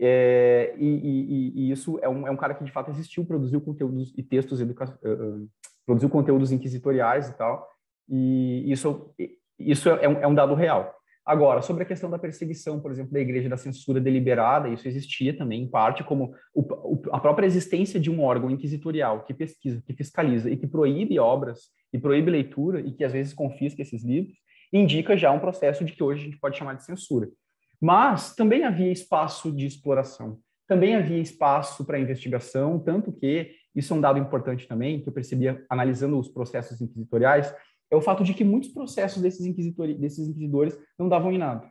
é, 0.00 0.74
e, 0.78 0.86
e, 0.86 1.52
e, 1.56 1.70
isso 1.72 1.98
é 2.00 2.08
um, 2.08 2.26
é 2.26 2.30
um 2.30 2.36
cara 2.36 2.54
que 2.54 2.64
de 2.64 2.70
fato 2.70 2.90
existiu, 2.90 3.24
produziu 3.24 3.60
conteúdos 3.60 4.14
e 4.16 4.22
textos 4.22 4.60
educa 4.60 4.96
uh, 5.02 5.48
produziu 5.84 6.08
conteúdos 6.08 6.52
inquisitoriais 6.52 7.28
e 7.28 7.36
tal. 7.36 7.66
E 8.08 8.70
isso, 8.70 9.12
isso 9.58 9.88
é, 9.88 10.08
um, 10.08 10.18
é 10.18 10.26
um 10.26 10.34
dado 10.34 10.54
real. 10.54 10.94
Agora, 11.24 11.60
sobre 11.60 11.82
a 11.82 11.86
questão 11.86 12.08
da 12.08 12.18
perseguição, 12.18 12.80
por 12.80 12.90
exemplo, 12.90 13.12
da 13.12 13.20
igreja 13.20 13.50
da 13.50 13.56
censura 13.56 14.00
deliberada, 14.00 14.68
isso 14.68 14.88
existia 14.88 15.36
também, 15.36 15.62
em 15.62 15.68
parte, 15.68 16.02
como 16.02 16.32
o, 16.54 16.62
o, 16.62 17.02
a 17.12 17.20
própria 17.20 17.44
existência 17.44 18.00
de 18.00 18.10
um 18.10 18.22
órgão 18.22 18.50
inquisitorial 18.50 19.24
que 19.24 19.34
pesquisa, 19.34 19.82
que 19.86 19.92
fiscaliza 19.92 20.48
e 20.48 20.56
que 20.56 20.66
proíbe 20.66 21.18
obras 21.18 21.64
e 21.92 21.98
proíbe 21.98 22.30
leitura 22.30 22.80
e 22.80 22.92
que 22.92 23.04
às 23.04 23.12
vezes 23.12 23.34
confisca 23.34 23.82
esses 23.82 24.02
livros, 24.02 24.38
indica 24.72 25.16
já 25.16 25.30
um 25.30 25.38
processo 25.38 25.84
de 25.84 25.92
que 25.92 26.02
hoje 26.02 26.22
a 26.22 26.24
gente 26.24 26.38
pode 26.38 26.56
chamar 26.56 26.74
de 26.74 26.84
censura. 26.84 27.28
Mas 27.80 28.34
também 28.34 28.64
havia 28.64 28.90
espaço 28.90 29.52
de 29.52 29.66
exploração, 29.66 30.38
também 30.66 30.96
havia 30.96 31.20
espaço 31.20 31.84
para 31.84 31.98
investigação, 31.98 32.78
tanto 32.78 33.12
que 33.12 33.52
isso 33.74 33.92
é 33.92 33.96
um 33.96 34.00
dado 34.00 34.18
importante 34.18 34.66
também, 34.66 35.00
que 35.00 35.08
eu 35.08 35.12
percebia 35.12 35.64
analisando 35.70 36.18
os 36.18 36.28
processos 36.28 36.80
inquisitoriais, 36.80 37.54
é 37.90 37.96
o 37.96 38.02
fato 38.02 38.22
de 38.22 38.34
que 38.34 38.44
muitos 38.44 38.70
processos 38.70 39.22
desses, 39.22 39.46
desses 39.98 40.28
inquisidores 40.28 40.78
não 40.98 41.08
davam 41.08 41.32
em 41.32 41.38
nada. 41.38 41.70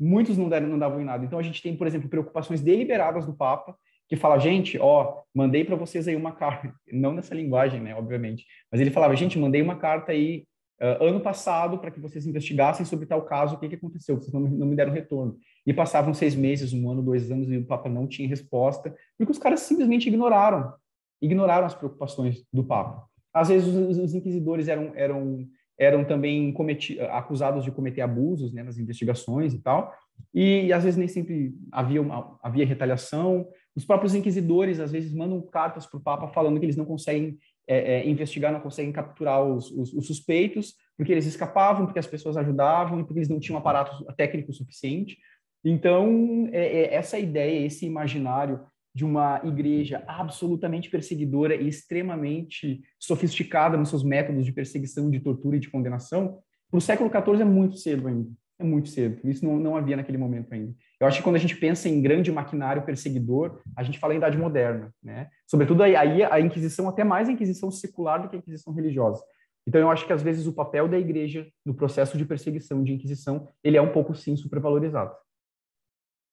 Muitos 0.00 0.36
não, 0.36 0.48
deram, 0.48 0.66
não 0.66 0.78
davam 0.78 1.00
em 1.00 1.04
nada. 1.04 1.24
Então, 1.24 1.38
a 1.38 1.42
gente 1.42 1.62
tem, 1.62 1.76
por 1.76 1.86
exemplo, 1.86 2.08
preocupações 2.08 2.60
deliberadas 2.60 3.24
do 3.24 3.34
Papa, 3.36 3.76
que 4.08 4.16
fala, 4.16 4.38
gente, 4.38 4.78
ó, 4.78 5.22
mandei 5.34 5.64
para 5.64 5.76
vocês 5.76 6.08
aí 6.08 6.16
uma 6.16 6.32
carta, 6.32 6.74
não 6.92 7.14
nessa 7.14 7.34
linguagem, 7.34 7.80
né, 7.80 7.94
obviamente, 7.94 8.44
mas 8.70 8.80
ele 8.80 8.90
falava, 8.90 9.14
gente, 9.16 9.38
mandei 9.38 9.62
uma 9.62 9.76
carta 9.76 10.12
aí 10.12 10.44
uh, 10.82 11.04
ano 11.04 11.20
passado 11.20 11.78
para 11.78 11.90
que 11.90 12.00
vocês 12.00 12.26
investigassem 12.26 12.84
sobre 12.84 13.06
tal 13.06 13.22
caso, 13.22 13.54
o 13.54 13.58
que, 13.58 13.68
que 13.68 13.76
aconteceu, 13.76 14.16
vocês 14.16 14.32
não, 14.32 14.40
não 14.40 14.66
me 14.66 14.74
deram 14.74 14.92
retorno. 14.92 15.38
E 15.64 15.72
passavam 15.72 16.12
seis 16.12 16.34
meses, 16.34 16.72
um 16.72 16.90
ano, 16.90 17.02
dois 17.02 17.30
anos, 17.30 17.48
e 17.48 17.56
o 17.56 17.64
Papa 17.64 17.88
não 17.88 18.06
tinha 18.06 18.28
resposta, 18.28 18.94
porque 19.16 19.30
os 19.30 19.38
caras 19.38 19.60
simplesmente 19.60 20.08
ignoraram, 20.08 20.74
ignoraram 21.20 21.66
as 21.66 21.74
preocupações 21.74 22.44
do 22.52 22.64
Papa. 22.64 23.06
Às 23.32 23.48
vezes 23.48 23.68
os, 23.68 23.96
os 23.96 24.14
inquisidores 24.14 24.68
eram, 24.68 24.92
eram, 24.94 25.46
eram 25.78 26.04
também 26.04 26.52
cometi, 26.52 27.00
acusados 27.00 27.64
de 27.64 27.70
cometer 27.70 28.02
abusos 28.02 28.52
né, 28.52 28.62
nas 28.62 28.76
investigações 28.76 29.54
e 29.54 29.58
tal, 29.60 29.94
e, 30.34 30.66
e, 30.66 30.72
às 30.72 30.84
vezes 30.84 30.98
nem 30.98 31.08
sempre 31.08 31.54
havia, 31.70 32.00
uma, 32.00 32.38
havia 32.42 32.66
retaliação. 32.66 33.46
Os 33.74 33.84
próprios 33.84 34.14
inquisidores 34.14 34.80
às 34.80 34.92
vezes 34.92 35.12
mandam 35.12 35.40
cartas 35.42 35.86
para 35.86 35.98
o 35.98 36.02
Papa 36.02 36.28
falando 36.28 36.58
que 36.58 36.66
eles 36.66 36.76
não 36.76 36.84
conseguem 36.84 37.38
é, 37.66 37.94
é, 37.94 38.08
investigar, 38.08 38.52
não 38.52 38.60
conseguem 38.60 38.92
capturar 38.92 39.42
os, 39.44 39.70
os, 39.70 39.92
os, 39.92 40.06
suspeitos, 40.06 40.74
porque 40.96 41.12
eles 41.12 41.26
escapavam, 41.26 41.86
porque 41.86 41.98
as 41.98 42.06
pessoas 42.06 42.36
ajudavam 42.36 43.00
e 43.00 43.04
porque 43.04 43.20
eles 43.20 43.28
não 43.28 43.40
tinham 43.40 43.58
aparato 43.58 44.04
técnico 44.16 44.52
suficiente. 44.52 45.16
Então, 45.64 46.48
é, 46.52 46.82
é 46.82 46.94
essa 46.94 47.18
ideia, 47.18 47.66
esse 47.66 47.86
imaginário 47.86 48.60
de 48.94 49.04
uma 49.04 49.40
igreja 49.44 50.04
absolutamente 50.06 50.90
perseguidora 50.90 51.54
e 51.54 51.66
extremamente 51.66 52.82
sofisticada 52.98 53.76
nos 53.76 53.88
seus 53.88 54.02
métodos 54.02 54.44
de 54.44 54.52
perseguição, 54.52 55.10
de 55.10 55.20
tortura 55.20 55.56
e 55.56 55.60
de 55.60 55.70
condenação, 55.70 56.38
para 56.70 56.78
o 56.78 56.80
século 56.80 57.10
XIV 57.10 57.42
é 57.42 57.44
muito 57.44 57.76
cedo 57.76 58.08
ainda. 58.08 58.30
É 58.58 58.64
muito 58.64 58.88
cedo. 58.88 59.18
Isso 59.28 59.44
não, 59.44 59.58
não 59.58 59.76
havia 59.76 59.96
naquele 59.96 60.18
momento 60.18 60.52
ainda. 60.52 60.74
Eu 61.02 61.08
acho 61.08 61.18
que 61.18 61.24
quando 61.24 61.34
a 61.34 61.40
gente 61.40 61.56
pensa 61.56 61.88
em 61.88 62.00
grande 62.00 62.30
maquinário 62.30 62.84
perseguidor, 62.84 63.60
a 63.76 63.82
gente 63.82 63.98
fala 63.98 64.14
em 64.14 64.18
Idade 64.18 64.38
Moderna, 64.38 64.94
né? 65.02 65.28
Sobretudo 65.48 65.82
aí, 65.82 65.96
a 65.96 66.38
Inquisição, 66.38 66.88
até 66.88 67.02
mais 67.02 67.28
a 67.28 67.32
Inquisição 67.32 67.72
secular 67.72 68.22
do 68.22 68.28
que 68.28 68.36
a 68.36 68.38
Inquisição 68.38 68.72
religiosa. 68.72 69.20
Então 69.66 69.80
eu 69.80 69.90
acho 69.90 70.06
que 70.06 70.12
às 70.12 70.22
vezes 70.22 70.46
o 70.46 70.52
papel 70.52 70.86
da 70.86 70.96
igreja 70.96 71.44
no 71.66 71.74
processo 71.74 72.16
de 72.16 72.24
perseguição, 72.24 72.84
de 72.84 72.92
Inquisição, 72.92 73.48
ele 73.64 73.76
é 73.76 73.82
um 73.82 73.90
pouco 73.90 74.14
sim 74.14 74.36
supervalorizado. 74.36 75.12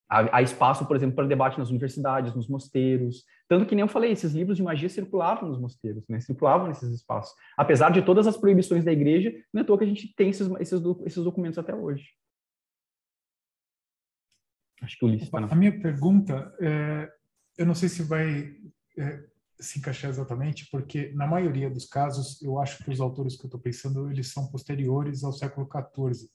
Há, 0.07 0.39
espaço, 0.43 0.85
por 0.85 0.95
exemplo, 0.95 1.15
para 1.15 1.25
debate 1.25 1.57
nas 1.57 1.71
universidades, 1.71 2.35
nos 2.35 2.47
mosteiros. 2.47 3.23
Tanto 3.47 3.65
que 3.65 3.73
nem 3.73 3.81
eu 3.81 3.87
falei, 3.87 4.11
esses 4.11 4.33
livros 4.33 4.55
de 4.55 4.61
magia 4.61 4.89
circulavam 4.89 5.49
nos 5.49 5.59
mosteiros, 5.59 6.07
né? 6.07 6.19
circulavam 6.19 6.67
nesses 6.67 6.91
espaços. 6.91 7.35
Apesar 7.57 7.89
de 7.89 8.03
todas 8.03 8.27
as 8.27 8.37
proibições 8.37 8.83
da 8.83 8.91
igreja, 8.91 9.33
não 9.51 9.61
é 9.61 9.63
à 9.63 9.65
toa 9.65 9.79
que 9.79 9.83
a 9.83 9.87
gente 9.87 10.13
tem 10.15 10.29
esses, 10.29 10.47
esses, 10.59 10.79
esses 11.05 11.23
documentos 11.23 11.57
até 11.57 11.73
hoje. 11.73 12.05
Acho 14.81 14.97
que 14.97 15.05
o 15.05 15.07
Ulisses 15.07 15.29
A 15.33 15.55
minha 15.55 15.79
pergunta, 15.79 16.53
é, 16.59 17.11
eu 17.57 17.65
não 17.65 17.75
sei 17.75 17.89
se 17.89 18.03
vai 18.03 18.55
é, 18.97 19.23
se 19.59 19.79
encaixar 19.79 20.09
exatamente, 20.09 20.67
porque 20.71 21.11
na 21.13 21.27
maioria 21.27 21.69
dos 21.69 21.85
casos, 21.85 22.41
eu 22.41 22.59
acho 22.59 22.83
que 22.83 22.89
os 22.89 23.01
autores 23.01 23.35
que 23.35 23.43
eu 23.43 23.47
estou 23.47 23.59
pensando, 23.59 24.09
eles 24.09 24.31
são 24.31 24.47
posteriores 24.47 25.23
ao 25.23 25.33
século 25.33 25.67
XIV. 25.67 26.29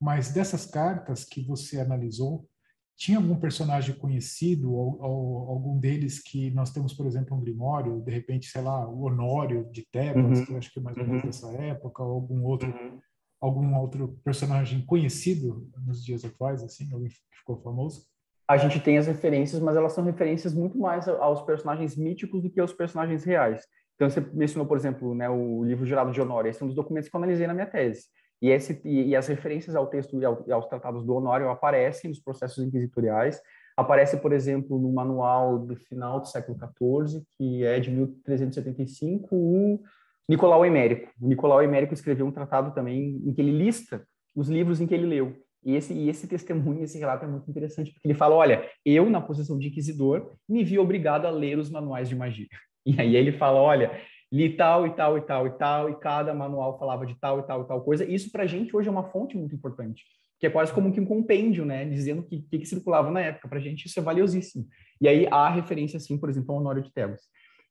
Mas 0.00 0.32
dessas 0.32 0.66
cartas 0.66 1.24
que 1.24 1.44
você 1.44 1.80
analisou, 1.80 2.48
tinha 2.96 3.18
algum 3.18 3.36
personagem 3.36 3.94
conhecido, 3.96 4.72
ou, 4.72 5.00
ou, 5.00 5.50
algum 5.50 5.78
deles 5.78 6.20
que 6.20 6.50
nós 6.50 6.70
temos, 6.70 6.92
por 6.94 7.06
exemplo, 7.06 7.36
um 7.36 7.40
Grimório, 7.40 8.00
de 8.00 8.10
repente, 8.10 8.46
sei 8.46 8.62
lá, 8.62 8.88
o 8.88 9.02
Honório 9.02 9.68
de 9.70 9.86
Tebas, 9.90 10.38
uhum. 10.38 10.46
que 10.46 10.52
eu 10.52 10.58
acho 10.58 10.72
que 10.72 10.78
é 10.78 10.82
mais 10.82 10.96
ou 10.96 11.04
menos 11.04 11.22
uhum. 11.22 11.28
dessa 11.28 11.52
época, 11.52 12.02
ou 12.02 12.12
algum 12.12 12.42
outro, 12.44 12.68
uhum. 12.68 13.00
Algum 13.42 13.76
outro 13.76 14.16
personagem 14.24 14.86
conhecido 14.86 15.68
nos 15.84 16.04
dias 16.04 16.24
atuais, 16.24 16.62
assim, 16.62 16.88
alguém 16.92 17.08
que 17.08 17.16
ficou 17.36 17.60
famoso? 17.60 18.06
A 18.46 18.56
gente 18.56 18.78
tem 18.78 18.96
as 18.96 19.08
referências, 19.08 19.60
mas 19.60 19.76
elas 19.76 19.92
são 19.92 20.04
referências 20.04 20.54
muito 20.54 20.78
mais 20.78 21.08
aos 21.08 21.42
personagens 21.42 21.96
míticos 21.96 22.40
do 22.40 22.48
que 22.48 22.60
aos 22.60 22.72
personagens 22.72 23.24
reais. 23.24 23.64
Então, 23.96 24.08
você 24.08 24.20
mencionou, 24.32 24.66
por 24.66 24.76
exemplo, 24.76 25.12
né, 25.12 25.28
o 25.28 25.64
livro 25.64 25.84
Gerado 25.84 26.12
de 26.12 26.20
Honório, 26.20 26.48
esse 26.48 26.62
é 26.62 26.64
um 26.64 26.68
dos 26.68 26.76
documentos 26.76 27.08
que 27.08 27.16
eu 27.16 27.18
analisei 27.18 27.46
na 27.48 27.54
minha 27.54 27.66
tese. 27.66 28.04
E, 28.40 28.48
esse, 28.48 28.80
e, 28.84 29.08
e 29.08 29.16
as 29.16 29.26
referências 29.26 29.74
ao 29.74 29.88
texto 29.88 30.20
e, 30.20 30.24
ao, 30.24 30.44
e, 30.46 30.52
aos 30.52 30.66
tratados 30.66 31.04
do 31.04 31.14
Honório 31.14 31.48
aparecem 31.48 32.10
nos 32.10 32.20
processos 32.20 32.64
inquisitoriais. 32.64 33.40
Aparece, 33.76 34.18
por 34.18 34.32
exemplo, 34.32 34.78
no 34.78 34.92
manual 34.92 35.58
do 35.58 35.74
final 35.74 36.20
do 36.20 36.28
século 36.28 36.56
XIV, 36.58 37.24
que 37.36 37.64
é 37.64 37.80
de 37.80 37.90
1375, 37.90 39.34
o 39.34 39.80
Nicolau 40.28 40.64
Emérico. 40.64 41.10
O 41.20 41.28
Nicolau 41.28 41.62
Emérico 41.62 41.94
escreveu 41.94 42.26
um 42.26 42.32
tratado 42.32 42.74
também 42.74 43.20
em 43.24 43.32
que 43.32 43.40
ele 43.40 43.52
lista 43.52 44.06
os 44.34 44.48
livros 44.48 44.80
em 44.80 44.86
que 44.86 44.94
ele 44.94 45.06
leu. 45.06 45.36
E 45.64 45.76
esse, 45.76 45.94
e 45.94 46.08
esse 46.08 46.26
testemunho, 46.26 46.82
esse 46.82 46.98
relato 46.98 47.24
é 47.24 47.28
muito 47.28 47.48
interessante, 47.48 47.92
porque 47.92 48.06
ele 48.06 48.14
fala: 48.14 48.34
olha, 48.34 48.68
eu, 48.84 49.08
na 49.08 49.20
posição 49.20 49.58
de 49.58 49.68
inquisidor, 49.68 50.32
me 50.48 50.64
vi 50.64 50.78
obrigado 50.78 51.26
a 51.26 51.30
ler 51.30 51.58
os 51.58 51.70
manuais 51.70 52.08
de 52.08 52.16
magia. 52.16 52.48
E 52.84 53.00
aí 53.00 53.14
ele 53.14 53.30
fala: 53.30 53.60
olha, 53.60 53.96
li 54.32 54.56
tal 54.56 54.84
e 54.84 54.90
tal 54.90 55.16
e 55.16 55.20
tal 55.20 55.46
e 55.46 55.50
tal, 55.52 55.90
e 55.90 55.94
cada 56.00 56.34
manual 56.34 56.76
falava 56.78 57.06
de 57.06 57.14
tal 57.20 57.38
e 57.38 57.42
tal 57.44 57.62
e 57.62 57.68
tal 57.68 57.80
coisa. 57.84 58.04
Isso 58.04 58.32
para 58.32 58.42
a 58.42 58.46
gente 58.46 58.74
hoje 58.74 58.88
é 58.88 58.90
uma 58.90 59.04
fonte 59.04 59.36
muito 59.36 59.54
importante, 59.54 60.02
que 60.40 60.46
é 60.48 60.50
quase 60.50 60.72
como 60.72 60.90
que 60.90 61.00
um 61.00 61.04
compêndio, 61.04 61.64
né, 61.64 61.84
dizendo 61.84 62.22
o 62.22 62.24
que, 62.24 62.40
que, 62.40 62.66
circulava 62.66 63.08
na 63.12 63.20
época. 63.20 63.46
Para 63.46 63.58
a 63.58 63.60
gente 63.60 63.86
isso 63.86 64.00
é 64.00 64.02
valiosíssimo. 64.02 64.66
E 65.00 65.06
aí 65.06 65.28
há 65.30 65.48
referência, 65.48 65.96
assim, 65.96 66.18
por 66.18 66.28
exemplo, 66.28 66.52
ao 66.52 66.60
Honório 66.60 66.82
de 66.82 66.92
Tebas. 66.92 67.20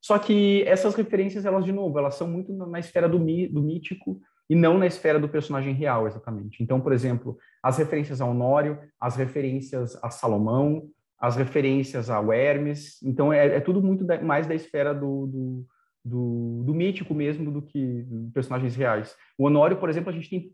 Só 0.01 0.17
que 0.17 0.63
essas 0.63 0.95
referências, 0.95 1.45
elas, 1.45 1.63
de 1.63 1.71
novo, 1.71 1.97
elas 1.99 2.15
são 2.15 2.27
muito 2.27 2.51
na 2.53 2.79
esfera 2.79 3.07
do, 3.07 3.19
mi, 3.19 3.47
do 3.47 3.61
mítico 3.61 4.19
e 4.49 4.55
não 4.55 4.77
na 4.77 4.87
esfera 4.87 5.19
do 5.19 5.29
personagem 5.29 5.73
real, 5.73 6.07
exatamente. 6.07 6.61
Então, 6.63 6.81
por 6.81 6.91
exemplo, 6.91 7.37
as 7.61 7.77
referências 7.77 8.19
a 8.19 8.25
Honório, 8.25 8.79
as 8.99 9.15
referências 9.15 9.97
a 10.03 10.09
Salomão, 10.09 10.89
as 11.19 11.35
referências 11.35 12.09
ao 12.09 12.33
Hermes, 12.33 13.01
então 13.03 13.31
é, 13.31 13.57
é 13.57 13.59
tudo 13.59 13.81
muito 13.81 14.03
da, 14.03 14.19
mais 14.19 14.47
da 14.47 14.55
esfera 14.55 14.91
do, 14.91 15.27
do 15.27 15.67
do, 16.03 16.63
do 16.65 16.73
mítico 16.73 17.13
mesmo 17.13 17.51
do 17.51 17.61
que 17.61 18.05
personagens 18.33 18.75
reais. 18.75 19.15
O 19.37 19.45
Honório, 19.45 19.77
por 19.77 19.89
exemplo, 19.89 20.09
a 20.09 20.13
gente 20.13 20.29
tem. 20.29 20.51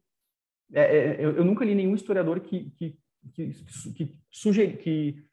É, 0.73 0.81
é, 0.81 1.15
eu, 1.19 1.37
eu, 1.37 1.45
nunca 1.45 1.63
li 1.63 1.73
nenhum 1.73 1.95
historiador 1.95 2.41
que, 2.41 2.71
que, 2.71 2.97
que, 3.33 3.51
que, 3.95 4.19
sugeri, 4.29 4.75
que 4.77 5.23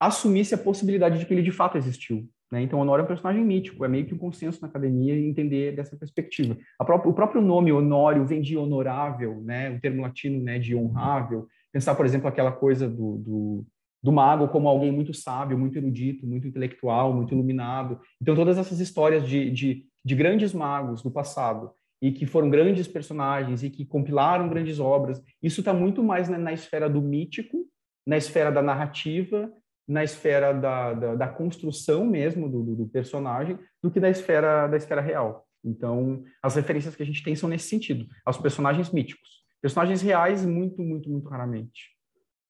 assumisse 0.00 0.54
a 0.54 0.58
possibilidade 0.58 1.18
de 1.18 1.26
que 1.26 1.32
ele 1.32 1.42
de 1.42 1.52
fato 1.52 1.78
existiu. 1.78 2.28
Né? 2.52 2.60
Então, 2.60 2.78
Honório 2.78 3.00
é 3.00 3.04
um 3.04 3.08
personagem 3.08 3.42
mítico, 3.42 3.82
é 3.82 3.88
meio 3.88 4.04
que 4.04 4.12
um 4.12 4.18
consenso 4.18 4.60
na 4.60 4.68
academia 4.68 5.18
entender 5.18 5.74
dessa 5.74 5.96
perspectiva. 5.96 6.54
O 6.78 7.12
próprio 7.14 7.40
nome 7.40 7.72
Honório 7.72 8.26
vem 8.26 8.42
de 8.42 8.58
honorável, 8.58 9.40
né? 9.42 9.70
o 9.70 9.80
termo 9.80 10.02
latino 10.02 10.38
né, 10.42 10.58
de 10.58 10.76
honrável. 10.76 11.46
Pensar, 11.72 11.94
por 11.94 12.04
exemplo, 12.04 12.28
aquela 12.28 12.52
coisa 12.52 12.86
do, 12.86 13.16
do, 13.16 13.66
do 14.02 14.12
mago 14.12 14.48
como 14.48 14.68
alguém 14.68 14.92
muito 14.92 15.14
sábio, 15.14 15.58
muito 15.58 15.78
erudito, 15.78 16.26
muito 16.26 16.46
intelectual, 16.46 17.14
muito 17.14 17.32
iluminado. 17.32 17.98
Então, 18.20 18.34
todas 18.34 18.58
essas 18.58 18.78
histórias 18.80 19.26
de, 19.26 19.50
de, 19.50 19.86
de 20.04 20.14
grandes 20.14 20.52
magos 20.52 21.02
do 21.02 21.10
passado 21.10 21.70
e 22.02 22.12
que 22.12 22.26
foram 22.26 22.50
grandes 22.50 22.86
personagens 22.86 23.62
e 23.62 23.70
que 23.70 23.86
compilaram 23.86 24.50
grandes 24.50 24.78
obras, 24.78 25.22
isso 25.42 25.62
está 25.62 25.72
muito 25.72 26.04
mais 26.04 26.28
na, 26.28 26.36
na 26.36 26.52
esfera 26.52 26.90
do 26.90 27.00
mítico, 27.00 27.64
na 28.06 28.18
esfera 28.18 28.52
da 28.52 28.60
narrativa 28.60 29.50
na 29.86 30.04
esfera 30.04 30.52
da, 30.52 30.94
da, 30.94 31.14
da 31.14 31.28
construção 31.28 32.04
mesmo 32.04 32.48
do, 32.48 32.76
do, 32.76 32.86
personagem 32.86 33.58
do 33.82 33.90
que 33.90 34.00
da 34.00 34.08
esfera 34.08 34.66
da 34.66 34.76
esfera 34.76 35.00
real. 35.00 35.46
Então, 35.64 36.24
as 36.42 36.54
referências 36.54 36.94
que 36.96 37.02
a 37.02 37.06
gente 37.06 37.22
tem 37.22 37.36
são 37.36 37.48
nesse 37.48 37.68
sentido, 37.68 38.06
aos 38.24 38.36
personagens 38.36 38.90
míticos. 38.90 39.42
Personagens 39.60 40.02
reais, 40.02 40.44
muito, 40.44 40.82
muito, 40.82 41.08
muito 41.08 41.28
raramente. 41.28 41.90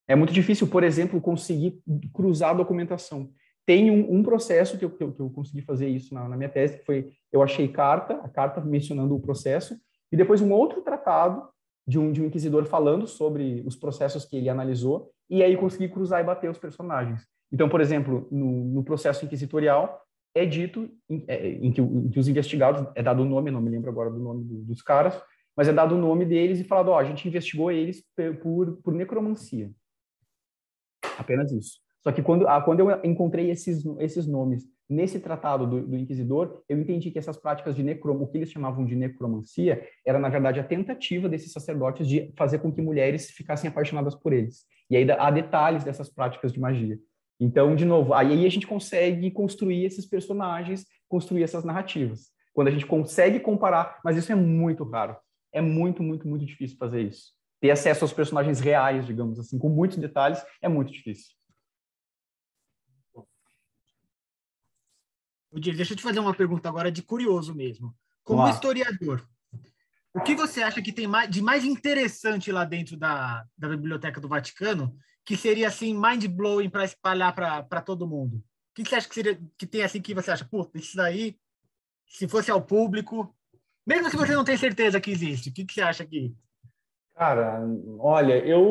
É 0.08 0.16
muito 0.16 0.32
difícil, 0.32 0.66
por 0.66 0.82
exemplo, 0.82 1.20
conseguir 1.20 1.80
cruzar 2.12 2.50
a 2.50 2.54
documentação. 2.54 3.30
Tem 3.66 3.90
um, 3.90 4.18
um 4.18 4.22
processo 4.22 4.78
que 4.78 4.84
eu, 4.84 4.90
que 4.90 5.02
eu, 5.02 5.12
que, 5.12 5.20
eu, 5.20 5.30
consegui 5.30 5.62
fazer 5.62 5.88
isso 5.88 6.14
na, 6.14 6.28
na 6.28 6.36
minha 6.36 6.48
tese, 6.48 6.78
que 6.78 6.84
foi, 6.84 7.10
eu 7.30 7.42
achei 7.42 7.68
carta, 7.68 8.14
a 8.14 8.28
carta 8.28 8.60
mencionando 8.60 9.14
o 9.14 9.20
processo, 9.20 9.76
e 10.10 10.16
depois 10.16 10.40
um 10.40 10.52
outro 10.52 10.82
tratado 10.82 11.48
de 11.86 11.98
um, 11.98 12.12
de 12.12 12.22
um 12.22 12.26
inquisidor 12.26 12.64
falando 12.64 13.06
sobre 13.06 13.62
os 13.66 13.76
processos 13.76 14.24
que 14.24 14.36
ele 14.36 14.48
analisou, 14.48 15.10
e 15.28 15.42
aí 15.42 15.56
consegui 15.56 15.88
cruzar 15.88 16.20
e 16.20 16.24
bater 16.24 16.50
os 16.50 16.58
personagens. 16.58 17.26
Então, 17.50 17.68
por 17.68 17.80
exemplo, 17.80 18.28
no, 18.30 18.64
no 18.64 18.84
processo 18.84 19.24
inquisitorial, 19.24 20.00
é 20.34 20.46
dito 20.46 20.88
em, 21.08 21.24
é, 21.28 21.48
em, 21.48 21.70
que, 21.72 21.80
em, 21.80 22.08
que, 22.08 22.18
os 22.18 22.28
investigados, 22.28 22.86
é 22.94 23.02
dado 23.02 23.22
o 23.22 23.26
nome, 23.26 23.50
não 23.50 23.60
me 23.60 23.70
lembro 23.70 23.90
agora 23.90 24.10
do 24.10 24.18
nome 24.18 24.44
do, 24.44 24.62
dos 24.62 24.80
caras, 24.80 25.20
mas 25.56 25.68
é 25.68 25.72
dado 25.72 25.94
o 25.94 25.98
nome 25.98 26.24
deles 26.24 26.60
e 26.60 26.64
falado, 26.64 26.88
ó, 26.88 26.98
a 26.98 27.04
gente 27.04 27.28
investigou 27.28 27.70
eles 27.70 28.02
por, 28.42 28.76
por 28.82 28.94
necromancia. 28.94 29.70
Apenas 31.18 31.52
isso. 31.52 31.78
Só 32.02 32.10
que 32.10 32.22
quando, 32.22 32.48
ah, 32.48 32.60
quando 32.62 32.80
eu 32.80 33.00
encontrei 33.04 33.50
esses, 33.50 33.84
esses 33.98 34.26
nomes 34.26 34.66
nesse 34.92 35.18
tratado 35.18 35.66
do, 35.66 35.86
do, 35.86 35.96
Inquisidor, 35.96 36.62
eu 36.68 36.78
entendi 36.78 37.10
que 37.10 37.18
essas 37.18 37.36
práticas 37.36 37.74
de 37.74 37.82
necrom, 37.82 38.20
o 38.20 38.26
que 38.26 38.38
eles 38.38 38.50
chamavam 38.50 38.84
de 38.84 38.94
necromancia, 38.94 39.82
era 40.06 40.18
na 40.18 40.28
verdade 40.28 40.60
a 40.60 40.64
tentativa 40.64 41.28
desses 41.28 41.52
sacerdotes 41.52 42.06
de 42.06 42.32
fazer 42.36 42.58
com 42.58 42.70
que 42.70 42.82
mulheres 42.82 43.30
ficassem 43.30 43.68
apaixonadas 43.68 44.14
por 44.14 44.32
eles. 44.32 44.64
E 44.90 44.96
aí 44.96 45.10
há 45.10 45.30
detalhes 45.30 45.84
dessas 45.84 46.10
práticas 46.10 46.52
de 46.52 46.60
magia. 46.60 46.98
Então, 47.40 47.74
de 47.74 47.84
novo, 47.84 48.14
aí 48.14 48.46
a 48.46 48.50
gente 48.50 48.66
consegue 48.66 49.30
construir 49.30 49.84
esses 49.84 50.06
personagens, 50.06 50.86
construir 51.08 51.42
essas 51.42 51.64
narrativas. 51.64 52.30
Quando 52.52 52.68
a 52.68 52.70
gente 52.70 52.86
consegue 52.86 53.40
comparar, 53.40 53.98
mas 54.04 54.16
isso 54.16 54.30
é 54.30 54.34
muito 54.34 54.84
raro. 54.84 55.16
É 55.52 55.60
muito, 55.60 56.02
muito, 56.02 56.28
muito 56.28 56.44
difícil 56.44 56.76
fazer 56.76 57.02
isso. 57.02 57.32
Ter 57.60 57.70
acesso 57.70 58.04
aos 58.04 58.12
personagens 58.12 58.60
reais, 58.60 59.06
digamos 59.06 59.38
assim, 59.38 59.58
com 59.58 59.68
muitos 59.68 59.96
detalhes, 59.96 60.42
é 60.60 60.68
muito 60.68 60.92
difícil. 60.92 61.32
Deixa 65.52 65.92
eu 65.92 65.96
te 65.96 66.02
fazer 66.02 66.18
uma 66.18 66.34
pergunta 66.34 66.68
agora 66.68 66.90
de 66.90 67.02
curioso 67.02 67.54
mesmo. 67.54 67.94
Como 68.24 68.48
historiador, 68.48 69.26
o 70.14 70.20
que 70.20 70.34
você 70.34 70.62
acha 70.62 70.80
que 70.80 70.92
tem 70.92 71.08
de 71.28 71.42
mais 71.42 71.64
interessante 71.64 72.52
lá 72.52 72.64
dentro 72.64 72.96
da, 72.96 73.44
da 73.56 73.68
Biblioteca 73.68 74.20
do 74.20 74.28
Vaticano 74.28 74.94
que 75.24 75.36
seria 75.36 75.68
assim 75.68 75.94
mind 75.94 76.26
blowing 76.26 76.68
para 76.68 76.84
espalhar 76.84 77.34
para 77.34 77.80
todo 77.80 78.06
mundo? 78.06 78.36
O 78.36 78.74
que, 78.74 78.88
você 78.88 78.96
acha 78.96 79.08
que 79.08 79.14
seria 79.14 79.40
que 79.56 79.66
tem 79.66 79.82
assim 79.82 80.00
que 80.00 80.14
você 80.14 80.30
acha, 80.30 80.44
pô, 80.44 80.68
isso 80.74 80.96
daí, 80.96 81.36
se 82.06 82.26
fosse 82.26 82.50
ao 82.50 82.62
público, 82.62 83.34
mesmo 83.86 84.10
se 84.10 84.16
você 84.16 84.34
não 84.34 84.44
tem 84.44 84.56
certeza 84.56 85.00
que 85.00 85.10
existe, 85.10 85.50
o 85.50 85.52
que, 85.52 85.64
que 85.64 85.74
você 85.74 85.82
acha 85.82 86.04
que? 86.04 86.34
Cara, 87.14 87.60
olha, 87.98 88.38
eu 88.46 88.62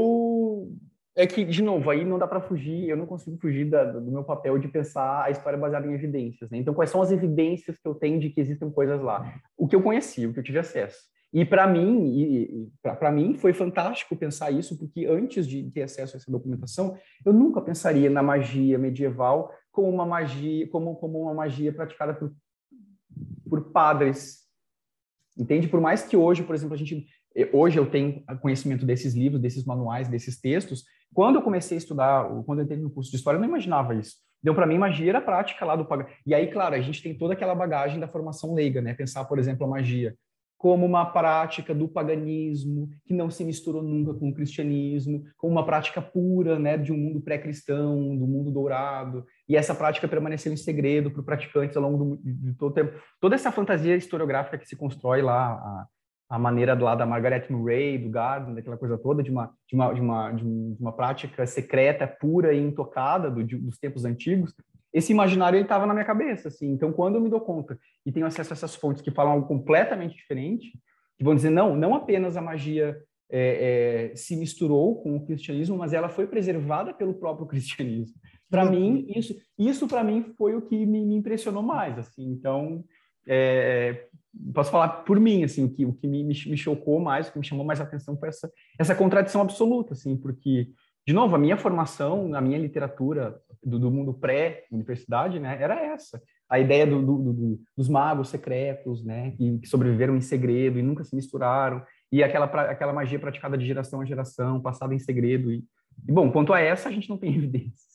é 1.15 1.27
que 1.27 1.43
de 1.43 1.61
novo 1.61 1.89
aí 1.89 2.05
não 2.05 2.17
dá 2.17 2.27
para 2.27 2.39
fugir, 2.39 2.87
eu 2.87 2.95
não 2.95 3.05
consigo 3.05 3.37
fugir 3.37 3.69
da, 3.69 3.83
do 3.83 4.11
meu 4.11 4.23
papel 4.23 4.57
de 4.57 4.67
pensar 4.67 5.23
a 5.23 5.29
história 5.29 5.59
baseada 5.59 5.87
em 5.87 5.93
evidências. 5.93 6.49
Né? 6.49 6.57
Então, 6.57 6.73
quais 6.73 6.89
são 6.89 7.01
as 7.01 7.11
evidências 7.11 7.77
que 7.77 7.87
eu 7.87 7.95
tenho 7.95 8.19
de 8.19 8.29
que 8.29 8.39
existem 8.39 8.69
coisas 8.71 9.01
lá? 9.01 9.33
O 9.57 9.67
que 9.67 9.75
eu 9.75 9.81
conheci, 9.81 10.25
o 10.25 10.33
que 10.33 10.39
eu 10.39 10.43
tive 10.43 10.59
acesso. 10.59 10.99
E 11.33 11.45
para 11.45 11.65
mim, 11.65 12.69
para 12.81 13.11
mim 13.11 13.37
foi 13.37 13.53
fantástico 13.53 14.17
pensar 14.17 14.51
isso, 14.51 14.77
porque 14.77 15.05
antes 15.05 15.47
de 15.47 15.69
ter 15.71 15.83
acesso 15.83 16.15
a 16.15 16.17
essa 16.17 16.29
documentação, 16.29 16.97
eu 17.25 17.31
nunca 17.31 17.61
pensaria 17.61 18.09
na 18.09 18.21
magia 18.21 18.77
medieval 18.77 19.49
como 19.71 19.89
uma 19.89 20.05
magia, 20.05 20.67
como, 20.69 20.95
como 20.97 21.21
uma 21.21 21.33
magia 21.33 21.71
praticada 21.71 22.13
por, 22.13 22.33
por 23.49 23.71
padres. 23.71 24.41
Entende? 25.37 25.69
Por 25.69 25.79
mais 25.79 26.03
que 26.03 26.17
hoje, 26.17 26.43
por 26.43 26.53
exemplo, 26.53 26.73
a 26.73 26.77
gente 26.77 27.07
hoje 27.51 27.77
eu 27.77 27.85
tenho 27.89 28.23
conhecimento 28.41 28.85
desses 28.85 29.13
livros, 29.13 29.41
desses 29.41 29.65
manuais, 29.65 30.07
desses 30.07 30.39
textos, 30.39 30.83
quando 31.13 31.35
eu 31.35 31.41
comecei 31.41 31.77
a 31.77 31.79
estudar, 31.79 32.29
quando 32.45 32.59
eu 32.59 32.63
entrei 32.63 32.79
no 32.79 32.89
curso 32.89 33.11
de 33.11 33.17
história, 33.17 33.37
eu 33.37 33.41
não 33.41 33.47
imaginava 33.47 33.95
isso. 33.95 34.15
Deu 34.43 34.55
para 34.55 34.65
mim 34.65 34.77
magia 34.77 35.09
era 35.09 35.21
prática 35.21 35.63
lá 35.65 35.75
do 35.75 35.87
E 36.25 36.33
aí, 36.33 36.47
claro, 36.47 36.73
a 36.73 36.81
gente 36.81 37.03
tem 37.03 37.15
toda 37.15 37.33
aquela 37.33 37.53
bagagem 37.53 37.99
da 37.99 38.07
formação 38.07 38.55
leiga, 38.55 38.81
né? 38.81 38.93
Pensar, 38.93 39.25
por 39.25 39.37
exemplo, 39.37 39.65
a 39.65 39.69
magia 39.69 40.15
como 40.61 40.85
uma 40.85 41.03
prática 41.07 41.73
do 41.73 41.87
paganismo 41.87 42.87
que 43.03 43.15
não 43.15 43.31
se 43.31 43.43
misturou 43.43 43.81
nunca 43.81 44.13
com 44.13 44.29
o 44.29 44.33
cristianismo, 44.33 45.23
como 45.35 45.53
uma 45.53 45.65
prática 45.65 45.99
pura, 45.99 46.59
né, 46.59 46.77
de 46.77 46.93
um 46.93 46.97
mundo 46.97 47.19
pré-cristão, 47.19 48.15
do 48.15 48.27
mundo 48.27 48.51
dourado, 48.51 49.25
e 49.49 49.57
essa 49.57 49.73
prática 49.73 50.07
permaneceu 50.07 50.53
em 50.53 50.55
segredo 50.55 51.09
para 51.09 51.21
os 51.21 51.25
praticantes 51.25 51.75
ao 51.75 51.81
longo 51.81 51.97
do, 51.97 52.21
de 52.23 52.53
todo 52.53 52.69
o 52.69 52.73
tempo. 52.75 52.93
Toda 53.19 53.33
essa 53.33 53.51
fantasia 53.51 53.95
historiográfica 53.95 54.55
que 54.55 54.67
se 54.67 54.75
constrói 54.75 55.23
lá, 55.23 55.53
a, 55.53 55.87
a 56.31 56.39
maneira 56.39 56.73
lá 56.81 56.95
da 56.95 57.05
Margaret 57.05 57.45
Murray, 57.49 57.97
do 57.97 58.09
Gardner, 58.09 58.55
daquela 58.55 58.77
coisa 58.77 58.97
toda, 58.97 59.21
de 59.21 59.29
uma, 59.29 59.53
de 59.67 59.75
uma, 59.75 59.93
de 59.93 59.99
uma, 59.99 60.31
de 60.31 60.43
uma 60.79 60.93
prática 60.93 61.45
secreta, 61.45 62.07
pura 62.07 62.53
e 62.53 62.61
intocada 62.61 63.29
do, 63.29 63.43
de, 63.43 63.57
dos 63.57 63.77
tempos 63.77 64.05
antigos, 64.05 64.55
esse 64.93 65.11
imaginário 65.11 65.59
estava 65.59 65.85
na 65.85 65.93
minha 65.93 66.05
cabeça, 66.05 66.47
assim. 66.47 66.71
Então, 66.71 66.93
quando 66.93 67.15
eu 67.15 67.21
me 67.21 67.29
dou 67.29 67.41
conta 67.41 67.77
e 68.05 68.13
tenho 68.13 68.25
acesso 68.25 68.53
a 68.53 68.55
essas 68.55 68.73
fontes 68.73 69.01
que 69.01 69.11
falam 69.11 69.33
algo 69.33 69.45
completamente 69.45 70.15
diferente, 70.15 70.71
que 71.17 71.23
vão 71.25 71.35
dizer 71.35 71.49
não, 71.49 71.75
não 71.75 71.93
apenas 71.95 72.37
a 72.37 72.41
magia 72.41 72.97
é, 73.29 74.11
é, 74.11 74.15
se 74.15 74.37
misturou 74.37 75.03
com 75.03 75.17
o 75.17 75.25
cristianismo, 75.25 75.77
mas 75.77 75.91
ela 75.91 76.07
foi 76.07 76.27
preservada 76.27 76.93
pelo 76.93 77.13
próprio 77.13 77.45
cristianismo. 77.45 78.15
Para 78.49 78.63
mim, 78.63 79.05
isso, 79.13 79.35
isso 79.59 79.85
para 79.85 80.01
mim 80.01 80.33
foi 80.37 80.55
o 80.55 80.61
que 80.61 80.85
me, 80.85 81.05
me 81.05 81.15
impressionou 81.15 81.61
mais, 81.61 81.99
assim. 81.99 82.23
Então, 82.23 82.85
é, 83.27 84.07
posso 84.53 84.71
falar 84.71 84.89
por 85.03 85.19
mim, 85.19 85.43
assim, 85.43 85.67
que, 85.67 85.85
o 85.85 85.93
que 85.93 86.07
me, 86.07 86.23
me, 86.23 86.57
chocou 86.57 86.99
mais, 86.99 87.27
o 87.27 87.33
que 87.33 87.39
me 87.39 87.45
chamou 87.45 87.65
mais 87.65 87.81
atenção 87.81 88.17
foi 88.17 88.29
essa, 88.29 88.51
essa 88.79 88.95
contradição 88.95 89.41
absoluta, 89.41 89.93
assim, 89.93 90.15
porque 90.15 90.69
de 91.05 91.13
novo, 91.13 91.35
a 91.35 91.39
minha 91.39 91.57
formação, 91.57 92.33
a 92.35 92.41
minha 92.41 92.59
literatura 92.59 93.39
do, 93.63 93.79
do 93.79 93.89
mundo 93.89 94.13
pré-universidade, 94.13 95.39
né, 95.39 95.57
era 95.59 95.83
essa. 95.83 96.21
A 96.47 96.59
ideia 96.59 96.85
do, 96.85 97.01
do, 97.01 97.59
dos 97.75 97.89
magos 97.89 98.29
secretos, 98.29 99.03
né, 99.03 99.31
que, 99.31 99.59
que, 99.59 99.67
sobreviveram 99.67 100.15
em 100.15 100.21
segredo 100.21 100.77
e 100.77 100.83
nunca 100.83 101.03
se 101.03 101.15
misturaram, 101.15 101.83
e 102.11 102.23
aquela, 102.23 102.45
aquela 102.45 102.93
magia 102.93 103.17
praticada 103.17 103.57
de 103.57 103.65
geração 103.65 104.01
a 104.01 104.05
geração, 104.05 104.61
passada 104.61 104.93
em 104.93 104.99
segredo. 104.99 105.51
E, 105.51 105.63
e 106.07 106.11
bom, 106.11 106.31
quanto 106.31 106.53
a 106.53 106.59
essa, 106.59 106.89
a 106.89 106.91
gente 106.91 107.09
não 107.09 107.17
tem 107.17 107.33
evidências. 107.35 107.90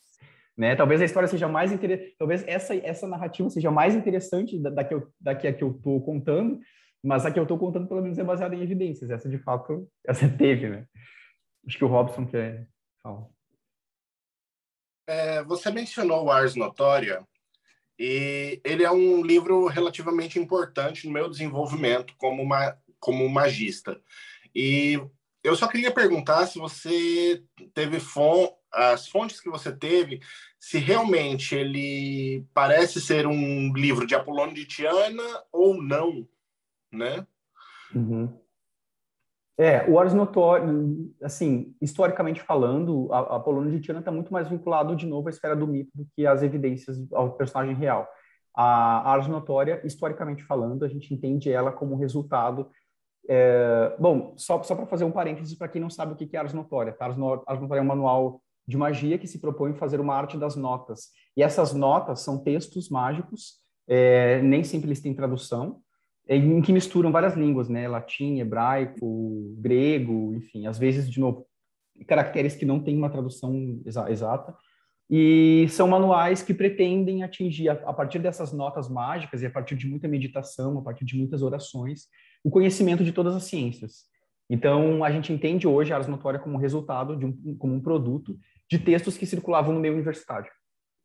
Né? 0.56 0.74
Talvez 0.74 1.02
a 1.02 1.04
história 1.04 1.28
seja 1.28 1.48
mais 1.48 1.70
interessante, 1.70 2.14
talvez 2.18 2.42
essa, 2.46 2.74
essa 2.74 3.06
narrativa 3.06 3.50
seja 3.50 3.70
mais 3.70 3.94
interessante 3.94 4.58
da, 4.58 4.70
da, 4.70 4.84
que 4.84 4.94
eu, 4.94 5.12
da 5.20 5.34
que 5.34 5.46
a 5.46 5.52
que 5.52 5.62
eu 5.62 5.72
estou 5.72 6.00
contando, 6.02 6.58
mas 7.04 7.26
a 7.26 7.30
que 7.30 7.38
eu 7.38 7.42
estou 7.42 7.58
contando 7.58 7.86
pelo 7.86 8.02
menos 8.02 8.18
é 8.18 8.24
baseada 8.24 8.54
em 8.54 8.62
evidências. 8.62 9.10
Essa, 9.10 9.28
de 9.28 9.38
fato, 9.38 9.86
essa 10.06 10.28
teve, 10.28 10.68
né? 10.70 10.86
Acho 11.66 11.76
que 11.76 11.84
o 11.84 11.88
Robson 11.88 12.26
quer 12.26 12.66
fala. 13.02 13.28
É, 15.08 15.42
você 15.44 15.70
mencionou 15.70 16.30
Ars 16.30 16.56
Notória, 16.56 17.24
e 17.98 18.60
ele 18.64 18.84
é 18.84 18.90
um 18.90 19.22
livro 19.22 19.66
relativamente 19.66 20.38
importante 20.38 21.06
no 21.06 21.12
meu 21.12 21.30
desenvolvimento 21.30 22.14
como, 22.18 22.42
uma, 22.42 22.76
como 23.00 23.28
magista. 23.28 24.00
E 24.54 25.00
eu 25.42 25.56
só 25.56 25.66
queria 25.66 25.90
perguntar 25.90 26.46
se 26.46 26.58
você 26.58 27.42
teve 27.72 27.98
fon 27.98 28.48
as 28.72 29.08
fontes 29.08 29.40
que 29.40 29.50
você 29.50 29.74
teve, 29.74 30.20
se 30.58 30.78
realmente 30.78 31.54
ele 31.54 32.44
parece 32.52 33.00
ser 33.00 33.26
um 33.26 33.72
livro 33.72 34.06
de 34.06 34.14
Apolônio 34.14 34.54
de 34.54 34.66
Tiana 34.66 35.42
ou 35.52 35.82
não, 35.82 36.26
né? 36.92 37.26
Uhum. 37.94 38.38
É, 39.58 39.88
o 39.88 39.94
Horus 39.94 40.12
Notório, 40.12 41.14
assim, 41.22 41.74
historicamente 41.80 42.42
falando, 42.42 43.08
a, 43.10 43.36
a 43.36 43.40
Polônia 43.40 43.72
de 43.72 43.80
Tiana 43.80 44.00
está 44.00 44.12
muito 44.12 44.30
mais 44.30 44.48
vinculado 44.48 44.94
de 44.94 45.06
novo 45.06 45.28
à 45.28 45.30
esfera 45.30 45.56
do 45.56 45.66
mito 45.66 45.90
do 45.94 46.06
que 46.14 46.26
às 46.26 46.42
evidências 46.42 46.98
ao 47.12 47.32
personagem 47.32 47.74
real. 47.74 48.06
A 48.54 49.10
Ars 49.12 49.28
Notória, 49.28 49.80
historicamente 49.84 50.42
falando, 50.42 50.84
a 50.84 50.88
gente 50.88 51.12
entende 51.12 51.50
ela 51.50 51.72
como 51.72 51.96
resultado. 51.96 52.70
É, 53.28 53.96
bom, 53.98 54.34
só, 54.36 54.62
só 54.62 54.74
para 54.74 54.86
fazer 54.86 55.04
um 55.04 55.10
parênteses 55.10 55.56
para 55.56 55.68
quem 55.68 55.80
não 55.80 55.90
sabe 55.90 56.12
o 56.12 56.16
que 56.16 56.36
é 56.36 56.38
Ars 56.38 56.52
Notória. 56.52 56.92
Tá? 56.92 57.06
Ars, 57.06 57.16
Ars 57.46 57.60
Notória 57.60 57.80
é 57.80 57.82
um 57.82 57.86
manual 57.86 58.42
de 58.66 58.76
magia 58.76 59.18
que 59.18 59.26
se 59.26 59.40
propõe 59.40 59.74
fazer 59.74 60.00
uma 60.00 60.14
arte 60.14 60.36
das 60.36 60.56
notas. 60.56 61.10
E 61.36 61.42
essas 61.42 61.72
notas 61.72 62.20
são 62.20 62.42
textos 62.42 62.88
mágicos, 62.88 63.54
é, 63.88 64.42
nem 64.42 64.64
sempre 64.64 64.88
eles 64.88 65.00
têm 65.00 65.14
tradução, 65.14 65.80
em 66.28 66.60
que 66.60 66.72
misturam 66.72 67.12
várias 67.12 67.34
línguas, 67.34 67.68
né? 67.68 67.86
Latim, 67.86 68.40
hebraico, 68.40 69.54
grego, 69.58 70.34
enfim, 70.34 70.66
às 70.66 70.76
vezes, 70.76 71.08
de 71.08 71.20
novo, 71.20 71.46
caracteres 72.06 72.56
que 72.56 72.64
não 72.64 72.80
têm 72.80 72.96
uma 72.96 73.10
tradução 73.10 73.80
exa 73.84 74.10
exata. 74.10 74.54
E 75.08 75.68
são 75.68 75.86
manuais 75.86 76.42
que 76.42 76.52
pretendem 76.52 77.22
atingir, 77.22 77.68
a, 77.68 77.74
a 77.74 77.92
partir 77.92 78.18
dessas 78.18 78.52
notas 78.52 78.88
mágicas 78.88 79.40
e 79.40 79.46
a 79.46 79.50
partir 79.50 79.76
de 79.76 79.86
muita 79.86 80.08
meditação, 80.08 80.76
a 80.78 80.82
partir 80.82 81.04
de 81.04 81.16
muitas 81.16 81.42
orações, 81.42 82.06
o 82.42 82.50
conhecimento 82.50 83.04
de 83.04 83.12
todas 83.12 83.36
as 83.36 83.44
ciências. 83.44 84.06
Então, 84.50 85.04
a 85.04 85.10
gente 85.10 85.32
entende 85.32 85.66
hoje 85.66 85.92
a 85.92 85.96
Ars 85.96 86.08
Notória 86.08 86.40
como 86.40 86.58
resultado, 86.58 87.16
de 87.16 87.24
um, 87.26 87.56
como 87.56 87.74
um 87.74 87.80
produto 87.80 88.36
de 88.70 88.78
textos 88.78 89.16
que 89.16 89.26
circulavam 89.26 89.72
no 89.72 89.80
meio 89.80 89.94
universitário. 89.94 90.50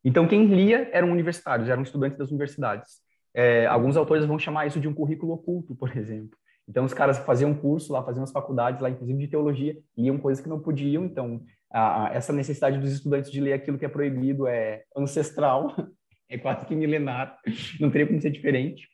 Então, 0.04 0.26
quem 0.26 0.46
lia 0.46 0.88
eram 0.92 1.10
universitários, 1.10 1.68
eram 1.68 1.82
estudantes 1.82 2.18
das 2.18 2.28
universidades. 2.30 3.00
É, 3.34 3.66
alguns 3.66 3.96
autores 3.96 4.24
vão 4.24 4.38
chamar 4.38 4.66
isso 4.66 4.80
de 4.80 4.88
um 4.88 4.94
currículo 4.94 5.32
oculto, 5.34 5.74
por 5.74 5.96
exemplo. 5.96 6.36
Então, 6.68 6.84
os 6.84 6.94
caras 6.94 7.18
faziam 7.18 7.54
curso 7.54 7.92
lá, 7.92 8.04
faziam 8.04 8.24
as 8.24 8.32
faculdades 8.32 8.80
lá, 8.80 8.90
inclusive 8.90 9.18
de 9.18 9.28
teologia, 9.28 9.76
liam 9.96 10.18
coisas 10.18 10.42
que 10.42 10.48
não 10.48 10.60
podiam. 10.60 11.04
Então, 11.04 11.42
a, 11.70 12.06
a, 12.06 12.14
essa 12.14 12.32
necessidade 12.32 12.78
dos 12.78 12.92
estudantes 12.92 13.30
de 13.30 13.40
ler 13.40 13.54
aquilo 13.54 13.78
que 13.78 13.84
é 13.84 13.88
proibido 13.88 14.46
é 14.46 14.82
ancestral, 14.96 15.74
é 16.28 16.38
quase 16.38 16.66
que 16.66 16.74
milenar, 16.74 17.38
não 17.80 17.90
teria 17.90 18.06
como 18.06 18.20
ser 18.20 18.30
diferente. 18.30 18.88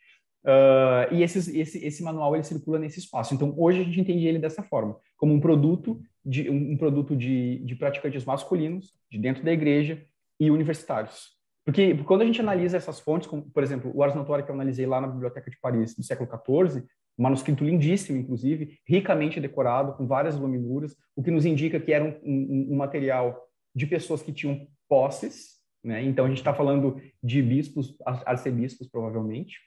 Uh, 0.44 1.12
e 1.12 1.22
esses, 1.22 1.48
esse, 1.48 1.84
esse 1.84 2.02
manual 2.02 2.34
ele 2.34 2.44
circula 2.44 2.78
nesse 2.78 3.00
espaço. 3.00 3.34
Então, 3.34 3.54
hoje 3.56 3.80
a 3.80 3.84
gente 3.84 4.00
entende 4.00 4.26
ele 4.26 4.38
dessa 4.38 4.62
forma, 4.62 4.96
como 5.18 5.34
um 5.34 5.40
produto 5.40 6.00
de 6.24 6.48
um, 6.48 6.76
produto 6.76 7.14
de, 7.14 7.58
de 7.58 7.74
praticantes 7.74 8.24
masculinos 8.24 8.94
de 9.10 9.18
dentro 9.18 9.44
da 9.44 9.52
igreja 9.52 10.02
e 10.40 10.50
universitários. 10.50 11.36
Porque 11.64 11.94
quando 12.04 12.22
a 12.22 12.24
gente 12.24 12.40
analisa 12.40 12.78
essas 12.78 13.00
fontes, 13.00 13.28
como, 13.28 13.42
por 13.50 13.62
exemplo, 13.62 13.90
o 13.94 14.02
Ars 14.02 14.14
Notória 14.14 14.42
que 14.42 14.50
eu 14.50 14.54
analisei 14.54 14.86
lá 14.86 15.00
na 15.00 15.06
Biblioteca 15.06 15.50
de 15.50 15.58
Paris 15.60 15.94
do 15.94 16.02
século 16.02 16.28
XIV, 16.30 16.84
um 17.18 17.22
manuscrito 17.22 17.64
lindíssimo, 17.64 18.18
inclusive, 18.18 18.78
ricamente 18.86 19.40
decorado, 19.40 19.94
com 19.94 20.06
várias 20.06 20.36
luminuras, 20.36 20.96
o 21.14 21.22
que 21.22 21.30
nos 21.30 21.44
indica 21.44 21.80
que 21.80 21.92
era 21.92 22.04
um, 22.04 22.18
um, 22.22 22.68
um 22.70 22.76
material 22.76 23.38
de 23.74 23.86
pessoas 23.86 24.22
que 24.22 24.32
tinham 24.32 24.66
posses, 24.88 25.58
né? 25.84 26.02
Então 26.02 26.24
a 26.24 26.28
gente 26.28 26.38
está 26.38 26.54
falando 26.54 27.00
de 27.22 27.42
bispos, 27.42 27.96
arcebispos, 28.04 28.88
provavelmente. 28.88 29.58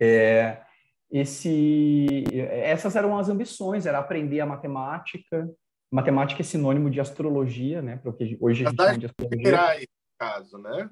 É, 0.00 0.60
esse, 1.12 2.24
essas 2.48 2.96
eram 2.96 3.18
as 3.18 3.28
ambições, 3.28 3.84
era 3.84 3.98
aprender 3.98 4.40
a 4.40 4.46
matemática. 4.46 5.46
Matemática 5.92 6.40
é 6.40 6.44
sinônimo 6.44 6.88
de 6.88 7.00
astrologia, 7.00 7.82
né? 7.82 8.00
Porque 8.02 8.38
hoje 8.40 8.64
a 8.64 8.70
gente 8.70 8.82
chama 8.82 8.98
de 8.98 9.06
astrologia. 9.06 9.86
caso, 10.18 10.56
né? 10.56 10.88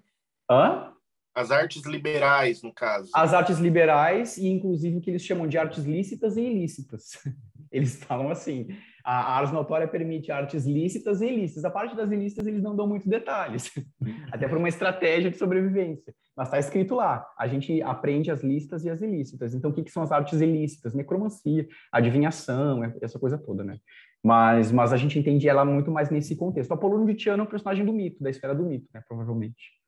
Hã? 0.50 0.92
As 1.34 1.50
artes 1.50 1.86
liberais, 1.86 2.60
no 2.62 2.74
caso. 2.74 3.10
As 3.14 3.32
artes 3.32 3.58
liberais 3.58 4.36
e, 4.36 4.48
inclusive, 4.48 4.98
o 4.98 5.00
que 5.00 5.08
eles 5.08 5.22
chamam 5.22 5.46
de 5.46 5.56
artes 5.56 5.84
lícitas 5.84 6.36
e 6.36 6.42
ilícitas. 6.42 7.12
Eles 7.70 8.02
falam 8.02 8.30
assim, 8.30 8.66
a 9.04 9.36
ars 9.36 9.50
notória 9.50 9.88
permite 9.88 10.30
artes 10.32 10.66
lícitas 10.66 11.20
e 11.20 11.26
ilícitas. 11.26 11.64
A 11.64 11.70
parte 11.70 11.96
das 11.96 12.10
ilícitas 12.10 12.46
eles 12.46 12.62
não 12.62 12.76
dão 12.76 12.86
muitos 12.86 13.08
detalhes, 13.08 13.70
até 14.32 14.48
por 14.48 14.58
uma 14.58 14.68
estratégia 14.68 15.30
de 15.30 15.36
sobrevivência. 15.36 16.14
Mas 16.36 16.48
está 16.48 16.58
escrito 16.58 16.94
lá, 16.94 17.26
a 17.38 17.46
gente 17.46 17.82
aprende 17.82 18.30
as 18.30 18.42
lícitas 18.42 18.84
e 18.84 18.90
as 18.90 19.02
ilícitas. 19.02 19.54
Então, 19.54 19.70
o 19.70 19.74
que, 19.74 19.82
que 19.82 19.90
são 19.90 20.02
as 20.02 20.12
artes 20.12 20.40
ilícitas? 20.40 20.94
Necromancia, 20.94 21.68
adivinhação, 21.92 22.82
essa 23.00 23.18
coisa 23.18 23.36
toda, 23.36 23.62
né? 23.62 23.78
Mas, 24.22 24.70
mas 24.70 24.92
a 24.92 24.96
gente 24.96 25.18
entende 25.18 25.48
ela 25.48 25.64
muito 25.64 25.90
mais 25.90 26.10
nesse 26.10 26.36
contexto. 26.36 26.70
O 26.70 26.74
Apolônio 26.74 27.06
de 27.06 27.14
Tiano 27.14 27.42
é 27.42 27.46
um 27.46 27.48
personagem 27.48 27.84
do 27.84 27.92
mito, 27.92 28.22
da 28.22 28.30
esfera 28.30 28.54
do 28.54 28.64
mito, 28.64 28.88
né? 28.92 29.02
Provavelmente. 29.08 29.80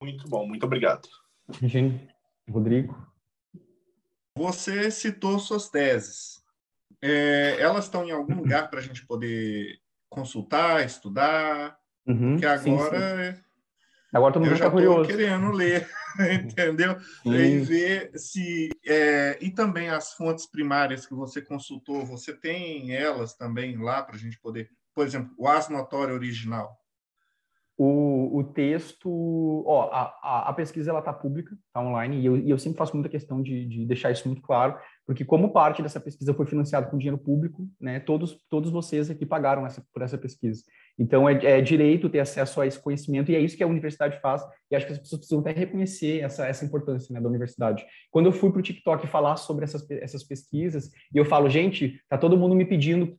Muito 0.00 0.28
bom, 0.28 0.46
muito 0.46 0.66
obrigado. 0.66 1.08
Rodrigo. 2.50 2.96
Você 4.36 4.90
citou 4.90 5.38
suas 5.38 5.68
teses. 5.68 6.41
É, 7.02 7.56
elas 7.60 7.84
estão 7.84 8.04
em 8.04 8.12
algum 8.12 8.34
lugar 8.34 8.70
para 8.70 8.78
a 8.78 8.82
gente 8.82 9.04
poder 9.04 9.78
consultar, 10.08 10.84
estudar? 10.86 11.76
Uhum, 12.06 12.32
porque 12.32 12.46
agora. 12.46 13.32
Sim, 13.32 13.36
sim. 13.36 13.42
Agora 14.14 14.32
todo 14.32 14.42
mundo 14.42 14.54
está 14.54 14.70
curioso. 14.70 15.08
querendo 15.08 15.50
ler, 15.50 15.88
entendeu? 16.44 17.00
Sim. 17.22 17.32
E 17.32 17.58
ver 17.60 18.10
se. 18.14 18.70
É, 18.86 19.38
e 19.40 19.50
também 19.50 19.88
as 19.88 20.12
fontes 20.14 20.46
primárias 20.46 21.06
que 21.06 21.14
você 21.14 21.40
consultou, 21.40 22.04
você 22.04 22.32
tem 22.32 22.94
elas 22.94 23.34
também 23.34 23.76
lá 23.76 24.02
para 24.02 24.14
a 24.16 24.18
gente 24.18 24.38
poder. 24.38 24.70
Por 24.94 25.06
exemplo, 25.06 25.34
o 25.38 25.48
as 25.48 25.68
notório 25.70 26.14
original 26.14 26.78
o, 27.84 28.38
o 28.38 28.44
texto, 28.44 29.64
ó, 29.66 29.90
a, 29.92 30.50
a 30.50 30.52
pesquisa 30.52 30.90
ela 30.90 31.00
está 31.00 31.12
pública, 31.12 31.56
está 31.66 31.80
online, 31.80 32.20
e 32.20 32.26
eu, 32.26 32.36
e 32.36 32.50
eu 32.50 32.58
sempre 32.58 32.78
faço 32.78 32.94
muita 32.94 33.08
questão 33.08 33.42
de, 33.42 33.66
de 33.66 33.84
deixar 33.84 34.10
isso 34.10 34.28
muito 34.28 34.42
claro, 34.42 34.78
porque 35.12 35.26
como 35.26 35.52
parte 35.52 35.82
dessa 35.82 36.00
pesquisa 36.00 36.32
foi 36.32 36.46
financiada 36.46 36.86
com 36.86 36.96
dinheiro 36.96 37.18
público, 37.18 37.68
né, 37.78 38.00
todos, 38.00 38.38
todos 38.48 38.70
vocês 38.70 39.10
aqui 39.10 39.26
pagaram 39.26 39.66
essa, 39.66 39.84
por 39.92 40.00
essa 40.00 40.16
pesquisa. 40.16 40.64
Então, 40.98 41.28
é, 41.28 41.34
é, 41.44 41.60
direito 41.60 42.08
ter 42.08 42.20
acesso 42.20 42.58
a 42.62 42.66
esse 42.66 42.80
conhecimento, 42.80 43.30
e 43.30 43.36
é 43.36 43.38
isso 43.38 43.54
que 43.54 43.62
a 43.62 43.66
universidade 43.66 44.18
faz, 44.22 44.42
e 44.70 44.74
acho 44.74 44.86
que 44.86 44.92
as 44.92 44.98
pessoas 44.98 45.18
precisam 45.18 45.40
até 45.40 45.52
reconhecer 45.52 46.20
essa, 46.20 46.46
essa 46.46 46.64
importância 46.64 47.12
né, 47.12 47.20
da 47.20 47.28
universidade. 47.28 47.84
Quando 48.10 48.24
eu 48.24 48.32
fui 48.32 48.50
para 48.50 48.60
o 48.60 48.62
TikTok 48.62 49.06
falar 49.06 49.36
sobre 49.36 49.64
essas, 49.64 49.86
essas 49.90 50.24
pesquisas, 50.24 50.90
e 51.14 51.18
eu 51.18 51.26
falo, 51.26 51.50
gente, 51.50 52.00
tá 52.08 52.16
todo 52.16 52.38
mundo 52.38 52.54
me 52.54 52.64
pedindo 52.64 53.14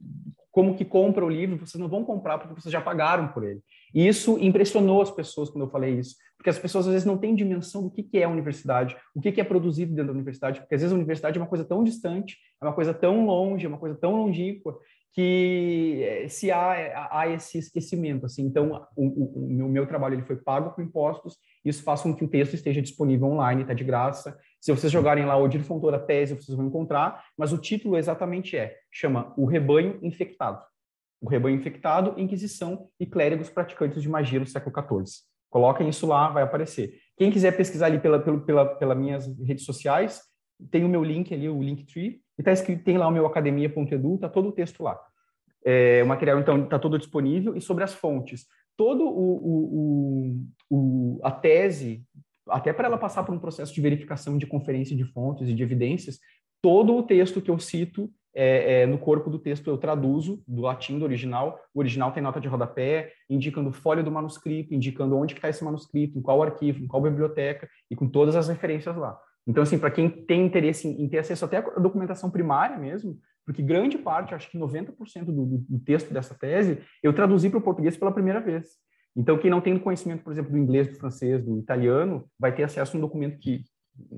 como 0.53 0.75
que 0.75 0.85
compra 0.85 1.25
o 1.25 1.29
livro, 1.29 1.57
vocês 1.57 1.81
não 1.81 1.89
vão 1.89 2.05
comprar 2.05 2.37
porque 2.37 2.53
vocês 2.53 2.71
já 2.71 2.79
pagaram 2.79 3.27
por 3.29 3.43
ele. 3.43 3.59
E 3.91 4.07
isso 4.07 4.37
impressionou 4.39 5.01
as 5.01 5.09
pessoas 5.09 5.49
quando 5.49 5.65
eu 5.65 5.69
falei 5.69 5.97
isso, 5.97 6.15
porque 6.37 6.49
as 6.49 6.59
pessoas 6.59 6.85
às 6.85 6.93
vezes 6.93 7.07
não 7.07 7.17
têm 7.17 7.33
dimensão 7.33 7.81
do 7.81 7.89
que, 7.89 8.03
que 8.03 8.19
é 8.19 8.23
a 8.25 8.29
universidade, 8.29 8.95
o 9.15 9.19
que, 9.19 9.31
que 9.31 9.41
é 9.41 9.43
produzido 9.43 9.95
dentro 9.95 10.07
da 10.07 10.13
universidade, 10.13 10.61
porque 10.61 10.75
às 10.75 10.81
vezes 10.81 10.93
a 10.93 10.95
universidade 10.95 11.39
é 11.39 11.41
uma 11.41 11.47
coisa 11.47 11.65
tão 11.65 11.83
distante, 11.83 12.37
é 12.61 12.65
uma 12.65 12.73
coisa 12.73 12.93
tão 12.93 13.25
longe, 13.25 13.65
é 13.65 13.67
uma 13.69 13.79
coisa 13.79 13.95
tão 13.95 14.15
longínqua, 14.15 14.77
que 15.13 16.01
eh, 16.03 16.27
se 16.27 16.51
há, 16.51 17.07
há 17.11 17.27
esse 17.29 17.57
esquecimento. 17.57 18.25
Assim. 18.25 18.43
Então, 18.43 18.85
o, 18.95 19.05
o, 19.05 19.45
o 19.45 19.69
meu 19.69 19.87
trabalho 19.87 20.15
ele 20.15 20.23
foi 20.23 20.35
pago 20.35 20.71
com 20.71 20.81
impostos, 20.81 21.37
isso 21.63 21.83
faz 21.83 22.01
com 22.01 22.15
que 22.15 22.25
o 22.25 22.27
texto 22.27 22.55
esteja 22.55 22.81
disponível 22.81 23.27
online, 23.27 23.61
está 23.61 23.73
de 23.73 23.83
graça. 23.83 24.37
Se 24.63 24.71
vocês 24.71 24.93
jogarem 24.93 25.25
lá 25.25 25.35
Odir 25.35 25.61
Fontoura 25.61 25.99
Tese, 25.99 26.35
vocês 26.35 26.55
vão 26.55 26.67
encontrar, 26.67 27.25
mas 27.37 27.51
o 27.51 27.57
título 27.57 27.97
exatamente 27.97 28.55
é, 28.55 28.77
chama 28.89 29.33
O 29.35 29.43
Rebanho 29.43 29.99
Infectado. 30.01 30.63
O 31.19 31.27
Rebanho 31.27 31.57
Infectado, 31.57 32.17
Inquisição 32.17 32.87
e 32.97 33.05
Clérigos 33.05 33.49
Praticantes 33.49 34.01
de 34.01 34.07
Magia 34.07 34.39
no 34.39 34.45
século 34.45 34.73
XIV. 34.73 35.17
Coloquem 35.49 35.89
isso 35.89 36.07
lá, 36.07 36.29
vai 36.29 36.43
aparecer. 36.43 36.93
Quem 37.17 37.29
quiser 37.29 37.51
pesquisar 37.57 37.87
ali 37.87 37.99
pela, 37.99 38.17
pela, 38.21 38.39
pela, 38.39 38.65
pelas 38.75 38.97
minhas 38.97 39.37
redes 39.39 39.65
sociais, 39.65 40.21
tem 40.71 40.85
o 40.85 40.89
meu 40.89 41.03
link 41.03 41.33
ali, 41.33 41.49
o 41.49 41.61
Linktree, 41.61 42.21
e 42.39 42.41
tá 42.41 42.53
escrito, 42.53 42.85
tem 42.85 42.97
lá 42.97 43.09
o 43.09 43.11
meu 43.11 43.25
academia.edu, 43.25 44.17
tá 44.17 44.29
todo 44.29 44.47
o 44.47 44.53
texto 44.53 44.81
lá. 44.81 44.97
É, 45.65 46.01
o 46.01 46.07
material, 46.07 46.39
então, 46.39 46.63
está 46.63 46.79
todo 46.79 46.97
disponível. 46.97 47.53
E 47.53 47.59
sobre 47.59 47.83
as 47.83 47.93
fontes, 47.93 48.45
todo 48.77 49.03
o, 49.03 50.37
o, 50.39 50.39
o, 50.69 51.19
a 51.21 51.31
tese, 51.31 52.01
até 52.47 52.73
para 52.73 52.87
ela 52.87 52.97
passar 52.97 53.23
por 53.23 53.33
um 53.33 53.39
processo 53.39 53.73
de 53.73 53.81
verificação 53.81 54.37
de 54.37 54.45
conferência 54.45 54.95
de 54.95 55.05
fontes 55.05 55.47
e 55.47 55.53
de 55.53 55.63
evidências, 55.63 56.19
todo 56.61 56.95
o 56.95 57.03
texto 57.03 57.41
que 57.41 57.51
eu 57.51 57.59
cito 57.59 58.09
é, 58.35 58.81
é, 58.81 58.85
no 58.87 58.97
corpo 58.97 59.29
do 59.29 59.37
texto 59.37 59.69
eu 59.69 59.77
traduzo 59.77 60.43
do 60.47 60.63
latim 60.63 60.97
do 60.97 61.05
original. 61.05 61.59
O 61.73 61.79
original 61.79 62.11
tem 62.11 62.23
nota 62.23 62.41
de 62.41 62.47
rodapé, 62.47 63.11
indicando 63.29 63.71
folha 63.71 64.01
do 64.01 64.11
manuscrito, 64.11 64.73
indicando 64.73 65.15
onde 65.15 65.35
está 65.35 65.49
esse 65.49 65.63
manuscrito, 65.63 66.17
em 66.17 66.21
qual 66.21 66.41
arquivo, 66.41 66.83
em 66.83 66.87
qual 66.87 67.01
biblioteca 67.01 67.69
e 67.91 67.95
com 67.95 68.07
todas 68.07 68.35
as 68.35 68.47
referências 68.47 68.95
lá. 68.95 69.17
Então, 69.45 69.61
assim, 69.61 69.77
para 69.77 69.91
quem 69.91 70.09
tem 70.09 70.45
interesse 70.45 70.87
em, 70.87 71.03
em, 71.03 71.09
ter 71.09 71.19
acesso 71.19 71.45
até 71.45 71.57
à 71.57 71.79
documentação 71.79 72.31
primária 72.31 72.77
mesmo, 72.77 73.19
porque 73.45 73.61
grande 73.61 73.97
parte, 73.97 74.33
acho 74.33 74.49
que 74.49 74.57
90% 74.57 75.25
do, 75.25 75.45
do, 75.45 75.79
texto 75.79 76.13
dessa 76.13 76.33
tese, 76.33 76.79
eu 77.03 77.13
traduzi 77.13 77.49
para 77.49 77.59
o 77.59 77.61
português 77.61 77.97
pela 77.97 78.11
primeira 78.11 78.39
vez. 78.39 78.67
Então, 79.15 79.37
quem 79.37 79.51
não 79.51 79.61
tem 79.61 79.77
conhecimento, 79.77 80.23
por 80.23 80.33
exemplo, 80.33 80.51
do 80.51 80.57
inglês, 80.57 80.87
do 80.87 80.95
francês, 80.95 81.43
do 81.43 81.59
italiano, 81.59 82.25
vai 82.39 82.53
ter 82.53 82.63
acesso 82.63 82.95
a 82.95 82.97
um 82.97 83.01
documento 83.01 83.37
que 83.39 83.63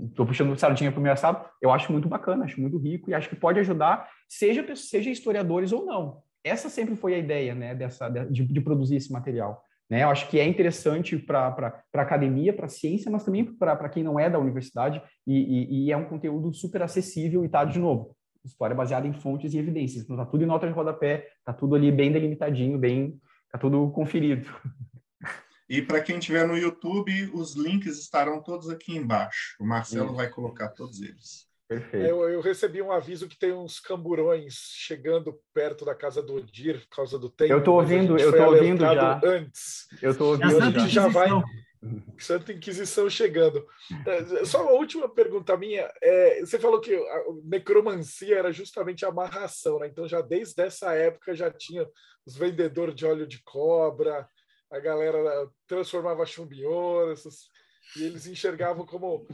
estou 0.10 0.26
puxando 0.26 0.58
sardinha 0.58 0.91
para 0.91 1.00
o 1.00 1.04
meu 1.04 1.12
assado, 1.12 1.46
eu 1.62 1.70
acho 1.70 1.91
muito 1.91 2.08
bacana, 2.08 2.46
acho 2.46 2.62
muito 2.62 2.78
rico 2.78 3.10
e 3.10 3.14
acho 3.14 3.30
que 3.30 3.36
pode 3.36 3.60
ajudar, 3.60 4.10
seja, 4.28 4.66
seja 4.76 5.10
historiadores 5.10 5.72
ou 5.72 5.86
não. 5.86 6.22
Essa 6.43 6.70
sempre 6.70 6.96
foi 6.96 7.16
a 7.16 7.18
ideia, 7.18 7.54
né, 7.54 7.76
dessa, 7.76 8.08
de, 8.08 8.46
de 8.46 8.62
produzir 8.62 8.96
esse 8.96 9.12
material. 9.12 9.62
Né? 9.89 10.04
Eu 10.04 10.10
acho 10.10 10.30
que 10.30 10.39
é 10.39 10.48
interessante 10.48 11.18
para 11.18 11.84
a 11.93 12.02
academia, 12.02 12.54
para 12.54 12.66
a 12.66 12.70
ciência, 12.70 13.12
mas 13.12 13.24
também 13.24 13.43
para 13.43 13.89
quem 13.89 14.04
não 14.04 14.20
é 14.20 14.30
da 14.30 14.39
universidade, 14.39 15.02
e, 15.26 15.34
e, 15.34 15.86
e 15.86 15.91
é 15.91 15.98
um 15.98 16.06
conteúdo 16.06 16.54
super 16.54 16.82
acessível 16.82 17.43
e 17.43 17.48
está, 17.48 17.66
de 17.66 17.80
novo, 17.80 18.16
história 18.43 18.76
baseada 18.76 19.08
em 19.08 19.14
fontes 19.14 19.54
e 19.54 19.58
evidências. 19.58 20.04
Então, 20.04 20.16
está 20.16 20.26
tudo 20.26 20.43
em 20.43 20.48
nota 20.48 20.68
de 20.68 20.74
rodapé, 20.74 21.28
está 21.39 21.52
tudo 21.52 21.76
ali 21.76 21.91
bem 21.91 22.12
delimitadinho, 22.12 22.78
bem, 22.78 23.20
está 23.46 23.58
tudo 23.58 23.89
conferido. 23.91 24.50
E 25.68 25.82
para 25.82 26.01
quem 26.01 26.20
estiver 26.20 26.47
no 26.47 26.57
YouTube, 26.57 27.32
os 27.34 27.55
links 27.55 27.97
estarão 27.99 28.41
todos 28.41 28.70
aqui 28.70 28.95
embaixo. 28.95 29.55
O 29.59 29.66
Marcelo 29.66 30.07
Isso. 30.07 30.16
vai 30.16 30.30
colocar 30.30 30.70
todos 30.70 31.01
eles. 31.01 31.45
Perfeito. 31.68 32.05
Eu, 32.05 32.30
eu, 32.30 32.41
recebi 32.41 32.80
um 32.80 32.91
aviso 32.91 33.28
que 33.28 33.38
tem 33.38 33.51
uns 33.51 33.80
camburões 33.80 34.53
chegando 34.53 35.39
perto 35.51 35.84
da 35.84 35.95
casa 35.95 36.22
do 36.22 36.36
Odir 36.36 36.80
por 36.82 36.97
causa 36.97 37.18
do 37.18 37.28
tempo. 37.28 37.51
Eu 37.51 37.57
estou 37.57 37.76
ouvindo, 37.76 38.20
eu 38.20 38.30
estou 38.30 38.53
ouvindo 38.53 38.82
já. 38.82 39.22
Antes. 39.24 39.88
Eu 39.99 40.11
estou 40.11 40.32
ouvindo 40.34 40.61
já. 40.61 40.70
já. 40.72 40.88
já 40.88 41.07
vai. 41.07 41.30
Santa 42.20 42.53
Inquisição 42.53 43.09
chegando. 43.09 43.66
É, 44.05 44.45
só 44.45 44.61
uma 44.61 44.74
última 44.74 45.09
pergunta 45.09 45.57
minha. 45.57 45.91
É, 46.01 46.39
você 46.41 46.59
falou 46.59 46.80
que 46.80 46.93
a 46.95 47.24
necromancia 47.43 48.38
era 48.38 48.51
justamente 48.51 49.05
a 49.05 49.09
amarração, 49.09 49.80
né? 49.80 49.88
Então 49.88 50.07
já 50.07 50.22
desde 50.22 50.61
essa 50.61 50.93
época 50.93 51.36
já 51.36 51.51
tinha 51.51 51.88
os 52.26 52.36
vendedores 52.36 52.95
de 52.95 53.05
óleo 53.05 53.28
de 53.28 53.41
cobra, 53.43 54.28
a 54.72 54.80
galera 54.80 55.49
transformava 55.68 56.26
chumbo 56.26 56.53
em 56.53 56.66
ouro, 56.66 57.13
e 57.97 58.03
eles 58.03 58.28
enxergavam 58.28 58.86
como 58.86 59.26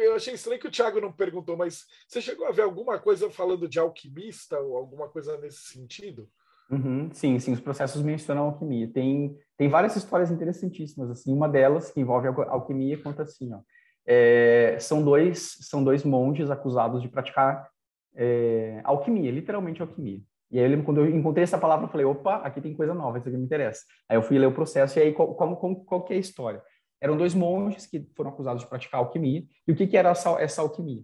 eu 0.00 0.14
achei 0.14 0.34
estranho 0.34 0.60
que 0.60 0.66
o 0.66 0.70
Thiago 0.70 1.00
não 1.00 1.12
perguntou, 1.12 1.56
mas 1.56 1.84
você 2.08 2.20
chegou 2.20 2.46
a 2.46 2.52
ver 2.52 2.62
alguma 2.62 2.98
coisa 2.98 3.30
falando 3.30 3.68
de 3.68 3.78
alquimista 3.78 4.58
ou 4.58 4.76
alguma 4.76 5.08
coisa 5.08 5.36
nesse 5.38 5.72
sentido? 5.72 6.28
Uhum, 6.70 7.10
sim, 7.12 7.38
sim, 7.38 7.52
os 7.52 7.60
processos 7.60 8.02
mencionam 8.02 8.44
alquimia. 8.44 8.88
Tem, 8.90 9.36
tem 9.56 9.68
várias 9.68 9.94
histórias 9.96 10.30
interessantíssimas, 10.30 11.10
assim, 11.10 11.32
uma 11.32 11.48
delas 11.48 11.90
que 11.90 12.00
envolve 12.00 12.28
alquimia 12.28 13.00
conta 13.02 13.22
assim, 13.22 13.52
ó, 13.52 13.60
é, 14.06 14.78
são, 14.80 15.02
dois, 15.02 15.58
são 15.60 15.84
dois 15.84 16.02
monges 16.02 16.50
acusados 16.50 17.02
de 17.02 17.08
praticar 17.08 17.68
é, 18.14 18.80
alquimia, 18.84 19.30
literalmente 19.30 19.82
alquimia. 19.82 20.20
E 20.52 20.60
aí, 20.60 20.82
quando 20.82 21.00
eu 21.00 21.10
encontrei 21.10 21.42
essa 21.42 21.56
palavra, 21.56 21.86
eu 21.86 21.90
falei, 21.90 22.04
opa, 22.04 22.36
aqui 22.36 22.60
tem 22.60 22.74
coisa 22.74 22.92
nova, 22.92 23.16
isso 23.16 23.26
aqui 23.26 23.38
me 23.38 23.44
interessa. 23.44 23.80
Aí 24.06 24.18
eu 24.18 24.22
fui 24.22 24.38
ler 24.38 24.46
o 24.46 24.52
processo 24.52 24.98
e 24.98 25.02
aí, 25.02 25.12
qual, 25.12 25.34
qual, 25.34 25.56
qual 25.56 26.04
que 26.04 26.12
é 26.12 26.16
a 26.16 26.20
história? 26.20 26.62
Eram 27.00 27.16
dois 27.16 27.34
monges 27.34 27.86
que 27.86 28.06
foram 28.14 28.30
acusados 28.30 28.62
de 28.62 28.68
praticar 28.68 29.00
alquimia. 29.00 29.42
E 29.66 29.72
o 29.72 29.74
que, 29.74 29.86
que 29.86 29.96
era 29.96 30.10
essa, 30.10 30.30
essa 30.40 30.60
alquimia? 30.60 31.02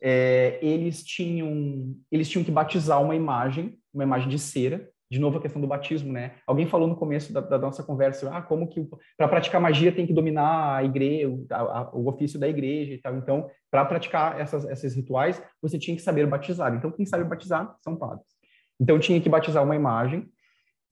É, 0.00 0.58
eles 0.60 1.02
tinham 1.04 1.96
eles 2.10 2.28
tinham 2.28 2.44
que 2.44 2.50
batizar 2.50 3.02
uma 3.02 3.16
imagem, 3.16 3.78
uma 3.94 4.04
imagem 4.04 4.28
de 4.28 4.38
cera. 4.38 4.88
De 5.10 5.18
novo 5.18 5.38
a 5.38 5.40
questão 5.40 5.58
do 5.58 5.66
batismo, 5.66 6.12
né? 6.12 6.34
Alguém 6.46 6.66
falou 6.66 6.86
no 6.86 6.94
começo 6.94 7.32
da, 7.32 7.40
da 7.40 7.56
nossa 7.56 7.82
conversa, 7.82 8.30
ah, 8.30 8.42
como 8.42 8.68
que 8.68 8.86
para 9.16 9.26
praticar 9.26 9.58
magia 9.58 9.90
tem 9.90 10.06
que 10.06 10.12
dominar 10.12 10.76
a 10.76 10.84
igreja, 10.84 11.30
o, 11.30 11.46
a, 11.50 11.96
o 11.96 12.08
ofício 12.08 12.38
da 12.38 12.46
igreja 12.46 12.92
e 12.92 12.98
tal. 12.98 13.16
Então, 13.16 13.48
para 13.70 13.86
praticar 13.86 14.38
essas, 14.38 14.66
esses 14.66 14.94
rituais, 14.94 15.42
você 15.62 15.78
tinha 15.78 15.96
que 15.96 16.02
saber 16.02 16.26
batizar. 16.26 16.74
Então, 16.74 16.92
quem 16.92 17.06
sabe 17.06 17.24
batizar 17.24 17.74
são 17.80 17.96
padres. 17.96 18.37
Então, 18.80 18.98
tinha 18.98 19.20
que 19.20 19.28
batizar 19.28 19.62
uma 19.64 19.76
imagem 19.76 20.30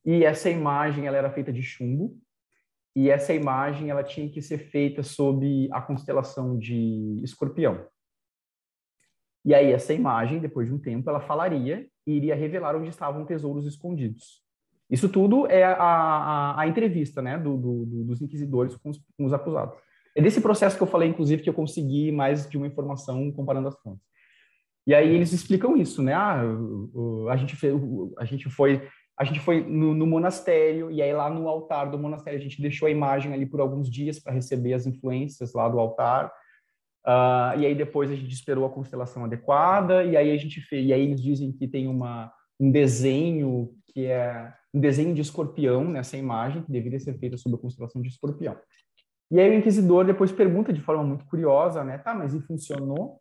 e 0.05 0.25
essa 0.25 0.49
imagem 0.51 1.07
ela 1.07 1.17
era 1.17 1.31
feita 1.31 1.53
de 1.53 1.63
chumbo 1.63 2.19
e 2.95 3.11
essa 3.11 3.35
imagem 3.35 3.91
ela 3.91 4.03
tinha 4.03 4.29
que 4.31 4.41
ser 4.41 4.59
feita 4.59 5.03
sob 5.03 5.69
a 5.71 5.83
constelação 5.83 6.59
de 6.59 7.21
Escorpião. 7.23 7.87
E 9.45 9.55
aí 9.55 9.71
essa 9.71 9.93
imagem, 9.93 10.41
depois 10.41 10.67
de 10.67 10.75
um 10.75 10.79
tempo, 10.79 11.09
ela 11.09 11.21
falaria 11.21 11.87
e 12.07 12.13
iria 12.13 12.35
revelar 12.35 12.75
onde 12.75 12.89
estavam 12.89 13.25
tesouros 13.25 13.67
escondidos. 13.67 14.43
Isso 14.91 15.09
tudo 15.09 15.47
é 15.47 15.65
a, 15.65 15.75
a, 15.75 16.61
a 16.61 16.67
entrevista 16.67 17.21
né, 17.21 17.37
do, 17.37 17.57
do, 17.57 18.05
dos 18.05 18.23
inquisidores 18.23 18.77
com 18.77 18.91
os, 18.91 18.99
com 19.17 19.25
os, 19.25 19.33
acusados. 19.33 19.77
É 20.17 20.23
desse 20.23 20.41
processo 20.41 20.77
que 20.77 20.83
eu 20.83 20.87
falei, 20.87 21.09
inclusive, 21.09 21.43
que 21.43 21.49
eu 21.49 21.55
consegui 21.55 22.11
mais 22.11 22.49
de 22.49 22.57
uma 22.57 22.67
informação 22.67 23.31
comparando 23.33 23.69
as 23.69 23.79
fontes. 23.81 24.07
E 24.87 24.95
aí 24.95 25.15
eles 25.15 25.33
explicam 25.33 25.77
isso, 25.77 26.03
né? 26.03 26.15
Ah, 26.15 26.43
a 27.31 27.37
gente, 27.37 27.57
fez, 27.57 27.75
a 28.19 28.25
gente 28.25 28.49
foi 28.49 28.89
a 29.19 29.25
gente 29.25 29.41
foi 29.41 29.63
no, 29.63 29.95
no, 29.95 30.07
monastério 30.07 30.91
e 30.91 31.01
aí 31.01 31.13
lá 31.13 31.31
no 31.31 31.49
altar 31.49 31.91
do 31.91 31.99
monastério 31.99 32.39
a 32.39 32.43
gente 32.43 32.61
deixou 32.61 32.87
a 32.87 32.91
imagem 32.91 33.33
ali 33.33 33.47
por 33.47 33.61
alguns 33.61 33.91
dias 33.91 34.19
para 34.19 34.35
receber 34.35 34.75
as 34.75 34.87
influências 34.87 35.55
lá 35.55 35.69
do 35.69 35.81
altar. 35.81 36.31
Uh, 37.07 37.59
e 37.59 37.67
aí 37.67 37.75
depois 37.75 38.11
a 38.11 38.15
gente 38.15 38.33
esperou 38.33 38.67
a 38.67 38.71
constelação 38.71 39.25
adequada 39.25 40.05
e 40.05 40.17
aí 40.17 40.31
a 40.31 40.37
gente 40.37 40.61
fez, 40.61 40.87
e 40.87 40.93
aí 40.93 41.01
eles 41.01 41.23
dizem 41.23 41.51
que 41.53 41.67
tem 41.67 41.89
uma 41.89 42.33
um 42.59 42.71
desenho 42.71 43.71
que 43.87 44.07
é 44.07 44.53
um 44.75 44.81
desenho 44.81 45.15
de 45.15 45.23
escorpião 45.23 45.85
nessa 45.85 46.17
imagem 46.17 46.63
que 46.63 46.71
deveria 46.71 47.01
ser 47.01 47.19
feita 47.19 47.37
sob 47.37 47.55
a 47.55 47.59
constelação 47.59 48.03
de 48.03 48.09
escorpião. 48.09 48.57
E 49.31 49.41
aí 49.41 49.51
o 49.51 49.55
inquisidor 49.55 50.05
depois 50.05 50.31
pergunta 50.31 50.73
de 50.73 50.81
forma 50.81 51.03
muito 51.03 51.25
curiosa, 51.25 51.83
né? 51.83 51.99
Tá, 51.99 52.15
mas 52.15 52.35
e 52.35 52.41
funcionou? 52.41 53.21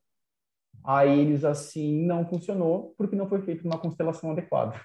Aí 0.86 1.20
eles 1.20 1.44
assim, 1.44 2.06
não 2.06 2.26
funcionou 2.26 2.94
porque 2.98 3.16
não 3.16 3.28
foi 3.28 3.42
feito 3.42 3.66
uma 3.66 3.78
constelação 3.78 4.32
adequada. 4.32 4.80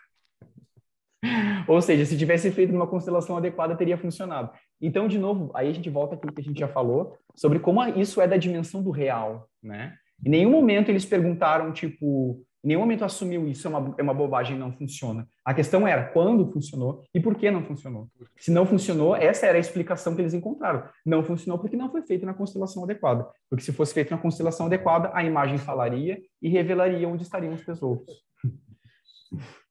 Ou 1.68 1.80
seja, 1.82 2.04
se 2.06 2.16
tivesse 2.16 2.50
feito 2.50 2.74
uma 2.74 2.86
constelação 2.86 3.36
adequada, 3.36 3.76
teria 3.76 3.98
funcionado. 3.98 4.50
Então, 4.80 5.06
de 5.06 5.18
novo, 5.18 5.50
aí 5.54 5.68
a 5.68 5.72
gente 5.72 5.90
volta 5.90 6.14
aquilo 6.14 6.32
que 6.32 6.40
a 6.40 6.44
gente 6.44 6.58
já 6.58 6.68
falou 6.68 7.16
sobre 7.36 7.58
como 7.58 7.84
isso 7.86 8.20
é 8.20 8.26
da 8.26 8.36
dimensão 8.36 8.82
do 8.82 8.90
real, 8.90 9.48
né? 9.62 9.94
Em 10.24 10.30
nenhum 10.30 10.50
momento 10.50 10.88
eles 10.88 11.04
perguntaram, 11.04 11.72
tipo, 11.72 12.42
em 12.62 12.68
nenhum 12.68 12.80
momento 12.80 13.04
assumiu 13.04 13.48
isso 13.48 13.66
é 13.66 13.70
uma, 13.70 13.94
é 13.98 14.02
uma 14.02 14.12
bobagem, 14.12 14.56
não 14.56 14.70
funciona. 14.70 15.26
A 15.44 15.54
questão 15.54 15.88
era 15.88 16.04
quando 16.10 16.50
funcionou 16.52 17.02
e 17.14 17.18
por 17.18 17.34
que 17.34 17.50
não 17.50 17.64
funcionou. 17.64 18.08
Se 18.36 18.50
não 18.50 18.66
funcionou, 18.66 19.16
essa 19.16 19.46
era 19.46 19.56
a 19.56 19.60
explicação 19.60 20.14
que 20.14 20.20
eles 20.20 20.34
encontraram. 20.34 20.86
Não 21.04 21.24
funcionou 21.24 21.58
porque 21.58 21.76
não 21.76 21.90
foi 21.90 22.02
feito 22.02 22.26
na 22.26 22.34
constelação 22.34 22.84
adequada. 22.84 23.26
Porque 23.48 23.64
se 23.64 23.72
fosse 23.72 23.94
feito 23.94 24.10
na 24.10 24.18
constelação 24.18 24.66
adequada, 24.66 25.10
a 25.14 25.24
imagem 25.24 25.56
falaria 25.56 26.20
e 26.42 26.50
revelaria 26.50 27.08
onde 27.08 27.22
estariam 27.22 27.54
os 27.54 27.64
tesouros. 27.64 28.04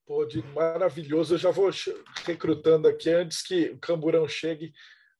Pô, 0.07 0.25
de 0.25 0.43
maravilhoso. 0.55 1.35
Eu 1.35 1.37
já 1.37 1.51
vou 1.51 1.69
recrutando 2.25 2.87
aqui 2.87 3.11
antes 3.11 3.43
que 3.43 3.69
o 3.69 3.77
Camburão 3.77 4.27
chegue. 4.27 4.73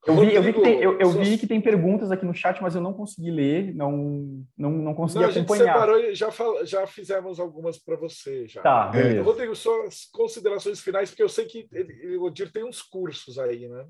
Eu 0.07 0.15
vi, 0.15 0.33
eu 0.33 0.41
vi, 0.41 0.53
que, 0.53 0.61
tem, 0.61 0.81
eu, 0.81 0.97
eu 0.97 1.11
vi 1.11 1.37
que 1.37 1.45
tem 1.45 1.59
perguntas 1.59 2.09
aqui 2.09 2.25
no 2.25 2.33
chat, 2.33 2.61
mas 2.61 2.73
eu 2.73 2.81
não 2.81 2.93
consegui 2.93 3.29
ler, 3.29 3.75
não, 3.75 4.45
não, 4.57 4.71
não 4.71 4.93
consegui 4.93 5.25
não, 5.25 5.29
acompanhar. 5.29 5.63
A 5.63 5.65
gente 5.65 5.73
separou, 5.73 6.15
já, 6.15 6.31
fal, 6.31 6.65
já 6.65 6.87
fizemos 6.87 7.39
algumas 7.39 7.77
para 7.77 7.97
você. 7.97 8.47
Já. 8.47 8.61
Tá, 8.61 8.91
é, 8.95 9.19
Rodrigo, 9.19 9.53
só 9.55 9.85
as 9.85 10.05
considerações 10.05 10.79
finais, 10.79 11.09
porque 11.09 11.21
eu 11.21 11.27
sei 11.27 11.45
que 11.45 11.67
ele, 11.73 12.15
o 12.15 12.23
Odir 12.23 12.49
tem 12.51 12.63
uns 12.63 12.81
cursos 12.81 13.37
aí, 13.37 13.67
né? 13.67 13.85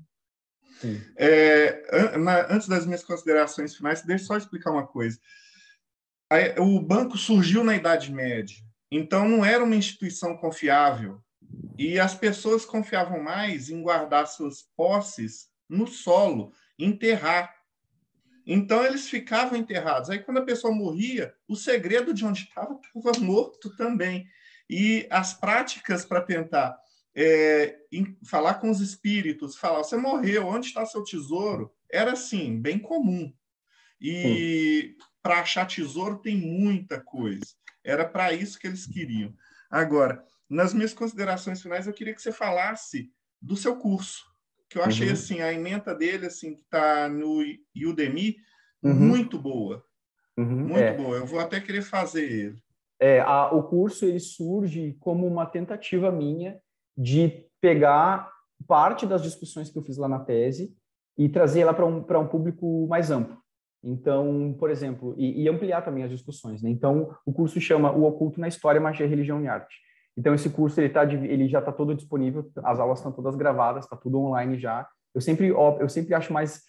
É, 1.16 2.16
na, 2.18 2.52
antes 2.52 2.66
das 2.66 2.86
minhas 2.86 3.04
considerações 3.04 3.76
finais, 3.76 4.02
deixa 4.02 4.24
eu 4.24 4.26
só 4.28 4.36
explicar 4.36 4.72
uma 4.72 4.86
coisa. 4.86 5.18
O 6.58 6.80
banco 6.80 7.16
surgiu 7.16 7.62
na 7.62 7.76
Idade 7.76 8.12
Média. 8.12 8.56
Então, 8.90 9.28
não 9.28 9.44
era 9.44 9.62
uma 9.62 9.76
instituição 9.76 10.36
confiável. 10.36 11.20
E 11.78 11.98
as 11.98 12.14
pessoas 12.14 12.64
confiavam 12.64 13.22
mais 13.22 13.70
em 13.70 13.82
guardar 13.82 14.26
suas 14.26 14.62
posses 14.76 15.49
no 15.70 15.86
solo, 15.86 16.52
enterrar. 16.78 17.54
Então, 18.46 18.84
eles 18.84 19.08
ficavam 19.08 19.56
enterrados. 19.56 20.10
Aí, 20.10 20.18
quando 20.18 20.38
a 20.38 20.44
pessoa 20.44 20.74
morria, 20.74 21.32
o 21.46 21.54
segredo 21.54 22.12
de 22.12 22.24
onde 22.24 22.42
estava 22.42 22.78
estava 22.94 23.20
morto 23.20 23.74
também. 23.76 24.26
E 24.68 25.06
as 25.10 25.32
práticas 25.32 26.04
para 26.04 26.20
tentar 26.20 26.76
é, 27.14 27.78
em, 27.92 28.16
falar 28.24 28.54
com 28.54 28.70
os 28.70 28.80
espíritos, 28.80 29.56
falar: 29.56 29.78
você 29.78 29.96
morreu, 29.96 30.46
onde 30.46 30.66
está 30.66 30.84
seu 30.84 31.04
tesouro? 31.04 31.72
Era 31.90 32.12
assim, 32.12 32.60
bem 32.60 32.78
comum. 32.78 33.32
E 34.00 34.96
para 35.22 35.40
achar 35.40 35.66
tesouro 35.66 36.18
tem 36.18 36.36
muita 36.36 37.00
coisa. 37.00 37.44
Era 37.84 38.08
para 38.08 38.32
isso 38.32 38.58
que 38.58 38.66
eles 38.66 38.86
queriam. 38.86 39.34
Agora, 39.70 40.24
nas 40.48 40.72
minhas 40.72 40.94
considerações 40.94 41.60
finais, 41.60 41.86
eu 41.86 41.92
queria 41.92 42.14
que 42.14 42.22
você 42.22 42.32
falasse 42.32 43.12
do 43.40 43.56
seu 43.56 43.76
curso, 43.76 44.29
que 44.70 44.78
eu 44.78 44.84
achei 44.84 45.08
uhum. 45.08 45.12
assim 45.12 45.40
a 45.40 45.52
ementa 45.52 45.92
dele 45.92 46.26
assim 46.26 46.54
que 46.54 46.62
está 46.62 47.08
no 47.08 47.42
Udemy 47.76 48.36
uhum. 48.82 48.94
muito 48.94 49.36
boa, 49.36 49.84
uhum. 50.38 50.68
muito 50.68 50.78
é. 50.78 50.96
boa. 50.96 51.16
Eu 51.16 51.26
vou 51.26 51.40
até 51.40 51.60
querer 51.60 51.82
fazer 51.82 52.30
ele. 52.30 52.62
É, 53.00 53.20
a, 53.20 53.50
o 53.52 53.64
curso 53.64 54.04
ele 54.04 54.20
surge 54.20 54.96
como 55.00 55.26
uma 55.26 55.44
tentativa 55.44 56.12
minha 56.12 56.60
de 56.96 57.44
pegar 57.60 58.30
parte 58.68 59.06
das 59.06 59.22
discussões 59.22 59.70
que 59.70 59.78
eu 59.78 59.82
fiz 59.82 59.96
lá 59.96 60.06
na 60.06 60.20
tese 60.20 60.72
e 61.18 61.28
trazer 61.28 61.60
ela 61.60 61.74
para 61.74 61.86
um, 61.86 62.02
para 62.02 62.20
um 62.20 62.28
público 62.28 62.86
mais 62.88 63.10
amplo. 63.10 63.38
Então, 63.82 64.54
por 64.58 64.70
exemplo, 64.70 65.14
e, 65.16 65.42
e, 65.42 65.48
ampliar 65.48 65.82
também 65.82 66.04
as 66.04 66.10
discussões. 66.10 66.62
Né? 66.62 66.68
Então, 66.70 67.16
o 67.24 67.32
curso 67.32 67.58
chama 67.60 67.90
O 67.90 68.04
Oculto 68.04 68.38
na 68.38 68.46
História, 68.46 68.80
Magia, 68.80 69.06
Religião 69.06 69.42
e 69.42 69.48
Arte. 69.48 69.74
Então, 70.16 70.34
esse 70.34 70.50
curso 70.50 70.80
ele, 70.80 70.88
tá, 70.88 71.04
ele 71.04 71.48
já 71.48 71.60
está 71.60 71.72
todo 71.72 71.94
disponível, 71.94 72.50
as 72.64 72.78
aulas 72.78 72.98
estão 72.98 73.12
todas 73.12 73.36
gravadas, 73.36 73.84
está 73.84 73.96
tudo 73.96 74.20
online 74.20 74.58
já. 74.58 74.86
Eu 75.14 75.20
sempre, 75.20 75.48
eu 75.48 75.88
sempre 75.88 76.14
acho 76.14 76.32
mais, 76.32 76.62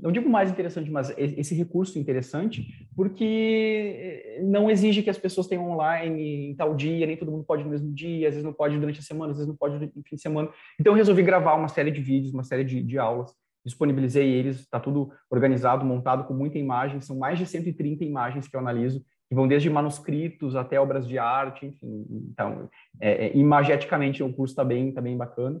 não 0.00 0.12
digo 0.12 0.28
mais 0.28 0.50
interessante, 0.50 0.90
mas 0.90 1.12
esse 1.16 1.54
recurso 1.54 1.98
interessante, 1.98 2.64
porque 2.96 4.40
não 4.42 4.70
exige 4.70 5.02
que 5.02 5.10
as 5.10 5.18
pessoas 5.18 5.46
tenham 5.46 5.70
online 5.70 6.50
em 6.50 6.56
tal 6.56 6.74
dia, 6.74 7.06
nem 7.06 7.16
todo 7.16 7.32
mundo 7.32 7.44
pode 7.44 7.64
no 7.64 7.70
mesmo 7.70 7.92
dia, 7.92 8.28
às 8.28 8.34
vezes 8.34 8.44
não 8.44 8.52
pode 8.52 8.78
durante 8.78 9.00
a 9.00 9.02
semana, 9.02 9.32
às 9.32 9.38
vezes 9.38 9.48
não 9.48 9.56
pode 9.56 9.74
no 9.74 10.02
fim 10.02 10.16
de 10.16 10.22
semana. 10.22 10.48
Então, 10.80 10.92
eu 10.92 10.96
resolvi 10.96 11.22
gravar 11.22 11.54
uma 11.54 11.68
série 11.68 11.90
de 11.90 12.00
vídeos, 12.00 12.32
uma 12.32 12.44
série 12.44 12.64
de, 12.64 12.82
de 12.82 12.98
aulas 12.98 13.34
disponibilizei 13.64 14.30
eles, 14.30 14.60
está 14.60 14.78
tudo 14.78 15.10
organizado, 15.30 15.84
montado 15.84 16.24
com 16.24 16.34
muita 16.34 16.58
imagem, 16.58 17.00
são 17.00 17.16
mais 17.16 17.38
de 17.38 17.46
130 17.46 18.04
imagens 18.04 18.46
que 18.46 18.54
eu 18.54 18.60
analiso, 18.60 19.02
que 19.28 19.34
vão 19.34 19.48
desde 19.48 19.70
manuscritos 19.70 20.54
até 20.54 20.78
obras 20.78 21.06
de 21.06 21.18
arte, 21.18 21.66
enfim, 21.66 22.06
então, 22.30 22.68
é, 23.00 23.26
é, 23.26 23.36
imageticamente 23.36 24.22
o 24.22 24.32
curso 24.32 24.52
está 24.52 24.64
bem, 24.64 24.92
tá 24.92 25.00
bem 25.00 25.16
bacana. 25.16 25.60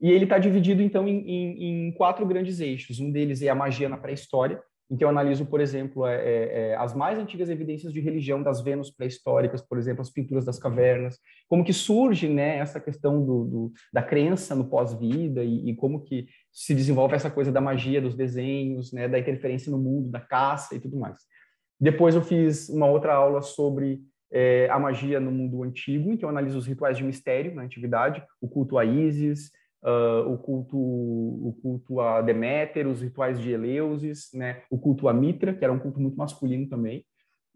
E 0.00 0.10
ele 0.10 0.24
está 0.24 0.38
dividido, 0.38 0.82
então, 0.82 1.06
em, 1.06 1.18
em, 1.28 1.88
em, 1.88 1.92
quatro 1.92 2.24
grandes 2.24 2.58
eixos. 2.58 3.00
Um 3.00 3.12
deles 3.12 3.42
é 3.42 3.50
a 3.50 3.54
magia 3.54 3.88
na 3.88 3.98
pré-história, 3.98 4.62
que 4.96 5.04
eu 5.04 5.08
analiso, 5.08 5.46
por 5.46 5.60
exemplo, 5.60 6.04
é, 6.04 6.16
é, 6.16 6.70
é, 6.70 6.76
as 6.76 6.94
mais 6.94 7.18
antigas 7.18 7.48
evidências 7.48 7.92
de 7.92 8.00
religião 8.00 8.42
das 8.42 8.60
Vênus 8.60 8.90
pré-históricas, 8.90 9.62
por 9.62 9.78
exemplo, 9.78 10.00
as 10.00 10.10
pinturas 10.10 10.44
das 10.44 10.58
cavernas, 10.58 11.18
como 11.48 11.64
que 11.64 11.72
surge 11.72 12.28
né, 12.28 12.56
essa 12.58 12.80
questão 12.80 13.24
do, 13.24 13.44
do 13.44 13.72
da 13.92 14.02
crença 14.02 14.54
no 14.54 14.68
pós-vida 14.68 15.44
e, 15.44 15.70
e, 15.70 15.76
como 15.76 16.02
que 16.02 16.26
se 16.50 16.74
desenvolve 16.74 17.14
essa 17.14 17.30
coisa 17.30 17.52
da 17.52 17.60
magia 17.60 18.00
dos 18.00 18.16
desenhos, 18.16 18.92
né, 18.92 19.06
da 19.06 19.18
interferência 19.18 19.70
no 19.70 19.78
mundo, 19.78 20.10
da 20.10 20.20
caça 20.20 20.74
e 20.74 20.80
tudo 20.80 20.98
mais. 20.98 21.20
Depois 21.80 22.14
eu 22.14 22.22
fiz 22.22 22.68
uma 22.68 22.86
outra 22.86 23.14
aula 23.14 23.40
sobre 23.40 24.02
é, 24.30 24.68
a 24.70 24.78
magia 24.78 25.18
no 25.18 25.30
mundo 25.30 25.62
antigo, 25.62 26.12
em 26.12 26.16
que 26.16 26.24
eu 26.24 26.28
analiso 26.28 26.58
os 26.58 26.66
rituais 26.66 26.96
de 26.96 27.04
mistério 27.04 27.54
na 27.54 27.62
antiguidade, 27.62 28.22
o 28.40 28.48
culto 28.48 28.78
a 28.78 28.84
Ísis, 28.84 29.50
uh, 29.82 30.30
o 30.30 30.38
culto 30.38 30.76
o 30.76 31.56
culto 31.62 32.00
a 32.00 32.20
Deméter, 32.22 32.86
os 32.86 33.02
rituais 33.02 33.40
de 33.40 33.50
Eleusis, 33.50 34.30
né, 34.34 34.62
o 34.70 34.78
culto 34.78 35.08
a 35.08 35.12
Mitra, 35.12 35.54
que 35.54 35.64
era 35.64 35.72
um 35.72 35.78
culto 35.78 36.00
muito 36.00 36.16
masculino 36.16 36.68
também. 36.68 37.04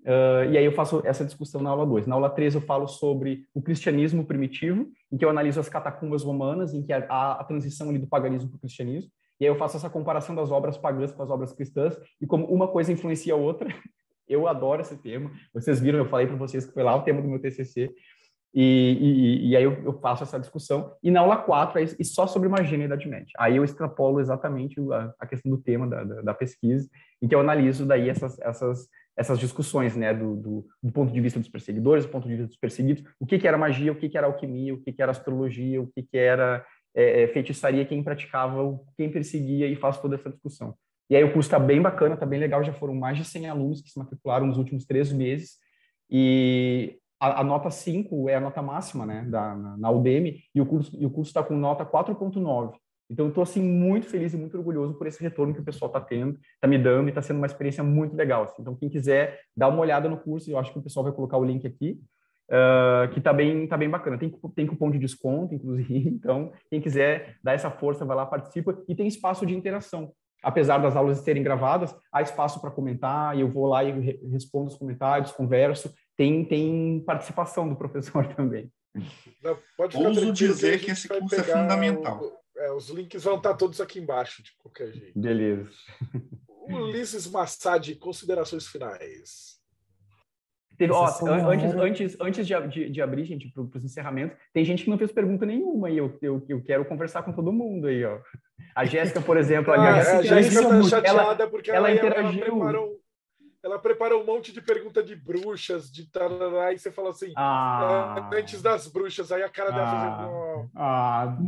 Uh, 0.00 0.50
e 0.50 0.58
aí 0.58 0.64
eu 0.64 0.72
faço 0.72 1.00
essa 1.04 1.24
discussão 1.24 1.62
na 1.62 1.70
aula 1.70 1.86
2. 1.86 2.06
Na 2.06 2.14
aula 2.14 2.28
3 2.28 2.56
eu 2.56 2.60
falo 2.60 2.86
sobre 2.86 3.46
o 3.54 3.62
cristianismo 3.62 4.24
primitivo, 4.24 4.86
em 5.10 5.16
que 5.16 5.24
eu 5.24 5.30
analiso 5.30 5.58
as 5.58 5.68
catacumbas 5.68 6.22
romanas, 6.22 6.74
em 6.74 6.82
que 6.82 6.92
há 6.92 7.32
a, 7.32 7.44
transição 7.44 7.88
ali 7.88 7.98
do 7.98 8.06
paganismo 8.06 8.50
para 8.50 8.56
o 8.56 8.60
cristianismo. 8.60 9.10
E 9.40 9.46
aí 9.46 9.50
eu 9.50 9.56
faço 9.56 9.78
essa 9.78 9.88
comparação 9.88 10.34
das 10.34 10.50
obras 10.50 10.76
pagãs 10.76 11.10
com 11.10 11.22
as 11.22 11.30
obras 11.30 11.52
cristãs 11.52 11.96
e 12.20 12.26
como 12.26 12.44
uma 12.46 12.68
coisa 12.68 12.92
influencia 12.92 13.32
a 13.32 13.36
outra. 13.36 13.74
Eu 14.28 14.48
adoro 14.48 14.80
esse 14.80 14.96
tema. 14.96 15.30
Vocês 15.52 15.80
viram, 15.80 15.98
eu 15.98 16.06
falei 16.06 16.26
para 16.26 16.36
vocês 16.36 16.64
que 16.64 16.72
foi 16.72 16.82
lá 16.82 16.94
o 16.94 17.02
tema 17.02 17.20
do 17.20 17.28
meu 17.28 17.40
TCC. 17.40 17.94
E, 18.56 18.98
e, 19.00 19.48
e, 19.48 19.56
aí 19.56 19.64
eu, 19.64 19.72
eu, 19.82 19.92
faço 19.98 20.22
essa 20.22 20.38
discussão. 20.38 20.94
E 21.02 21.10
na 21.10 21.20
aula 21.20 21.36
4, 21.38 21.80
é 21.80 21.84
e 21.98 22.04
só 22.04 22.24
sobre 22.24 22.48
magia 22.48 22.78
na 22.78 22.84
Idade 22.84 23.08
Média. 23.08 23.32
Aí 23.36 23.56
eu 23.56 23.64
extrapolo 23.64 24.20
exatamente 24.20 24.80
a, 24.92 25.12
a 25.18 25.26
questão 25.26 25.50
do 25.50 25.58
tema 25.58 25.88
da, 25.88 26.04
da, 26.04 26.22
da, 26.22 26.34
pesquisa, 26.34 26.88
em 27.20 27.26
que 27.26 27.34
eu 27.34 27.40
analiso 27.40 27.84
daí 27.84 28.08
essas, 28.08 28.38
essas, 28.38 28.88
essas 29.16 29.40
discussões, 29.40 29.96
né, 29.96 30.14
do, 30.14 30.36
do, 30.36 30.66
do, 30.80 30.92
ponto 30.92 31.12
de 31.12 31.20
vista 31.20 31.40
dos 31.40 31.48
perseguidores, 31.48 32.06
do 32.06 32.12
ponto 32.12 32.28
de 32.28 32.34
vista 32.34 32.46
dos 32.46 32.56
perseguidos, 32.56 33.02
o 33.18 33.26
que, 33.26 33.40
que 33.40 33.48
era 33.48 33.58
magia, 33.58 33.90
o 33.90 33.96
que, 33.96 34.08
que 34.08 34.16
era 34.16 34.28
alquimia, 34.28 34.72
o 34.72 34.80
que, 34.80 34.92
que 34.92 35.02
era 35.02 35.10
astrologia, 35.10 35.82
o 35.82 35.88
que, 35.88 36.04
que 36.04 36.16
era 36.16 36.64
é, 36.94 37.24
é 37.24 37.28
feitiçaria, 37.28 37.84
quem 37.84 38.04
praticava, 38.04 38.78
quem 38.96 39.10
perseguia, 39.10 39.66
e 39.66 39.74
faço 39.74 40.00
toda 40.00 40.14
essa 40.14 40.30
discussão. 40.30 40.76
E 41.14 41.16
aí 41.16 41.22
o 41.22 41.32
curso 41.32 41.46
está 41.46 41.60
bem 41.60 41.80
bacana, 41.80 42.14
está 42.14 42.26
bem 42.26 42.40
legal, 42.40 42.64
já 42.64 42.72
foram 42.72 42.92
mais 42.92 43.16
de 43.16 43.24
100 43.24 43.46
alunos 43.48 43.80
que 43.80 43.88
se 43.88 43.96
matricularam 43.96 44.48
nos 44.48 44.58
últimos 44.58 44.84
três 44.84 45.12
meses, 45.12 45.58
e 46.10 46.98
a, 47.20 47.40
a, 47.40 47.44
nota 47.44 47.70
5 47.70 48.28
é 48.28 48.34
a 48.34 48.40
nota 48.40 48.60
máxima, 48.60 49.06
né, 49.06 49.24
da, 49.30 49.54
na, 49.54 49.76
na 49.76 49.90
Udemy, 49.92 50.40
e 50.52 50.60
o 50.60 50.66
curso 50.66 50.90
e 50.98 51.06
o 51.06 51.10
curso 51.10 51.30
está 51.30 51.40
com 51.40 51.54
nota 51.54 51.86
4.9. 51.86 52.74
Então, 53.08 53.26
eu 53.26 53.28
estou 53.28 53.42
assim 53.42 53.62
muito 53.62 54.08
feliz 54.08 54.34
e 54.34 54.36
muito 54.36 54.58
orgulhoso 54.58 54.94
por 54.94 55.06
esse 55.06 55.22
retorno 55.22 55.54
que 55.54 55.60
o 55.60 55.64
pessoal 55.64 55.88
está 55.88 56.00
tendo, 56.00 56.36
está 56.56 56.66
me 56.66 56.78
dando 56.78 57.06
e 57.06 57.10
está 57.10 57.22
sendo 57.22 57.36
uma 57.36 57.46
experiência 57.46 57.84
muito 57.84 58.16
legal. 58.16 58.42
Assim. 58.42 58.62
Então, 58.62 58.74
quem 58.74 58.88
quiser 58.88 59.38
dar 59.56 59.68
uma 59.68 59.78
olhada 59.78 60.08
no 60.08 60.16
curso, 60.16 60.50
eu 60.50 60.58
acho 60.58 60.72
que 60.72 60.80
o 60.80 60.82
pessoal 60.82 61.04
vai 61.04 61.12
colocar 61.12 61.38
o 61.38 61.44
link 61.44 61.64
aqui, 61.64 62.00
uh, 62.50 63.08
que 63.12 63.20
está 63.20 63.32
bem, 63.32 63.68
tá 63.68 63.76
bem 63.76 63.88
bacana. 63.88 64.18
Tem, 64.18 64.34
tem 64.56 64.66
cupom 64.66 64.90
de 64.90 64.98
desconto, 64.98 65.54
inclusive. 65.54 66.08
Então, 66.10 66.50
quem 66.68 66.80
quiser 66.80 67.36
dar 67.40 67.52
essa 67.52 67.70
força, 67.70 68.04
vai 68.04 68.16
lá, 68.16 68.26
participa. 68.26 68.76
E 68.88 68.96
tem 68.96 69.06
espaço 69.06 69.46
de 69.46 69.54
interação. 69.54 70.12
Apesar 70.44 70.78
das 70.78 70.94
aulas 70.94 71.18
serem 71.18 71.42
gravadas, 71.42 71.94
há 72.12 72.22
espaço 72.22 72.60
para 72.60 72.70
comentar, 72.70 73.36
e 73.36 73.40
eu 73.40 73.48
vou 73.48 73.66
lá 73.66 73.82
e 73.82 74.20
respondo 74.30 74.68
os 74.68 74.76
comentários, 74.76 75.32
converso 75.32 75.92
tem, 76.16 76.44
tem 76.44 77.02
participação 77.04 77.68
do 77.68 77.76
professor 77.76 78.26
também. 78.34 78.70
Não, 79.42 79.58
Ouso 79.94 80.32
dizer 80.32 80.78
que, 80.78 80.86
que 80.86 80.90
esse 80.92 81.08
curso 81.08 81.34
é 81.34 81.42
fundamental. 81.42 82.22
O, 82.22 82.60
é, 82.60 82.72
os 82.72 82.88
links 82.90 83.24
vão 83.24 83.36
estar 83.36 83.54
todos 83.54 83.80
aqui 83.80 83.98
embaixo, 83.98 84.42
de 84.42 84.52
qualquer 84.56 84.92
jeito. 84.92 85.18
Beleza. 85.18 85.70
Ulisses 86.68 87.26
Massad, 87.26 87.94
considerações 87.96 88.66
finais. 88.66 89.53
Teve, 90.76 90.92
ó, 90.92 91.06
antes, 91.48 91.74
antes, 91.74 92.16
antes 92.20 92.46
de, 92.46 92.68
de, 92.68 92.90
de 92.90 93.02
abrir, 93.02 93.24
gente, 93.24 93.48
para 93.48 93.78
os 93.78 93.84
encerramentos, 93.84 94.36
tem 94.52 94.64
gente 94.64 94.84
que 94.84 94.90
não 94.90 94.98
fez 94.98 95.12
pergunta 95.12 95.46
nenhuma 95.46 95.90
e 95.90 95.98
eu, 95.98 96.16
eu, 96.20 96.44
eu 96.48 96.62
quero 96.62 96.84
conversar 96.84 97.22
com 97.22 97.32
todo 97.32 97.52
mundo 97.52 97.86
aí, 97.86 98.04
ó. 98.04 98.18
A 98.74 98.84
Jéssica, 98.84 99.20
por 99.20 99.36
exemplo, 99.36 99.72
ah, 99.72 99.98
a 99.98 100.22
Jéssica 100.22 100.60
está 100.60 100.82
chateada 100.82 101.42
ela, 101.42 101.50
porque 101.50 101.70
ela, 101.70 101.88
ela 101.88 101.96
interagiu. 101.96 102.40
Ela 102.40 102.50
preparou 102.50 103.04
ela 103.64 103.78
preparou 103.78 104.22
um 104.22 104.26
monte 104.26 104.52
de 104.52 104.60
pergunta 104.60 105.02
de 105.02 105.16
bruxas, 105.16 105.90
de 105.90 106.04
tarará, 106.04 106.74
e 106.74 106.78
você 106.78 106.92
fala 106.92 107.08
assim, 107.08 107.32
ah, 107.34 108.28
é, 108.30 108.38
antes 108.38 108.60
das 108.60 108.86
bruxas, 108.86 109.32
aí 109.32 109.42
a 109.42 109.48
cara 109.48 109.70
dela 109.70 109.88
ah, 109.88 110.16
fazendo... 110.16 110.70
Ah, 110.74 111.38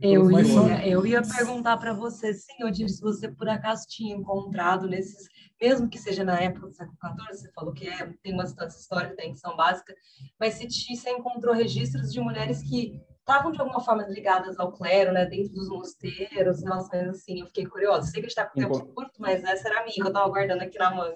eu, 0.00 0.30
ia, 0.30 0.86
eu 0.88 1.06
ia 1.06 1.22
perguntar 1.22 1.76
para 1.76 1.92
você, 1.92 2.32
senhor, 2.34 2.74
se 2.74 3.00
você 3.00 3.28
por 3.28 3.48
acaso 3.48 3.86
tinha 3.88 4.14
encontrado 4.14 4.88
nesses, 4.88 5.28
mesmo 5.60 5.88
que 5.88 5.98
seja 5.98 6.24
na 6.24 6.40
época 6.40 6.68
do 6.68 6.72
século 6.72 6.96
XIV, 6.98 7.38
você 7.38 7.52
falou 7.52 7.72
que 7.72 7.88
é, 7.88 8.12
tem 8.22 8.32
uma 8.32 8.44
distância 8.44 8.78
histórica 8.78 9.16
da 9.16 9.24
Inquisição 9.24 9.56
Básica, 9.56 9.94
mas 10.38 10.54
se 10.54 10.66
você 10.66 11.10
encontrou 11.10 11.54
registros 11.54 12.12
de 12.12 12.20
mulheres 12.20 12.62
que 12.62 13.00
estavam 13.30 13.52
de 13.52 13.60
alguma 13.60 13.80
forma 13.80 14.02
ligadas 14.08 14.58
ao 14.58 14.72
clero, 14.72 15.12
né, 15.12 15.24
dentro 15.24 15.52
dos 15.52 15.68
mosteiros, 15.68 16.62
relações 16.62 17.08
assim. 17.08 17.40
Eu 17.40 17.46
fiquei 17.46 17.64
curiosa. 17.66 18.08
Sei 18.08 18.20
que 18.20 18.26
a 18.26 18.28
gente 18.28 18.30
está 18.30 18.46
com 18.46 18.58
tempo 18.58 18.94
curto, 18.94 19.12
mas 19.20 19.44
essa 19.44 19.68
era 19.68 19.80
a 19.80 19.84
minha 19.84 19.94
que 19.94 20.02
eu 20.02 20.08
estava 20.08 20.28
guardando 20.28 20.62
aqui 20.62 20.78
na 20.78 20.92
mão. 20.92 21.14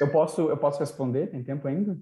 Eu 0.00 0.10
posso, 0.10 0.42
eu 0.42 0.56
posso 0.58 0.78
responder? 0.78 1.28
Tem 1.28 1.42
tempo 1.42 1.66
ainda? 1.66 1.96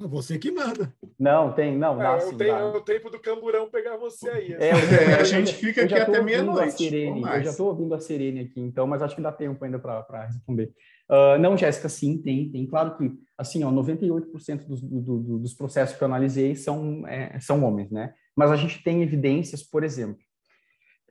Você 0.00 0.38
que 0.38 0.52
manda. 0.52 0.94
Não, 1.18 1.52
tem, 1.52 1.76
não, 1.76 2.00
é, 2.00 2.20
sim, 2.20 2.36
tenho, 2.36 2.54
é 2.54 2.64
o 2.64 2.80
tempo 2.80 3.10
do 3.10 3.18
camburão 3.18 3.68
pegar 3.68 3.96
você 3.96 4.30
aí. 4.30 4.52
É, 4.52 4.68
é 4.68 5.14
a 5.14 5.24
gente 5.24 5.52
fica 5.54 5.82
aqui 5.82 5.94
até 5.94 6.22
meia-noite. 6.22 6.94
Eu 6.94 7.42
já 7.42 7.50
estou 7.50 7.66
ouvindo 7.66 7.92
a 7.94 8.00
Serene 8.00 8.40
aqui, 8.40 8.60
então, 8.60 8.86
mas 8.86 9.02
acho 9.02 9.16
que 9.16 9.22
dá 9.22 9.32
tempo 9.32 9.64
ainda 9.64 9.76
para 9.78 10.26
responder. 10.26 10.72
Uh, 11.10 11.36
não, 11.40 11.56
Jéssica, 11.56 11.88
sim, 11.88 12.16
tem, 12.22 12.48
tem. 12.48 12.64
Claro 12.64 12.96
que, 12.96 13.10
assim, 13.36 13.64
ó, 13.64 13.72
98% 13.72 14.66
dos, 14.66 14.80
do, 14.80 15.18
do, 15.18 15.38
dos 15.40 15.54
processos 15.54 15.96
que 15.96 16.02
eu 16.04 16.06
analisei 16.06 16.54
são, 16.54 17.04
é, 17.08 17.40
são 17.40 17.64
homens, 17.64 17.90
né? 17.90 18.14
Mas 18.36 18.52
a 18.52 18.56
gente 18.56 18.80
tem 18.84 19.02
evidências, 19.02 19.64
por 19.64 19.82
exemplo, 19.82 20.22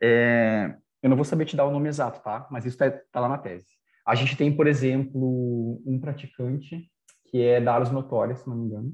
é, 0.01 0.73
eu 1.03 1.09
não 1.09 1.17
vou 1.17 1.25
saber 1.25 1.43
te 1.43 1.57
dar 1.57 1.65
o 1.65 1.71
nome 1.71 1.89
exato, 1.89 2.21
tá? 2.23 2.47
Mas 2.49 2.65
isso 2.65 2.81
está 2.81 2.89
tá 3.11 3.19
lá 3.19 3.27
na 3.27 3.37
tese. 3.37 3.65
A 4.05 4.15
gente 4.15 4.37
tem, 4.37 4.55
por 4.55 4.65
exemplo, 4.65 5.81
um 5.85 5.99
praticante 5.99 6.89
que 7.27 7.41
é 7.41 7.61
da 7.61 7.73
Ars 7.73 7.91
Notória, 7.91 8.35
se 8.35 8.47
não 8.47 8.55
me 8.55 8.65
engano, 8.65 8.93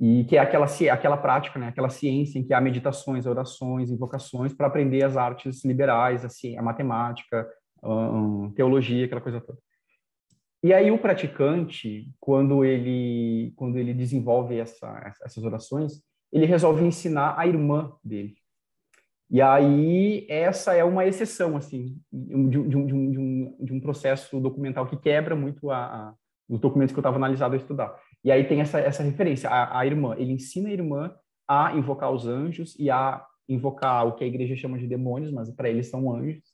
e 0.00 0.24
que 0.24 0.36
é 0.36 0.40
aquela, 0.40 0.66
aquela 0.92 1.16
prática, 1.18 1.58
né, 1.58 1.68
aquela 1.68 1.90
ciência 1.90 2.38
em 2.38 2.42
que 2.42 2.54
há 2.54 2.60
meditações, 2.60 3.26
orações, 3.26 3.90
invocações 3.90 4.54
para 4.54 4.66
aprender 4.66 5.04
as 5.04 5.16
artes 5.16 5.62
liberais, 5.62 6.24
assim, 6.24 6.56
a 6.56 6.62
matemática, 6.62 7.46
um, 7.82 8.50
teologia, 8.52 9.04
aquela 9.04 9.20
coisa 9.20 9.40
toda. 9.40 9.58
E 10.62 10.72
aí 10.72 10.90
o 10.90 10.98
praticante, 10.98 12.10
quando 12.18 12.64
ele 12.64 13.52
quando 13.56 13.78
ele 13.78 13.94
desenvolve 13.94 14.58
essa, 14.58 15.14
essas 15.24 15.42
orações, 15.42 16.02
ele 16.32 16.46
resolve 16.46 16.84
ensinar 16.84 17.34
a 17.38 17.46
irmã 17.46 17.92
dele. 18.04 18.34
E 19.30 19.40
aí 19.40 20.26
essa 20.28 20.74
é 20.74 20.84
uma 20.84 21.06
exceção 21.06 21.56
assim 21.56 21.96
de, 22.12 22.34
um, 22.34 22.48
de, 22.48 22.58
um, 22.58 22.86
de, 22.86 22.94
um, 23.18 23.56
de 23.60 23.72
um 23.72 23.80
processo 23.80 24.40
documental 24.40 24.86
que 24.86 24.96
quebra 24.96 25.34
muito 25.34 25.70
a 25.70 26.14
os 26.50 26.60
documentos 26.60 26.92
que 26.92 26.98
eu 26.98 27.02
estava 27.02 27.16
analisado 27.16 27.54
a 27.54 27.56
estudar. 27.56 27.96
E 28.24 28.30
aí 28.30 28.44
tem 28.44 28.60
essa, 28.60 28.80
essa 28.80 29.02
referência, 29.02 29.48
a, 29.48 29.78
a 29.78 29.86
irmã, 29.86 30.14
ele 30.18 30.32
ensina 30.32 30.68
a 30.68 30.72
irmã 30.72 31.14
a 31.48 31.74
invocar 31.74 32.10
os 32.10 32.26
anjos 32.26 32.76
e 32.78 32.90
a 32.90 33.24
invocar 33.48 34.06
o 34.06 34.14
que 34.14 34.24
a 34.24 34.26
igreja 34.26 34.56
chama 34.56 34.78
de 34.78 34.86
demônios, 34.86 35.32
mas 35.32 35.50
para 35.50 35.68
eles 35.68 35.88
são 35.88 36.12
anjos, 36.12 36.44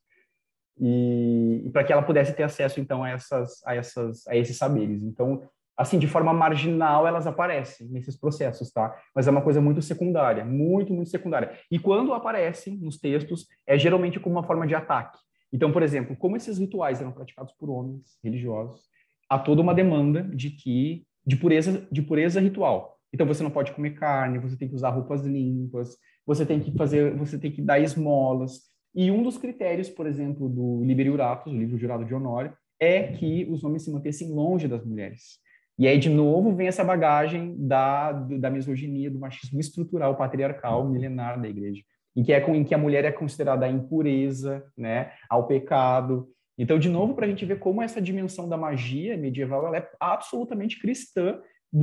e, 0.78 1.62
e 1.64 1.70
para 1.70 1.84
que 1.84 1.92
ela 1.92 2.02
pudesse 2.02 2.34
ter 2.34 2.42
acesso 2.42 2.80
então 2.80 3.02
a 3.02 3.10
essas 3.10 3.62
a 3.64 3.74
essas 3.74 4.26
a 4.28 4.36
esses 4.36 4.56
saberes. 4.56 5.02
Então, 5.02 5.42
assim, 5.76 5.98
de 5.98 6.06
forma 6.06 6.32
marginal 6.32 7.06
elas 7.06 7.26
aparecem 7.26 7.88
nesses 7.88 8.16
processos, 8.16 8.70
tá? 8.70 8.94
Mas 9.14 9.26
é 9.26 9.30
uma 9.30 9.42
coisa 9.42 9.60
muito 9.60 9.80
secundária, 9.80 10.44
muito 10.44 10.92
muito 10.92 11.08
secundária. 11.08 11.58
E 11.70 11.78
quando 11.78 12.12
aparecem 12.12 12.76
nos 12.76 12.98
textos, 12.98 13.46
é 13.66 13.78
geralmente 13.78 14.20
como 14.20 14.36
uma 14.36 14.44
forma 14.44 14.66
de 14.66 14.74
ataque. 14.74 15.18
Então, 15.52 15.72
por 15.72 15.82
exemplo, 15.82 16.14
como 16.16 16.36
esses 16.36 16.58
rituais 16.58 17.00
eram 17.00 17.12
praticados 17.12 17.52
por 17.54 17.70
homens 17.70 18.18
religiosos, 18.22 18.82
há 19.28 19.38
toda 19.38 19.62
uma 19.62 19.74
demanda 19.74 20.22
de 20.22 20.50
que 20.50 21.04
de 21.26 21.36
pureza 21.36 21.86
de 21.90 22.02
pureza 22.02 22.40
ritual. 22.40 22.98
Então 23.12 23.26
você 23.26 23.42
não 23.42 23.50
pode 23.50 23.72
comer 23.72 23.90
carne, 23.94 24.38
você 24.38 24.56
tem 24.56 24.68
que 24.68 24.74
usar 24.74 24.90
roupas 24.90 25.24
limpas, 25.24 25.96
você 26.26 26.44
tem 26.44 26.60
que 26.60 26.70
fazer, 26.72 27.16
você 27.16 27.38
tem 27.38 27.50
que 27.50 27.62
dar 27.62 27.78
esmolas. 27.78 28.60
E 28.94 29.10
um 29.10 29.22
dos 29.22 29.38
critérios, 29.38 29.88
por 29.88 30.06
exemplo, 30.06 30.48
do 30.48 30.82
Liber 30.84 31.06
Iuratus, 31.06 31.52
o 31.52 31.56
livro 31.56 31.78
jurado 31.78 32.04
de 32.04 32.14
Honório, 32.14 32.52
é 32.80 33.04
que 33.04 33.46
os 33.50 33.62
homens 33.64 33.84
se 33.84 33.90
mantessem 33.90 34.32
longe 34.32 34.68
das 34.68 34.84
mulheres. 34.84 35.38
E 35.78 35.86
aí, 35.86 35.98
de 35.98 36.08
novo, 36.08 36.54
vem 36.54 36.68
essa 36.68 36.82
bagagem 36.82 37.54
da, 37.58 38.12
da 38.12 38.50
misoginia, 38.50 39.10
do 39.10 39.18
machismo 39.18 39.60
estrutural, 39.60 40.16
patriarcal, 40.16 40.88
milenar 40.88 41.40
da 41.40 41.48
igreja, 41.48 41.82
em 42.16 42.22
que, 42.22 42.32
é, 42.32 42.50
em 42.50 42.64
que 42.64 42.74
a 42.74 42.78
mulher 42.78 43.04
é 43.04 43.12
considerada 43.12 43.66
a 43.66 43.70
impureza, 43.70 44.64
né, 44.76 45.12
ao 45.28 45.46
pecado, 45.46 46.28
então, 46.58 46.78
de 46.78 46.88
novo, 46.88 47.14
para 47.14 47.26
a 47.26 47.28
gente 47.28 47.44
ver 47.44 47.58
como 47.58 47.82
essa 47.82 48.00
dimensão 48.00 48.48
da 48.48 48.56
magia 48.56 49.16
medieval 49.16 49.66
ela 49.66 49.76
é 49.78 49.90
absolutamente 50.00 50.80
cristã 50.80 51.38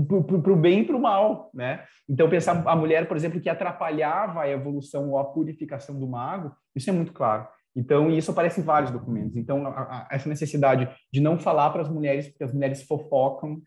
para 0.07 0.51
o 0.51 0.55
bem 0.55 0.80
e 0.80 0.86
para 0.86 0.95
o 0.95 1.01
mal, 1.01 1.51
né? 1.53 1.84
Então, 2.09 2.30
pensar 2.30 2.63
a 2.67 2.76
mulher, 2.76 3.07
por 3.07 3.15
exemplo, 3.15 3.39
que 3.39 3.49
atrapalhava 3.49 4.41
a 4.41 4.49
evolução 4.49 5.11
ou 5.11 5.19
a 5.19 5.26
purificação 5.26 5.99
do 5.99 6.07
mago, 6.07 6.55
isso 6.76 6.89
é 6.89 6.93
muito 6.93 7.13
claro. 7.13 7.47
Então, 7.76 8.09
isso 8.09 8.32
aparece 8.32 8.61
em 8.61 8.63
vários 8.63 8.91
documentos. 8.91 9.36
Então, 9.36 9.67
a, 9.67 9.69
a, 9.69 10.07
essa 10.11 10.30
necessidade 10.30 10.89
de 11.11 11.21
não 11.21 11.38
falar 11.38 11.69
para 11.71 11.82
as 11.82 11.89
mulheres, 11.89 12.28
porque 12.28 12.43
as 12.43 12.53
mulheres 12.53 12.84
fofocam, 12.84 13.61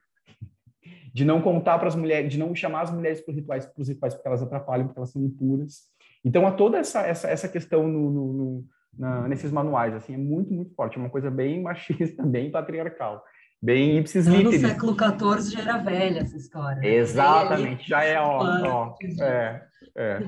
de 1.12 1.24
não 1.24 1.40
contar 1.40 1.78
para 1.78 1.88
as 1.88 1.94
mulheres, 1.94 2.30
de 2.30 2.38
não 2.38 2.54
chamar 2.54 2.82
as 2.82 2.90
mulheres 2.90 3.20
para 3.20 3.32
os 3.32 3.36
rituais, 3.36 3.66
para 3.66 3.84
rituais 3.84 4.14
porque 4.14 4.28
elas 4.28 4.42
atrapalham, 4.42 4.86
porque 4.86 4.98
elas 4.98 5.10
são 5.10 5.22
impuras. 5.22 5.82
Então, 6.24 6.46
há 6.46 6.52
toda 6.52 6.78
essa, 6.78 7.06
essa, 7.06 7.28
essa 7.28 7.48
questão 7.48 7.86
no, 7.86 8.10
no, 8.10 8.32
no 8.32 8.64
na, 8.98 9.28
nesses 9.28 9.50
manuais, 9.50 9.94
assim, 9.94 10.14
é 10.14 10.18
muito, 10.18 10.52
muito 10.52 10.74
forte. 10.74 10.96
É 10.96 11.00
uma 11.00 11.10
coisa 11.10 11.30
bem 11.30 11.62
machista, 11.62 12.22
bem 12.22 12.50
patriarcal. 12.50 13.22
Bem 13.62 13.98
ipsis 13.98 14.26
No 14.26 14.52
século 14.52 14.94
XIV 14.94 15.50
já 15.50 15.60
era 15.60 15.78
velha 15.78 16.20
essa 16.20 16.36
história. 16.36 16.76
Né? 16.80 16.94
Exatamente, 16.94 17.88
já 17.88 18.04
é, 18.04 18.20
ó, 18.20 18.38
ó 18.42 18.94
é, 19.20 19.62
é. 19.96 20.18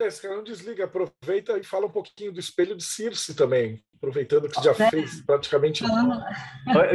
Esse 0.00 0.28
não 0.28 0.44
desliga, 0.44 0.84
aproveita 0.84 1.58
e 1.58 1.64
fala 1.64 1.86
um 1.86 1.90
pouquinho 1.90 2.32
do 2.32 2.38
espelho 2.38 2.76
de 2.76 2.84
Circe 2.84 3.34
também, 3.34 3.82
aproveitando 3.96 4.48
que 4.48 4.54
você 4.54 4.72
já 4.72 4.84
é. 4.84 4.90
fez 4.90 5.20
praticamente. 5.22 5.84
Falando... 5.84 6.22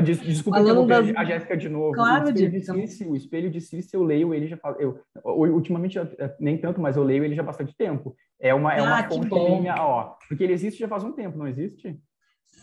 Desculpa 0.01 0.61
interromper 0.61 1.07
das... 1.07 1.15
a 1.17 1.25
Jéssica 1.25 1.57
de 1.57 1.67
novo. 1.67 1.91
Claro, 1.91 2.27
o 2.27 2.29
espelho 2.29 2.51
de 2.51 2.61
Circe, 2.61 3.05
o 3.05 3.15
espelho 3.15 3.51
de 3.51 3.59
Circe 3.59 3.93
eu 3.93 4.03
leio 4.03 4.33
ele 4.33 4.47
já 4.47 4.57
eu 4.79 5.03
ultimamente 5.25 5.99
nem 6.39 6.57
tanto, 6.57 6.79
mas 6.79 6.95
eu 6.95 7.03
leio 7.03 7.25
ele 7.25 7.35
já 7.35 7.41
há 7.41 7.45
bastante 7.45 7.75
tempo. 7.75 8.15
É 8.39 8.53
uma 8.53 8.73
é 8.73 8.81
uma 8.81 8.99
ah, 8.99 9.09
fonte 9.09 9.27
minha, 9.27 9.75
ó, 9.77 10.15
porque 10.29 10.43
ele 10.45 10.53
existe 10.53 10.79
já 10.79 10.87
faz 10.87 11.03
um 11.03 11.11
tempo, 11.11 11.37
não 11.37 11.47
existe? 11.47 11.99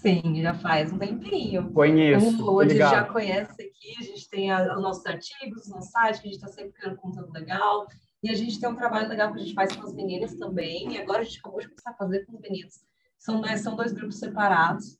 Sim, 0.01 0.41
já 0.41 0.55
faz 0.55 0.91
um 0.91 0.99
tempinho. 0.99 1.71
Conheço. 1.73 2.51
Hoje 2.51 2.79
já 2.79 3.05
conhece 3.05 3.53
aqui, 3.53 3.95
a 3.99 4.03
gente 4.03 4.31
tem 4.31 4.51
a, 4.51 4.75
os 4.75 4.83
nossos 4.83 5.05
artigos, 5.05 5.69
nosso 5.69 5.91
site, 5.91 6.23
que 6.23 6.29
a 6.29 6.31
gente 6.33 6.43
está 6.43 6.49
sempre 6.49 6.73
criando 6.73 6.97
conteúdo 6.97 7.31
legal. 7.33 7.87
E 8.23 8.31
a 8.31 8.35
gente 8.35 8.61
tem 8.61 8.69
um 8.69 8.77
trabalho 8.77 9.09
legal 9.09 9.33
que 9.33 9.41
a 9.41 9.43
gente 9.43 9.55
faz 9.55 9.75
com 9.75 9.87
as 9.87 9.95
meninas 9.95 10.35
também. 10.35 10.93
E 10.93 10.99
agora 10.99 11.21
a 11.21 11.25
gente 11.25 11.39
acabou 11.39 11.61
de 11.61 11.69
começar 11.69 11.91
a 11.91 11.95
fazer 11.95 12.25
com 12.27 12.35
os 12.35 12.41
meninos. 12.41 12.75
São, 13.19 13.41
né, 13.41 13.57
são 13.57 13.77
dois 13.77 13.93
grupos 13.93 14.19
separados. 14.19 14.99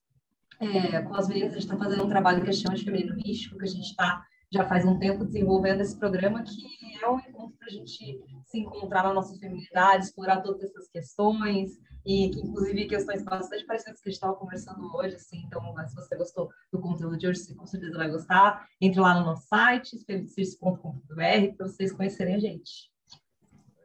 É, 0.61 1.03
com 1.03 1.15
as 1.15 1.29
meninas, 1.29 1.51
a 1.51 1.55
gente 1.55 1.65
está 1.65 1.77
fazendo 1.77 2.05
um 2.05 2.09
trabalho 2.09 2.45
que 2.45 2.53
chama 2.53 2.77
de 2.77 2.85
feminino 2.85 3.17
místico, 3.17 3.59
que 3.59 3.65
a 3.65 3.69
gente 3.69 3.91
está 3.91 4.25
já 4.53 4.67
faz 4.67 4.85
um 4.85 4.99
tempo 4.99 5.25
desenvolvendo 5.25 5.81
esse 5.81 5.97
programa, 5.97 6.43
que 6.43 6.65
é 7.01 7.09
um 7.09 7.21
encontro 7.21 7.57
para 7.57 7.69
a 7.69 7.71
gente 7.71 8.21
se 8.45 8.59
encontrar 8.59 9.05
na 9.05 9.15
nossa 9.15 9.39
feminilidade, 9.39 10.07
explorar 10.07 10.41
todas 10.41 10.65
essas 10.65 10.89
questões, 10.89 11.79
e 12.05 12.31
que 12.31 12.41
inclusive 12.41 12.87
questões 12.87 13.23
bastante 13.23 13.65
parecidas 13.65 14.01
que 14.01 14.09
a 14.09 14.11
gente 14.11 14.17
estava 14.17 14.35
conversando 14.35 14.91
hoje, 14.97 15.15
assim, 15.15 15.45
então 15.47 15.63
se 15.87 15.95
você 15.95 16.17
gostou 16.17 16.51
do 16.73 16.81
conteúdo 16.81 17.17
de 17.17 17.29
hoje, 17.29 17.41
você 17.41 17.55
com 17.55 17.67
certeza 17.67 17.97
vai 17.97 18.11
gostar, 18.11 18.67
entre 18.81 18.99
lá 18.99 19.19
no 19.19 19.27
nosso 19.27 19.47
site, 19.47 19.95
espelhocirce.com.br, 19.95 21.57
para 21.57 21.67
vocês 21.69 21.93
conhecerem 21.93 22.35
a 22.35 22.39
gente. 22.39 22.90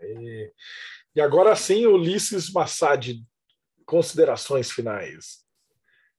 E, 0.06 0.52
e 1.16 1.22
agora 1.22 1.56
sim, 1.56 1.86
Ulisses 1.86 2.52
Massad, 2.52 3.24
considerações 3.86 4.72
finais. 4.72 5.46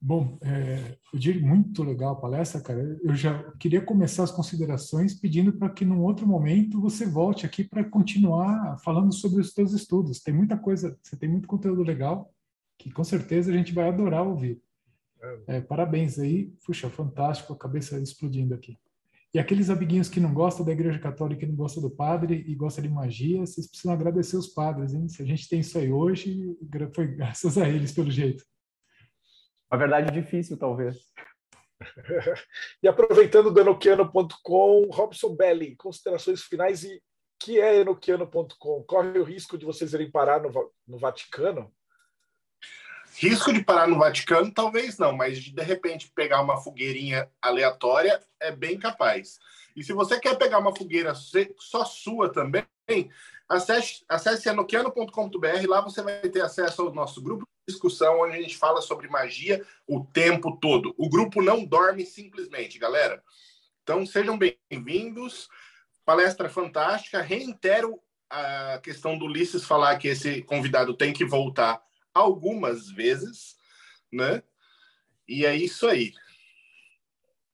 Bom, 0.00 0.38
é, 0.42 0.98
Odir, 1.12 1.42
muito 1.42 1.82
legal 1.82 2.12
a 2.12 2.20
palestra, 2.20 2.60
cara. 2.60 2.98
Eu 3.02 3.14
já 3.14 3.42
queria 3.58 3.80
começar 3.80 4.24
as 4.24 4.30
considerações 4.30 5.18
pedindo 5.18 5.52
para 5.52 5.70
que 5.70 5.84
num 5.84 6.02
outro 6.02 6.26
momento 6.26 6.80
você 6.80 7.06
volte 7.06 7.46
aqui 7.46 7.64
para 7.64 7.82
continuar 7.82 8.78
falando 8.84 9.12
sobre 9.12 9.40
os 9.40 9.52
seus 9.52 9.72
estudos. 9.72 10.20
Tem 10.20 10.34
muita 10.34 10.56
coisa, 10.56 10.96
você 11.02 11.16
tem 11.16 11.28
muito 11.28 11.48
conteúdo 11.48 11.82
legal 11.82 12.30
que 12.78 12.90
com 12.90 13.02
certeza 13.02 13.50
a 13.50 13.56
gente 13.56 13.72
vai 13.72 13.88
adorar 13.88 14.26
ouvir. 14.26 14.60
É, 15.46 15.60
parabéns 15.60 16.18
aí, 16.18 16.52
puxa, 16.64 16.90
fantástico, 16.90 17.52
a 17.52 17.58
cabeça 17.58 17.98
explodindo 17.98 18.54
aqui. 18.54 18.78
E 19.34 19.38
aqueles 19.38 19.68
amiguinhos 19.68 20.08
que 20.08 20.20
não 20.20 20.32
gostam 20.32 20.64
da 20.64 20.72
Igreja 20.72 20.98
Católica 20.98 21.44
e 21.44 21.48
não 21.48 21.56
gostam 21.56 21.82
do 21.82 21.90
padre 21.90 22.44
e 22.46 22.54
gostam 22.54 22.82
de 22.82 22.88
magia, 22.88 23.40
vocês 23.40 23.68
precisam 23.68 23.92
agradecer 23.92 24.36
os 24.36 24.48
padres, 24.48 24.94
hein? 24.94 25.08
Se 25.08 25.22
a 25.22 25.26
gente 25.26 25.48
tem 25.48 25.60
isso 25.60 25.76
aí 25.78 25.92
hoje, 25.92 26.56
foi 26.94 27.06
graças 27.08 27.58
a 27.58 27.68
eles, 27.68 27.92
pelo 27.92 28.10
jeito. 28.10 28.44
Uma 29.70 29.78
verdade 29.78 30.12
difícil, 30.12 30.56
talvez. 30.56 30.96
e 32.82 32.88
aproveitando 32.88 33.52
do 33.52 33.60
enoquiano.com, 33.60 34.88
Robson 34.90 35.34
Belli, 35.34 35.76
considerações 35.76 36.42
finais 36.42 36.84
e 36.84 37.02
que 37.38 37.60
é 37.60 37.80
enoquiano.com? 37.80 38.84
Corre 38.84 39.18
o 39.18 39.24
risco 39.24 39.58
de 39.58 39.66
vocês 39.66 39.92
irem 39.92 40.10
parar 40.10 40.40
no, 40.40 40.72
no 40.86 40.98
Vaticano? 40.98 41.70
Risco 43.18 43.50
de 43.50 43.64
parar 43.64 43.88
no 43.88 43.98
Vaticano, 43.98 44.52
talvez 44.52 44.98
não, 44.98 45.12
mas 45.12 45.38
de 45.38 45.50
de 45.50 45.62
repente 45.62 46.12
pegar 46.14 46.42
uma 46.42 46.58
fogueirinha 46.58 47.30
aleatória 47.40 48.22
é 48.38 48.52
bem 48.52 48.78
capaz. 48.78 49.38
E 49.74 49.82
se 49.82 49.94
você 49.94 50.20
quer 50.20 50.36
pegar 50.36 50.58
uma 50.58 50.76
fogueira 50.76 51.14
só 51.14 51.84
sua 51.84 52.30
também, 52.30 52.66
acesse, 53.48 54.04
acesse 54.06 54.48
anoquiano.com.br, 54.48 55.66
lá 55.66 55.80
você 55.80 56.02
vai 56.02 56.20
ter 56.28 56.42
acesso 56.42 56.82
ao 56.82 56.92
nosso 56.92 57.22
grupo 57.22 57.44
de 57.44 57.72
discussão, 57.72 58.20
onde 58.20 58.36
a 58.36 58.42
gente 58.42 58.56
fala 58.56 58.82
sobre 58.82 59.08
magia 59.08 59.64
o 59.86 60.04
tempo 60.04 60.58
todo. 60.58 60.94
O 60.98 61.08
grupo 61.08 61.40
não 61.40 61.64
dorme 61.64 62.04
simplesmente, 62.04 62.78
galera. 62.78 63.22
Então 63.82 64.04
sejam 64.04 64.36
bem-vindos. 64.36 65.48
Palestra 66.04 66.50
fantástica. 66.50 67.22
Reitero 67.22 67.98
a 68.28 68.78
questão 68.82 69.16
do 69.16 69.24
Ulisses 69.24 69.64
falar 69.64 69.96
que 69.96 70.08
esse 70.08 70.42
convidado 70.42 70.92
tem 70.92 71.12
que 71.12 71.24
voltar 71.24 71.85
algumas 72.16 72.90
vezes, 72.90 73.56
né? 74.12 74.42
E 75.28 75.44
é 75.44 75.54
isso 75.54 75.86
aí. 75.86 76.12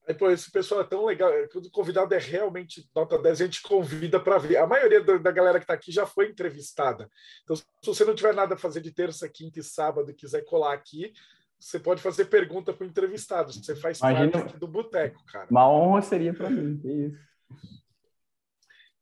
Aí, 0.06 0.14
pô, 0.14 0.30
esse 0.30 0.50
pessoal 0.50 0.80
é 0.80 0.84
tão 0.84 1.04
legal. 1.04 1.30
Quando 1.52 1.66
o 1.66 1.70
convidado 1.70 2.12
é 2.12 2.18
realmente 2.18 2.88
nota 2.94 3.18
10, 3.18 3.40
a 3.40 3.44
gente 3.44 3.62
convida 3.62 4.18
para 4.18 4.36
ver. 4.38 4.56
A 4.56 4.66
maioria 4.66 5.02
da, 5.02 5.16
da 5.16 5.30
galera 5.30 5.58
que 5.58 5.64
está 5.64 5.74
aqui 5.74 5.92
já 5.92 6.04
foi 6.04 6.28
entrevistada. 6.28 7.08
Então, 7.44 7.54
se 7.54 7.64
você 7.84 8.04
não 8.04 8.14
tiver 8.14 8.34
nada 8.34 8.54
a 8.54 8.58
fazer 8.58 8.80
de 8.80 8.90
terça, 8.90 9.28
quinta 9.28 9.60
e 9.60 9.62
sábado 9.62 10.10
e 10.10 10.14
quiser 10.14 10.44
colar 10.44 10.74
aqui, 10.74 11.12
você 11.58 11.78
pode 11.78 12.02
fazer 12.02 12.24
pergunta 12.24 12.72
para 12.72 12.84
o 12.84 12.88
entrevistado. 12.88 13.52
Você 13.52 13.76
faz 13.76 14.00
Imagina, 14.00 14.32
parte 14.32 14.58
do 14.58 14.66
boteco, 14.66 15.24
cara. 15.26 15.46
Uma 15.48 15.70
honra 15.70 16.02
seria 16.02 16.34
para 16.34 16.50
mim. 16.50 16.80
É 16.84 16.92
isso. 17.06 17.31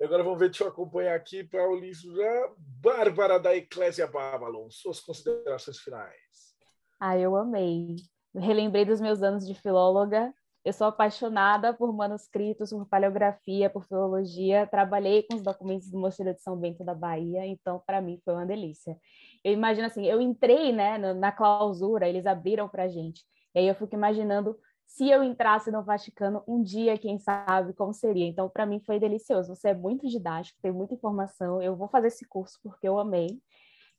Agora 0.03 0.25
vamos 0.25 0.39
ver, 0.39 0.49
deixa 0.49 0.65
eu 0.65 0.69
acompanhar 0.69 1.15
aqui 1.15 1.45
para 1.45 1.69
o 1.69 1.73
Ulisses. 1.75 2.11
Bárbara 2.57 3.39
da 3.39 3.55
Eclésia 3.55 4.07
Babylon, 4.07 4.71
suas 4.71 4.99
considerações 4.99 5.79
finais. 5.79 6.57
Ah, 6.99 7.19
eu 7.19 7.37
amei. 7.37 7.97
Relembrei 8.35 8.87
dos 8.87 8.99
meus 8.99 9.23
anos 9.23 9.47
de 9.47 9.55
filóloga. 9.55 10.33
Eu 10.65 10.73
sou 10.73 10.87
apaixonada 10.87 11.75
por 11.75 11.93
manuscritos, 11.93 12.71
por 12.71 12.87
paleografia, 12.87 13.69
por 13.69 13.85
filologia. 13.85 14.67
Trabalhei 14.67 15.23
com 15.23 15.37
os 15.37 15.43
documentos 15.43 15.91
do 15.91 15.99
Mosteiro 15.99 16.33
de 16.33 16.41
São 16.41 16.57
Bento 16.57 16.83
da 16.83 16.95
Bahia, 16.95 17.47
então 17.47 17.83
para 17.87 18.01
mim 18.01 18.19
foi 18.25 18.33
uma 18.33 18.47
delícia. 18.47 18.97
Eu 19.45 19.53
imagino 19.53 19.87
assim, 19.87 20.07
eu 20.07 20.19
entrei 20.19 20.73
né, 20.73 20.97
na 21.15 21.31
clausura, 21.31 22.09
eles 22.09 22.27
abriram 22.27 22.69
para 22.69 22.89
gente. 22.89 23.23
E 23.55 23.59
aí 23.59 23.69
eu 23.69 23.75
fico 23.75 23.95
imaginando 23.95 24.57
se 24.91 25.09
eu 25.09 25.23
entrasse 25.23 25.71
no 25.71 25.85
Vaticano 25.85 26.43
um 26.49 26.61
dia, 26.61 26.99
quem 26.99 27.17
sabe 27.17 27.73
como 27.75 27.95
seria. 27.95 28.27
Então, 28.27 28.51
para 28.51 28.67
mim 28.67 28.81
foi 28.81 28.99
delicioso. 28.99 29.55
Você 29.55 29.69
é 29.69 29.75
muito 29.75 30.09
didático, 30.09 30.59
tem 30.61 30.73
muita 30.73 30.95
informação. 30.95 31.63
Eu 31.63 31.77
vou 31.77 31.87
fazer 31.87 32.09
esse 32.09 32.27
curso 32.27 32.59
porque 32.61 32.89
eu 32.89 32.99
amei. 32.99 33.41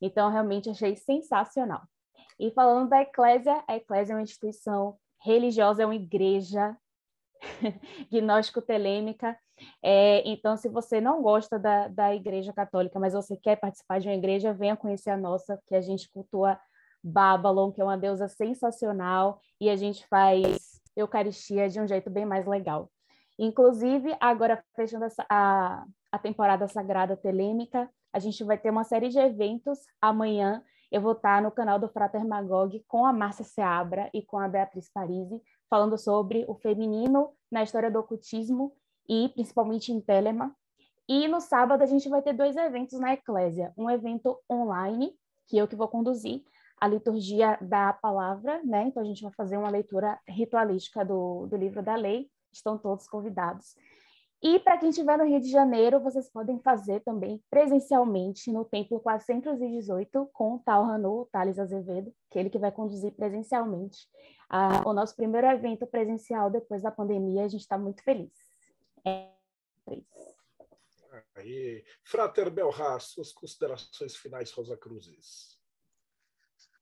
Então, 0.01 0.29
realmente 0.29 0.69
achei 0.69 0.97
sensacional. 0.97 1.81
E 2.37 2.51
falando 2.51 2.89
da 2.89 3.01
Eclésia, 3.01 3.63
a 3.69 3.77
Eclésia 3.77 4.11
é 4.11 4.15
uma 4.17 4.21
instituição 4.21 4.97
religiosa, 5.23 5.81
é 5.81 5.85
uma 5.85 5.95
igreja 5.95 6.77
gnóstico-telêmica. 8.11 9.39
É, 9.81 10.21
então, 10.29 10.57
se 10.57 10.67
você 10.67 10.99
não 10.99 11.21
gosta 11.21 11.57
da, 11.57 11.87
da 11.87 12.13
Igreja 12.13 12.51
Católica, 12.51 12.99
mas 12.99 13.13
você 13.13 13.37
quer 13.37 13.55
participar 13.55 14.01
de 14.01 14.09
uma 14.09 14.15
igreja, 14.15 14.53
venha 14.53 14.75
conhecer 14.75 15.11
a 15.11 15.17
nossa, 15.17 15.57
que 15.67 15.73
a 15.73 15.81
gente 15.81 16.11
cultua 16.11 16.59
Babylon, 17.03 17.71
que 17.71 17.81
é 17.81 17.83
uma 17.83 17.97
deusa 17.97 18.27
sensacional, 18.27 19.39
e 19.59 19.69
a 19.69 19.75
gente 19.75 20.05
faz 20.07 20.81
Eucaristia 20.95 21.69
de 21.69 21.79
um 21.79 21.87
jeito 21.87 22.09
bem 22.09 22.25
mais 22.25 22.45
legal. 22.45 22.89
Inclusive, 23.39 24.15
agora 24.19 24.63
fechando 24.75 25.05
a, 25.29 25.85
a 26.11 26.19
temporada 26.19 26.67
Sagrada 26.67 27.15
Telêmica, 27.17 27.89
a 28.13 28.19
gente 28.19 28.43
vai 28.43 28.57
ter 28.57 28.69
uma 28.69 28.83
série 28.83 29.09
de 29.09 29.17
eventos 29.17 29.79
amanhã. 30.01 30.63
Eu 30.91 31.01
vou 31.01 31.13
estar 31.13 31.41
no 31.41 31.49
canal 31.49 31.79
do 31.79 31.87
Frater 31.87 32.27
Magog 32.27 32.83
com 32.87 33.05
a 33.05 33.13
Márcia 33.13 33.45
Seabra 33.45 34.09
e 34.13 34.21
com 34.21 34.37
a 34.37 34.47
Beatriz 34.47 34.89
Parisi, 34.93 35.41
falando 35.69 35.97
sobre 35.97 36.43
o 36.47 36.55
feminino 36.55 37.31
na 37.49 37.63
história 37.63 37.89
do 37.89 37.99
ocultismo 37.99 38.73
e 39.07 39.29
principalmente 39.29 39.91
em 39.91 40.01
Telema. 40.01 40.53
E 41.07 41.27
no 41.27 41.39
sábado 41.39 41.81
a 41.81 41.85
gente 41.85 42.09
vai 42.09 42.21
ter 42.21 42.33
dois 42.33 42.55
eventos 42.57 42.99
na 42.99 43.13
Eclésia. 43.13 43.73
Um 43.77 43.89
evento 43.89 44.37
online, 44.49 45.13
que 45.47 45.57
eu 45.57 45.67
que 45.67 45.75
vou 45.75 45.87
conduzir, 45.87 46.43
a 46.81 46.87
liturgia 46.87 47.59
da 47.61 47.93
palavra, 47.93 48.59
né? 48.63 48.85
Então 48.87 49.03
a 49.03 49.05
gente 49.05 49.21
vai 49.21 49.31
fazer 49.33 49.55
uma 49.55 49.69
leitura 49.69 50.19
ritualística 50.27 51.05
do, 51.05 51.45
do 51.45 51.55
livro 51.55 51.83
da 51.83 51.95
lei. 51.95 52.27
Estão 52.51 52.75
todos 52.75 53.07
convidados. 53.07 53.75
E 54.41 54.59
para 54.59 54.79
quem 54.79 54.89
estiver 54.89 55.15
no 55.15 55.23
Rio 55.23 55.39
de 55.39 55.51
Janeiro, 55.51 55.99
vocês 55.99 56.27
podem 56.27 56.59
fazer 56.59 57.01
também 57.01 57.39
presencialmente 57.51 58.51
no 58.51 58.65
Templo 58.65 58.99
418 58.99 60.27
com 60.33 60.55
o 60.55 60.59
Tal 60.59 60.83
Hanu, 60.83 61.29
Thales 61.31 61.59
Azevedo, 61.59 62.11
que 62.31 62.39
é 62.39 62.41
ele 62.41 62.49
que 62.49 62.57
vai 62.57 62.71
conduzir 62.71 63.11
presencialmente 63.11 64.09
o 64.83 64.91
nosso 64.91 65.15
primeiro 65.15 65.45
evento 65.45 65.85
presencial 65.85 66.49
depois 66.49 66.81
da 66.81 66.89
pandemia. 66.89 67.45
A 67.45 67.47
gente 67.47 67.61
está 67.61 67.77
muito 67.77 68.03
feliz. 68.03 68.33
É 69.05 69.29
isso. 69.91 70.35
Aí. 71.35 71.85
Frater 72.03 72.49
Belhar, 72.49 72.99
suas 72.99 73.31
considerações 73.31 74.15
finais, 74.15 74.51
Rosa 74.51 74.75
Cruzes. 74.75 75.60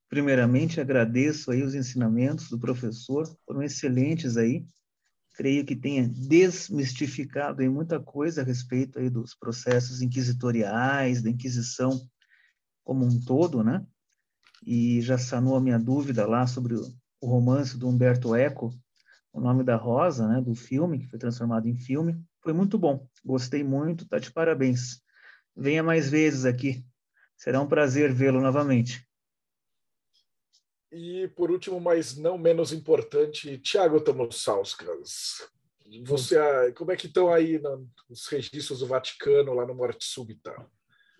Primeiramente, 0.09 0.81
agradeço 0.81 1.51
aí 1.51 1.61
os 1.61 1.75
ensinamentos 1.75 2.49
do 2.49 2.59
professor, 2.59 3.27
foram 3.45 3.61
excelentes 3.61 4.37
aí. 4.37 4.65
Creio 5.35 5.63
que 5.63 5.75
tenha 5.75 6.07
desmistificado 6.07 7.61
aí 7.61 7.69
muita 7.69 7.99
coisa 7.99 8.41
a 8.41 8.43
respeito 8.43 8.97
aí 8.97 9.09
dos 9.09 9.35
processos 9.35 10.01
inquisitoriais, 10.01 11.21
da 11.21 11.29
Inquisição 11.29 12.01
como 12.83 13.05
um 13.05 13.21
todo, 13.23 13.63
né? 13.63 13.85
E 14.65 14.99
já 15.01 15.17
sanou 15.17 15.55
a 15.55 15.61
minha 15.61 15.77
dúvida 15.77 16.25
lá 16.25 16.47
sobre 16.47 16.73
o, 16.73 16.87
romance 17.21 17.77
do 17.77 17.87
Humberto 17.87 18.33
Eco, 18.33 18.73
O 19.31 19.39
Nome 19.39 19.63
da 19.63 19.75
Rosa, 19.75 20.27
né, 20.27 20.41
do 20.41 20.55
filme, 20.55 20.99
que 20.99 21.07
foi 21.07 21.19
transformado 21.19 21.67
em 21.67 21.77
filme. 21.77 22.19
Foi 22.41 22.51
muito 22.51 22.79
bom, 22.79 23.07
gostei 23.23 23.63
muito, 23.63 24.07
tá 24.07 24.17
de 24.17 24.31
parabéns. 24.31 25.01
Venha 25.55 25.83
mais 25.83 26.09
vezes 26.09 26.45
aqui, 26.45 26.83
será 27.37 27.61
um 27.61 27.67
prazer 27.67 28.11
vê-lo 28.11 28.41
novamente. 28.41 29.08
E, 30.91 31.27
por 31.35 31.51
último, 31.51 31.79
mas 31.79 32.17
não 32.17 32.37
menos 32.37 32.73
importante, 32.73 33.57
Tiago 33.59 34.01
Tomosauskas. 34.01 35.47
Você, 36.05 36.37
como 36.75 36.91
é 36.91 36.95
que 36.95 37.07
estão 37.07 37.31
aí 37.31 37.59
nos 38.09 38.27
registros 38.27 38.79
do 38.79 38.87
Vaticano, 38.87 39.53
lá 39.53 39.65
no 39.65 39.75
Morte 39.75 40.05
Súbita? 40.05 40.53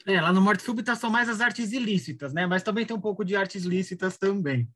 É, 0.05 0.22
lá 0.22 0.32
no 0.32 0.41
Morte 0.41 0.63
Súbita 0.63 0.95
são 0.95 1.09
mais 1.09 1.28
as 1.28 1.41
artes 1.41 1.72
ilícitas, 1.72 2.34
né? 2.34 2.45
Mas 2.45 2.63
também 2.63 2.86
tem 2.86 2.95
um 2.95 3.01
pouco 3.01 3.26
de 3.26 3.36
artes 3.36 3.63
lícitas 3.63 4.17
também. 4.17 4.67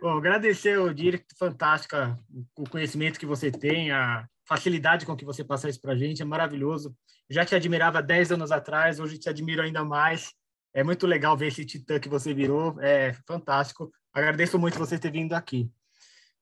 Bom, 0.00 0.16
agradecer 0.18 0.78
Dirk, 0.94 1.24
fantástica 1.38 2.18
o 2.56 2.68
conhecimento 2.68 3.18
que 3.18 3.26
você 3.26 3.50
tem, 3.50 3.90
a 3.90 4.28
facilidade 4.46 5.06
com 5.06 5.16
que 5.16 5.24
você 5.24 5.42
passa 5.42 5.68
isso 5.68 5.80
para 5.80 5.92
a 5.92 5.96
gente, 5.96 6.22
é 6.22 6.24
maravilhoso. 6.24 6.94
Já 7.30 7.44
te 7.44 7.54
admirava 7.54 8.02
10 8.02 8.32
anos 8.32 8.52
atrás, 8.52 9.00
hoje 9.00 9.18
te 9.18 9.28
admiro 9.28 9.62
ainda 9.62 9.84
mais. 9.84 10.32
É 10.74 10.82
muito 10.82 11.06
legal 11.06 11.36
ver 11.36 11.48
esse 11.48 11.64
titã 11.64 11.98
que 11.98 12.08
você 12.08 12.34
virou, 12.34 12.78
é 12.80 13.12
fantástico. 13.26 13.90
Agradeço 14.14 14.58
muito 14.58 14.78
você 14.78 14.96
ter 14.96 15.10
vindo 15.10 15.32
aqui. 15.32 15.68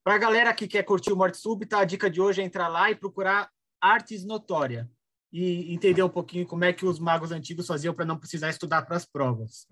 Para 0.04 0.16
a 0.16 0.18
galera 0.18 0.52
que 0.52 0.68
quer 0.68 0.82
curtir 0.82 1.10
o 1.10 1.16
Morte 1.16 1.38
Súbita, 1.38 1.78
a 1.78 1.84
dica 1.84 2.10
de 2.10 2.20
hoje 2.20 2.42
é 2.42 2.44
entrar 2.44 2.68
lá 2.68 2.90
e 2.90 2.94
procurar 2.94 3.50
Artes 3.80 4.24
Notória 4.24 4.90
e 5.32 5.72
entender 5.72 6.02
um 6.02 6.08
pouquinho 6.08 6.46
como 6.46 6.64
é 6.64 6.72
que 6.72 6.84
os 6.84 6.98
magos 6.98 7.32
antigos 7.32 7.66
faziam 7.66 7.94
para 7.94 8.04
não 8.04 8.18
precisar 8.18 8.50
estudar 8.50 8.82
para 8.82 8.96
as 8.96 9.06
provas. 9.06 9.66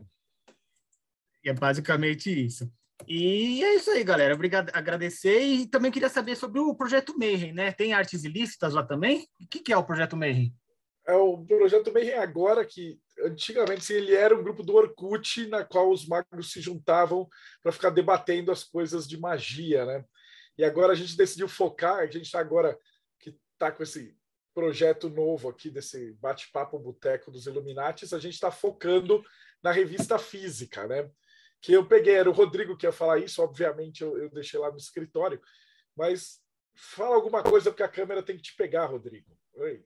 E 1.45 1.51
é 1.51 1.53
basicamente 1.53 2.31
isso. 2.31 2.73
E 3.07 3.63
é 3.63 3.75
isso 3.75 3.91
aí, 3.91 4.03
galera. 4.03 4.35
Obrigado, 4.35 4.71
agradecer 4.73 5.43
e 5.43 5.67
também 5.67 5.91
queria 5.91 6.09
saber 6.09 6.37
sobre 6.37 6.61
o 6.61 6.75
projeto 6.75 7.19
Mayhem, 7.19 7.53
né? 7.53 7.73
Tem 7.73 7.93
artes 7.93 8.25
ilícitas 8.25 8.73
lá 8.73 8.83
também? 8.83 9.27
O 9.41 9.47
que, 9.47 9.61
que 9.61 9.73
é 9.73 9.77
o 9.77 9.85
projeto 9.85 10.17
Mayhem? 10.17 10.55
É 11.07 11.15
o 11.15 11.45
projeto 11.45 11.93
Mayhem 11.93 12.15
agora 12.15 12.65
que 12.65 13.01
antigamente 13.25 13.93
ele 13.93 14.15
era 14.15 14.37
um 14.37 14.43
grupo 14.43 14.63
do 14.63 14.75
Orkut 14.75 15.47
na 15.49 15.65
qual 15.65 15.91
os 15.91 16.07
magos 16.07 16.53
se 16.53 16.61
juntavam 16.61 17.29
para 17.63 17.73
ficar 17.73 17.91
debatendo 17.91 18.53
as 18.53 18.65
coisas 18.65 19.09
de 19.09 19.19
magia, 19.19 19.85
né? 19.85 20.05
E 20.57 20.65
agora 20.65 20.93
a 20.93 20.97
gente 20.97 21.17
decidiu 21.17 21.49
focar, 21.49 22.01
a 22.01 22.07
gente 22.07 22.27
está 22.27 22.39
agora 22.39 22.79
que 23.19 23.35
está 23.55 23.73
com 23.73 23.83
esse 23.83 24.17
projeto 24.55 25.09
novo 25.09 25.49
aqui 25.49 25.71
desse 25.71 26.13
bate-papo 26.15 26.79
boteco 26.79 27.31
dos 27.31 27.47
Illuminatis, 27.47 28.13
a 28.13 28.19
gente 28.19 28.35
está 28.35 28.51
focando 28.51 29.25
na 29.63 29.73
revista 29.73 30.19
física, 30.19 30.87
né? 30.87 31.11
Que 31.61 31.73
eu 31.73 31.87
peguei, 31.87 32.15
era 32.15 32.29
o 32.29 32.35
Rodrigo 32.35 32.77
que 32.77 32.87
ia 32.87 32.93
falar 32.93 33.19
isso, 33.19 33.43
obviamente 33.43 34.03
eu, 34.03 34.19
eu 34.19 34.31
deixei 34.31 34.59
lá 34.59 34.71
no 34.71 34.77
escritório, 34.77 35.41
mas 35.97 36.41
fala 36.75 37.15
alguma 37.15 37.43
coisa 37.43 37.71
porque 37.71 37.83
a 37.83 37.89
câmera 37.89 38.23
tem 38.23 38.37
que 38.37 38.43
te 38.43 38.57
pegar, 38.57 38.87
Rodrigo. 38.87 39.37
Oi. 39.55 39.85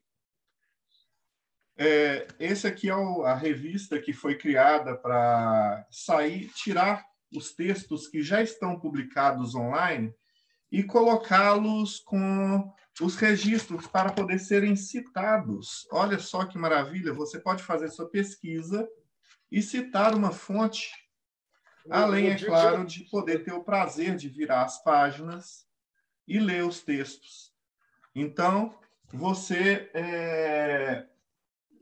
É, 1.77 2.27
esse 2.39 2.66
aqui 2.66 2.89
é 2.89 2.97
o, 2.97 3.22
a 3.22 3.35
revista 3.35 3.99
que 3.99 4.12
foi 4.12 4.37
criada 4.37 4.97
para 4.97 5.87
sair, 5.91 6.49
tirar 6.55 7.05
os 7.33 7.53
textos 7.53 8.07
que 8.07 8.22
já 8.22 8.43
estão 8.43 8.79
publicados 8.79 9.55
online 9.55 10.14
e 10.70 10.83
colocá-los 10.83 11.99
com 12.01 12.72
os 13.01 13.16
registros 13.16 13.87
para 13.87 14.12
poder 14.12 14.39
serem 14.39 14.77
citados. 14.77 15.87
Olha 15.91 16.18
só 16.18 16.45
que 16.45 16.57
maravilha! 16.57 17.12
Você 17.12 17.41
pode 17.41 17.62
fazer 17.62 17.89
sua 17.89 18.09
pesquisa 18.09 18.89
e 19.51 19.61
citar 19.61 20.14
uma 20.14 20.31
fonte, 20.31 20.91
além, 21.91 22.31
é 22.31 22.39
claro, 22.39 22.85
de 22.85 23.05
poder 23.05 23.45
ter 23.45 23.53
o 23.53 23.64
prazer 23.64 24.16
de 24.16 24.29
virar 24.29 24.62
as 24.62 24.83
páginas 24.83 25.66
e 26.27 26.39
ler 26.39 26.64
os 26.64 26.81
textos. 26.83 27.53
Então, 28.14 28.79
você 29.12 29.91
é, 29.93 31.07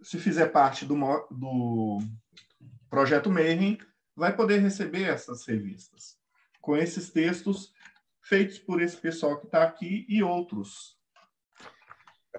se 0.02 0.18
fizer 0.18 0.46
parte 0.48 0.84
do, 0.84 0.94
do 1.30 1.98
projeto 2.90 3.30
Mayhem, 3.30 3.78
vai 4.14 4.34
poder 4.34 4.58
receber 4.58 5.04
essas 5.04 5.46
revistas 5.46 6.20
com 6.60 6.76
esses 6.76 7.10
textos 7.10 7.72
feitos 8.22 8.58
por 8.58 8.80
esse 8.80 8.96
pessoal 8.96 9.38
que 9.38 9.46
está 9.46 9.64
aqui 9.64 10.06
e 10.08 10.22
outros. 10.22 10.96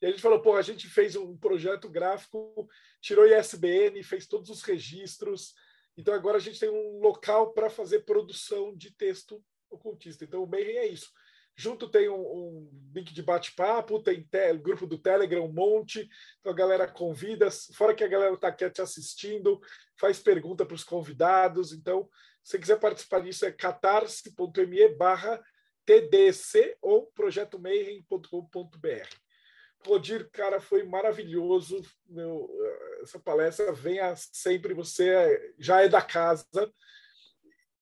E 0.01 0.05
a 0.05 0.09
gente 0.09 0.21
falou, 0.21 0.41
pô, 0.41 0.55
a 0.55 0.61
gente 0.61 0.89
fez 0.89 1.15
um 1.15 1.37
projeto 1.37 1.89
gráfico, 1.89 2.67
tirou 3.01 3.25
ISBN, 3.25 4.03
fez 4.03 4.27
todos 4.27 4.49
os 4.49 4.61
registros. 4.61 5.53
Então 5.97 6.13
agora 6.13 6.35
a 6.37 6.41
gente 6.41 6.59
tem 6.59 6.69
um 6.69 6.99
local 6.99 7.53
para 7.53 7.69
fazer 7.69 8.01
produção 8.01 8.75
de 8.75 8.91
texto 8.91 9.41
ocultista. 9.69 10.25
Então 10.25 10.43
o 10.43 10.47
Mayhem 10.47 10.77
é 10.77 10.87
isso. 10.87 11.09
Junto 11.55 11.89
tem 11.89 12.09
um, 12.09 12.19
um 12.19 12.91
link 12.93 13.13
de 13.13 13.23
bate-papo, 13.23 14.01
tem 14.01 14.23
te, 14.23 14.53
grupo 14.55 14.85
do 14.85 14.97
Telegram, 14.97 15.45
um 15.45 15.53
monte. 15.53 16.09
Então 16.39 16.51
a 16.51 16.55
galera 16.55 16.87
convida, 16.87 17.49
fora 17.73 17.95
que 17.95 18.03
a 18.03 18.07
galera 18.07 18.33
está 18.33 18.49
aqui 18.49 18.69
te 18.69 18.81
assistindo, 18.81 19.59
faz 19.97 20.19
pergunta 20.19 20.65
para 20.65 20.75
os 20.75 20.83
convidados. 20.83 21.71
Então 21.71 22.09
se 22.45 22.59
quiser 22.59 22.79
participar 22.79 23.21
disso, 23.21 23.43
é 23.43 23.51
catarse.me 23.51 24.89
barra 24.89 25.43
TDC 25.83 26.77
ou 26.79 27.07
projetomayhem.com.br. 27.07 29.09
Rodir, 29.83 30.29
cara, 30.31 30.59
foi 30.59 30.83
maravilhoso. 30.83 31.81
Meu, 32.07 32.47
essa 33.01 33.19
palestra 33.19 33.73
venha 33.73 34.15
sempre, 34.15 34.75
você 34.75 35.55
já 35.57 35.81
é 35.81 35.87
da 35.87 36.03
casa. 36.03 36.45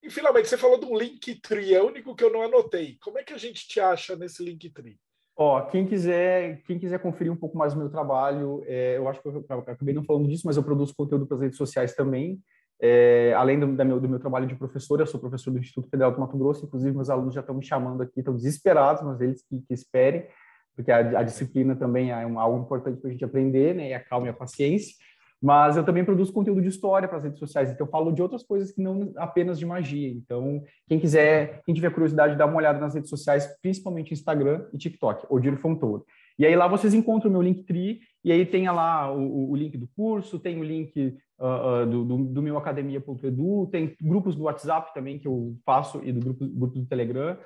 E 0.04 0.10
finalmente, 0.10 0.50
você 0.50 0.58
falou 0.58 0.80
um 0.84 0.98
Linktree, 0.98 1.74
é 1.74 1.82
o 1.82 1.88
único 1.88 2.14
que 2.14 2.24
eu 2.24 2.32
não 2.32 2.42
anotei. 2.42 2.98
Como 3.02 3.18
é 3.18 3.24
que 3.24 3.34
a 3.34 3.38
gente 3.38 3.66
te 3.66 3.80
acha 3.80 4.18
nesse 4.18 4.44
Linktree? 4.44 5.00
Ó, 5.36 5.62
quem 5.62 5.88
quiser, 5.88 6.62
quem 6.64 6.78
quiser 6.78 7.00
conferir 7.00 7.32
um 7.32 7.38
pouco 7.38 7.58
mais 7.58 7.74
do 7.74 7.80
meu 7.80 7.90
trabalho, 7.90 8.62
é, 8.68 8.98
eu 8.98 9.08
acho 9.08 9.22
que 9.22 9.28
eu, 9.28 9.46
eu 9.50 9.60
acabei 9.60 9.94
não 9.94 10.04
falando 10.04 10.28
disso, 10.28 10.44
mas 10.46 10.58
eu 10.58 10.64
produzo 10.64 10.94
conteúdo 10.94 11.26
para 11.26 11.36
as 11.36 11.42
redes 11.42 11.58
sociais 11.58 11.96
também. 11.96 12.40
É, 12.82 13.34
além 13.34 13.58
do, 13.58 13.66
meu, 13.66 14.00
do 14.00 14.10
meu 14.10 14.20
trabalho 14.20 14.46
de 14.46 14.56
professor, 14.56 15.00
eu 15.00 15.08
sou 15.08 15.20
professor 15.20 15.52
do 15.52 15.58
Instituto 15.58 15.90
Federal 15.90 16.12
do 16.12 16.20
Mato 16.20 16.38
Grosso, 16.38 16.66
inclusive 16.66 16.94
meus 16.94 17.10
alunos 17.10 17.34
já 17.34 17.40
estão 17.40 17.56
me 17.56 17.66
chamando 17.66 18.04
aqui, 18.04 18.20
estão 18.20 18.36
desesperados, 18.36 19.02
mas 19.02 19.22
eles 19.22 19.42
que, 19.42 19.62
que 19.62 19.74
esperem, 19.74 20.28
porque 20.76 20.92
a, 20.92 21.20
a, 21.20 21.24
disciplina 21.24 21.76
também 21.76 22.12
é 22.12 22.28
um, 22.28 22.40
algo 22.40 22.62
importante 22.62 23.00
para 23.00 23.10
a 23.10 23.12
gente 23.12 23.24
aprender, 23.24 23.74
né, 23.74 23.90
e 23.90 23.94
a 23.94 24.04
calma 24.04 24.28
e 24.28 24.30
a 24.30 24.34
paciência. 24.34 24.96
Mas 25.44 25.76
eu 25.76 25.84
também 25.84 26.06
produzo 26.06 26.32
conteúdo 26.32 26.62
de 26.62 26.70
história 26.70 27.06
para 27.06 27.18
as 27.18 27.26
redes 27.26 27.38
sociais, 27.38 27.70
então 27.70 27.86
eu 27.86 27.92
falo 27.92 28.14
de 28.14 28.22
outras 28.22 28.44
coisas 28.44 28.72
que 28.72 28.82
não 28.82 29.12
apenas 29.18 29.60
de 29.60 29.66
magia. 29.66 30.10
Então, 30.10 30.64
quem 30.88 30.98
quiser, 30.98 31.62
quem 31.66 31.76
tiver 31.76 31.90
curiosidade, 31.90 32.38
dá 32.38 32.46
uma 32.46 32.56
olhada 32.56 32.80
nas 32.80 32.96
redes 32.96 33.10
sociais, 33.10 33.46
principalmente 33.62 34.14
Instagram 34.14 34.66
e 34.72 34.78
TikTok, 34.78 35.26
Odilo 35.30 35.58
Fontoura. 35.58 36.02
E 36.40 36.46
aí 36.46 36.56
lá 36.56 36.66
vocês 36.66 36.94
encontram 36.94 37.30
o 37.30 37.34
meu 37.34 37.42
Linktree, 37.42 38.00
e 38.24 38.32
aí 38.32 38.46
tem 38.46 38.70
lá 38.70 39.14
o, 39.14 39.52
o 39.52 39.56
link 39.58 39.78
do 39.78 39.90
curso, 39.98 40.40
tem 40.40 40.58
o 40.62 40.64
link 40.64 41.14
uh, 41.38 41.86
do, 41.88 42.06
do, 42.06 42.18
do, 42.24 42.42
meu 42.42 42.58
academia.edu, 42.58 43.68
tem 43.70 43.98
grupos 44.02 44.38
do 44.38 44.44
WhatsApp 44.44 44.94
também 44.94 45.20
que 45.20 45.28
eu 45.28 45.58
faço 45.66 46.00
e 46.06 46.14
do 46.14 46.22
grupo, 46.22 46.48
grupo 46.48 46.80
do 46.80 46.86
Telegram. 46.86 47.38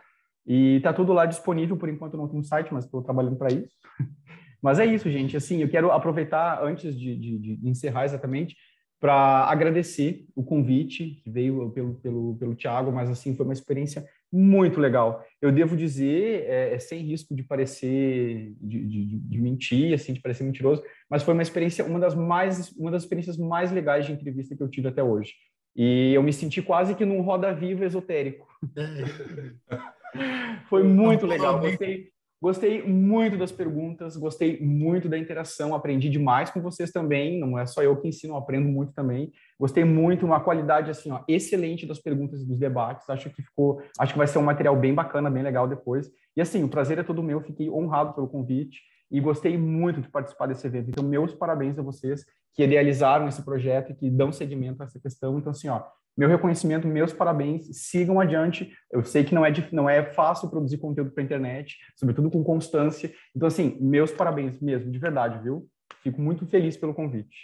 E 0.46 0.80
tá 0.82 0.94
tudo 0.94 1.14
lá 1.14 1.26
disponível, 1.26 1.76
por 1.76 1.90
enquanto 1.90 2.16
não 2.16 2.28
tem 2.28 2.40
um 2.40 2.44
site, 2.44 2.72
mas 2.72 2.86
estou 2.86 3.02
trabalhando 3.02 3.38
para 3.38 3.52
isso. 3.52 3.76
mas 4.62 4.80
é 4.80 4.86
isso, 4.86 5.10
gente. 5.10 5.38
Assim, 5.38 5.62
eu 5.62 5.70
quero 5.70 5.92
aproveitar, 5.92 6.64
antes 6.64 6.98
de, 6.98 7.16
de, 7.16 7.38
de 7.38 7.70
encerrar 7.70 8.06
exatamente, 8.06 8.56
para 9.00 9.46
agradecer 9.46 10.26
o 10.36 10.44
convite 10.44 11.22
que 11.24 11.30
veio 11.30 11.70
pelo, 11.72 11.96
pelo, 11.96 12.36
pelo 12.38 12.56
Tiago, 12.56 12.92
mas 12.92 13.10
assim, 13.10 13.36
foi 13.36 13.46
uma 13.46 13.54
experiência 13.54 14.06
muito 14.32 14.80
legal. 14.80 15.24
Eu 15.42 15.52
devo 15.52 15.78
dizer, 15.78 16.46
é, 16.48 16.74
é 16.74 16.80
sem 16.80 17.02
risco 17.02 17.36
de 17.36 17.44
parecer, 17.44 18.54
de, 18.60 18.86
de, 18.86 19.06
de, 19.20 19.38
mentir, 19.40 19.94
assim, 19.94 20.14
de 20.14 20.20
parecer 20.20 20.44
mentiroso, 20.44 20.84
mas 21.10 21.24
foi 21.24 21.34
uma 21.34 21.44
experiência, 21.44 21.86
uma 21.86 22.00
das 22.00 22.16
mais, 22.16 22.72
uma 22.72 22.92
das 22.92 23.04
experiências 23.04 23.38
mais 23.38 23.72
legais 23.72 24.06
de 24.06 24.14
entrevista 24.14 24.56
que 24.56 24.64
eu 24.64 24.70
tive 24.70 24.88
até 24.88 25.04
hoje. 25.04 25.34
E 25.76 26.14
eu 26.14 26.24
me 26.24 26.34
senti 26.34 26.62
quase 26.62 26.96
que 26.96 27.06
num 27.06 27.22
roda 27.22 27.54
viva 27.54 27.86
esotérico. 27.86 28.48
foi 30.68 30.84
muito 30.84 31.28
legal. 31.28 31.60
Gostei, 31.60 32.10
Gostei 32.40 32.84
muito 32.84 33.36
das 33.36 33.52
perguntas, 33.52 34.16
gostei 34.16 34.60
muito 34.62 35.10
da 35.10 35.18
interação, 35.18 35.74
aprendi 35.74 36.08
demais 36.08 36.52
com 36.52 36.62
vocês 36.62 36.92
também, 36.92 37.40
não 37.40 37.58
é 37.58 37.66
só 37.66 37.82
eu 37.82 38.00
que 38.00 38.08
ensino, 38.08 38.36
aprendo 38.36 38.70
muito 38.70 38.94
também. 38.94 39.32
Gostei 39.60 39.84
muito, 39.84 40.24
uma 40.24 40.40
qualidade 40.40 40.92
assim, 40.92 41.10
ó, 41.10 41.24
excelente 41.28 41.88
das 41.88 41.98
perguntas 41.98 42.42
e 42.42 42.46
dos 42.46 42.60
debates. 42.60 43.10
Acho 43.10 43.32
que 43.32 43.42
ficou, 43.42 43.82
acho 43.98 44.14
que 44.14 44.18
vai 44.20 44.28
ser 44.28 44.38
um 44.38 44.44
material 44.44 44.76
bem 44.76 44.94
bacana, 44.94 45.32
bem 45.32 45.42
legal 45.42 45.68
depois. 45.68 46.12
E 46.36 46.42
assim, 46.42 46.64
o 46.64 46.70
prazer 46.70 47.00
é 47.00 47.04
todo 47.04 47.24
meu, 47.24 47.42
fiquei 47.42 47.72
honrado 47.72 48.14
pelo 48.14 48.28
convite 48.28 48.82
e 49.10 49.20
gostei 49.20 49.58
muito 49.58 50.00
de 50.00 50.08
participar 50.08 50.46
desse 50.46 50.68
evento. 50.68 50.90
Então, 50.90 51.04
meus 51.04 51.34
parabéns 51.34 51.80
a 51.80 51.82
vocês 51.82 52.24
que 52.54 52.64
idealizaram 52.64 53.28
esse 53.28 53.42
projeto 53.42 53.92
e 53.92 53.96
que 53.96 54.10
dão 54.12 54.32
seguimento 54.32 54.84
a 54.84 54.86
essa 54.86 55.00
questão. 55.00 55.40
Então, 55.40 55.52
assim, 55.52 55.70
ó, 55.70 55.82
meu 56.18 56.28
reconhecimento, 56.28 56.88
meus 56.88 57.14
parabéns, 57.14 57.68
sigam 57.74 58.20
adiante. 58.20 58.74
Eu 58.92 59.04
sei 59.04 59.24
que 59.24 59.36
não 59.36 59.46
é, 59.46 59.54
não 59.72 59.90
é 59.90 60.04
fácil 60.04 60.50
produzir 60.50 60.78
conteúdo 60.80 61.12
para 61.12 61.22
a 61.22 61.26
internet, 61.26 61.78
sobretudo 61.96 62.32
com 62.32 62.44
constância. 62.44 63.14
Então, 63.36 63.48
assim, 63.48 63.78
meus 63.80 64.12
parabéns 64.12 64.60
mesmo, 64.60 64.92
de 64.92 64.98
verdade, 64.98 65.42
viu? 65.44 65.68
Fico 66.02 66.20
muito 66.20 66.46
feliz 66.48 66.76
pelo 66.76 66.94
convite. 66.94 67.36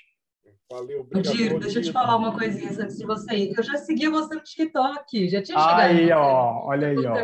Valeu, 0.71 1.01
obrigado. 1.01 1.35
Dir, 1.35 1.59
deixa 1.59 1.79
eu 1.79 1.83
te 1.83 1.91
falar 1.91 2.15
uma 2.15 2.33
coisinha 2.33 2.71
antes 2.71 2.97
de 2.97 3.05
você 3.05 3.35
ir. 3.35 3.53
Eu 3.55 3.61
já 3.61 3.77
seguia 3.77 4.09
você 4.09 4.33
no 4.33 4.41
TikTok, 4.41 5.29
já 5.29 5.43
tinha 5.43 5.59
chegado. 5.59 5.79
Aí, 5.79 6.11
ó, 6.11 6.65
olha 6.65 6.87
aí, 6.87 6.97
ó. 6.97 7.15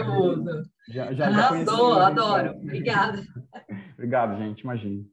Já, 0.88 1.14
já, 1.14 1.28
Arrasou, 1.28 1.96
já 1.96 2.08
adoro. 2.08 2.52
Obrigada. 2.58 3.24
Obrigado, 3.98 4.38
gente, 4.38 4.62
imagine. 4.62 5.08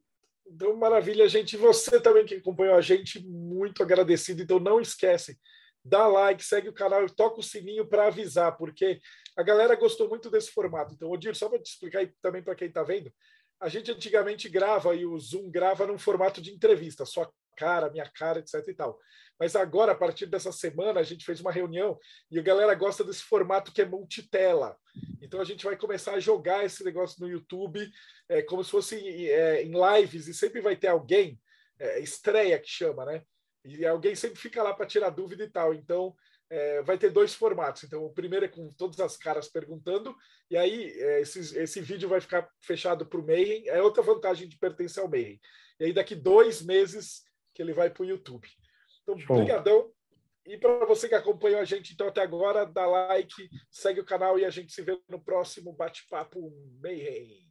Então, 0.47 0.75
maravilha, 0.77 1.27
gente. 1.27 1.57
Você 1.57 1.99
também 1.99 2.25
que 2.25 2.35
acompanhou 2.35 2.75
a 2.75 2.81
gente, 2.81 3.25
muito 3.27 3.81
agradecido. 3.81 4.43
Então, 4.43 4.59
não 4.59 4.79
esquece, 4.79 5.37
dá 5.87 6.07
like, 6.07 6.43
segue 6.43 6.69
o 6.69 6.73
canal 6.73 7.05
e 7.05 7.15
toca 7.15 7.39
o 7.39 7.43
sininho 7.43 7.87
para 7.87 8.07
avisar, 8.07 8.57
porque 8.57 8.99
a 9.37 9.43
galera 9.43 9.75
gostou 9.75 10.09
muito 10.09 10.29
desse 10.29 10.51
formato. 10.51 10.93
Então, 10.93 11.09
Odir, 11.09 11.35
só 11.35 11.49
para 11.49 11.59
te 11.59 11.71
explicar 11.71 12.07
também 12.21 12.43
para 12.43 12.55
quem 12.55 12.67
está 12.67 12.83
vendo, 12.83 13.11
a 13.59 13.69
gente 13.69 13.91
antigamente 13.91 14.49
grava 14.49 14.95
e 14.95 15.05
o 15.05 15.17
Zoom 15.19 15.49
grava 15.49 15.87
num 15.87 15.97
formato 15.97 16.41
de 16.41 16.51
entrevista, 16.51 17.05
sua 17.05 17.31
cara, 17.55 17.89
minha 17.89 18.09
cara, 18.09 18.39
etc 18.39 18.53
e 18.67 18.73
tal. 18.73 18.99
Mas 19.39 19.55
agora, 19.55 19.91
a 19.91 19.95
partir 19.95 20.27
dessa 20.27 20.51
semana, 20.51 20.99
a 20.99 21.03
gente 21.03 21.25
fez 21.25 21.41
uma 21.41 21.51
reunião 21.51 21.97
e 22.29 22.39
a 22.39 22.43
galera 22.43 22.73
gosta 22.75 23.03
desse 23.03 23.23
formato 23.23 23.71
que 23.71 23.81
é 23.81 23.85
multitela. 23.85 24.77
Então 25.21 25.41
a 25.41 25.43
gente 25.43 25.65
vai 25.65 25.75
começar 25.75 26.13
a 26.13 26.19
jogar 26.19 26.63
esse 26.63 26.83
negócio 26.83 27.19
no 27.19 27.29
YouTube 27.29 27.89
é, 28.29 28.41
como 28.43 28.63
se 28.63 28.71
fosse 28.71 29.29
é, 29.29 29.63
em 29.63 29.71
lives 29.73 30.27
e 30.27 30.33
sempre 30.33 30.61
vai 30.61 30.75
ter 30.75 30.87
alguém, 30.87 31.39
é, 31.79 31.99
estreia 31.99 32.59
que 32.59 32.69
chama, 32.69 33.05
né? 33.05 33.23
E 33.67 33.85
alguém 33.85 34.15
sempre 34.15 34.39
fica 34.39 34.63
lá 34.63 34.73
para 34.73 34.85
tirar 34.85 35.09
dúvida 35.09 35.43
e 35.43 35.49
tal. 35.49 35.73
Então, 35.73 36.15
é, 36.49 36.81
vai 36.81 36.97
ter 36.97 37.09
dois 37.09 37.33
formatos. 37.33 37.83
Então, 37.83 38.05
o 38.05 38.13
primeiro 38.13 38.45
é 38.45 38.49
com 38.49 38.71
todas 38.73 38.99
as 38.99 39.17
caras 39.17 39.47
perguntando, 39.47 40.15
e 40.49 40.55
aí 40.55 40.91
é, 40.99 41.21
esse, 41.21 41.57
esse 41.57 41.81
vídeo 41.81 42.07
vai 42.07 42.21
ficar 42.21 42.49
fechado 42.61 43.05
para 43.05 43.19
o 43.19 43.25
Mayhem. 43.25 43.67
É 43.67 43.81
outra 43.81 44.01
vantagem 44.01 44.47
de 44.47 44.57
pertencer 44.57 45.03
ao 45.03 45.09
Mayhem. 45.09 45.39
E 45.79 45.85
aí, 45.85 45.93
daqui 45.93 46.15
dois 46.15 46.61
meses 46.61 47.23
que 47.53 47.61
ele 47.61 47.73
vai 47.73 47.89
para 47.89 48.03
o 48.03 48.05
YouTube. 48.05 48.47
Então, 49.03 49.17
Show. 49.17 49.37
brigadão. 49.37 49.91
E 50.45 50.57
para 50.57 50.85
você 50.85 51.09
que 51.09 51.15
acompanhou 51.15 51.59
a 51.59 51.65
gente 51.65 51.93
então 51.93 52.07
até 52.07 52.21
agora, 52.21 52.65
dá 52.65 52.85
like, 52.85 53.49
segue 53.69 53.99
o 53.99 54.05
canal 54.05 54.39
e 54.39 54.45
a 54.45 54.49
gente 54.49 54.71
se 54.71 54.81
vê 54.81 54.97
no 55.09 55.19
próximo 55.19 55.73
bate-papo 55.73 56.39
Mayhem. 56.81 57.45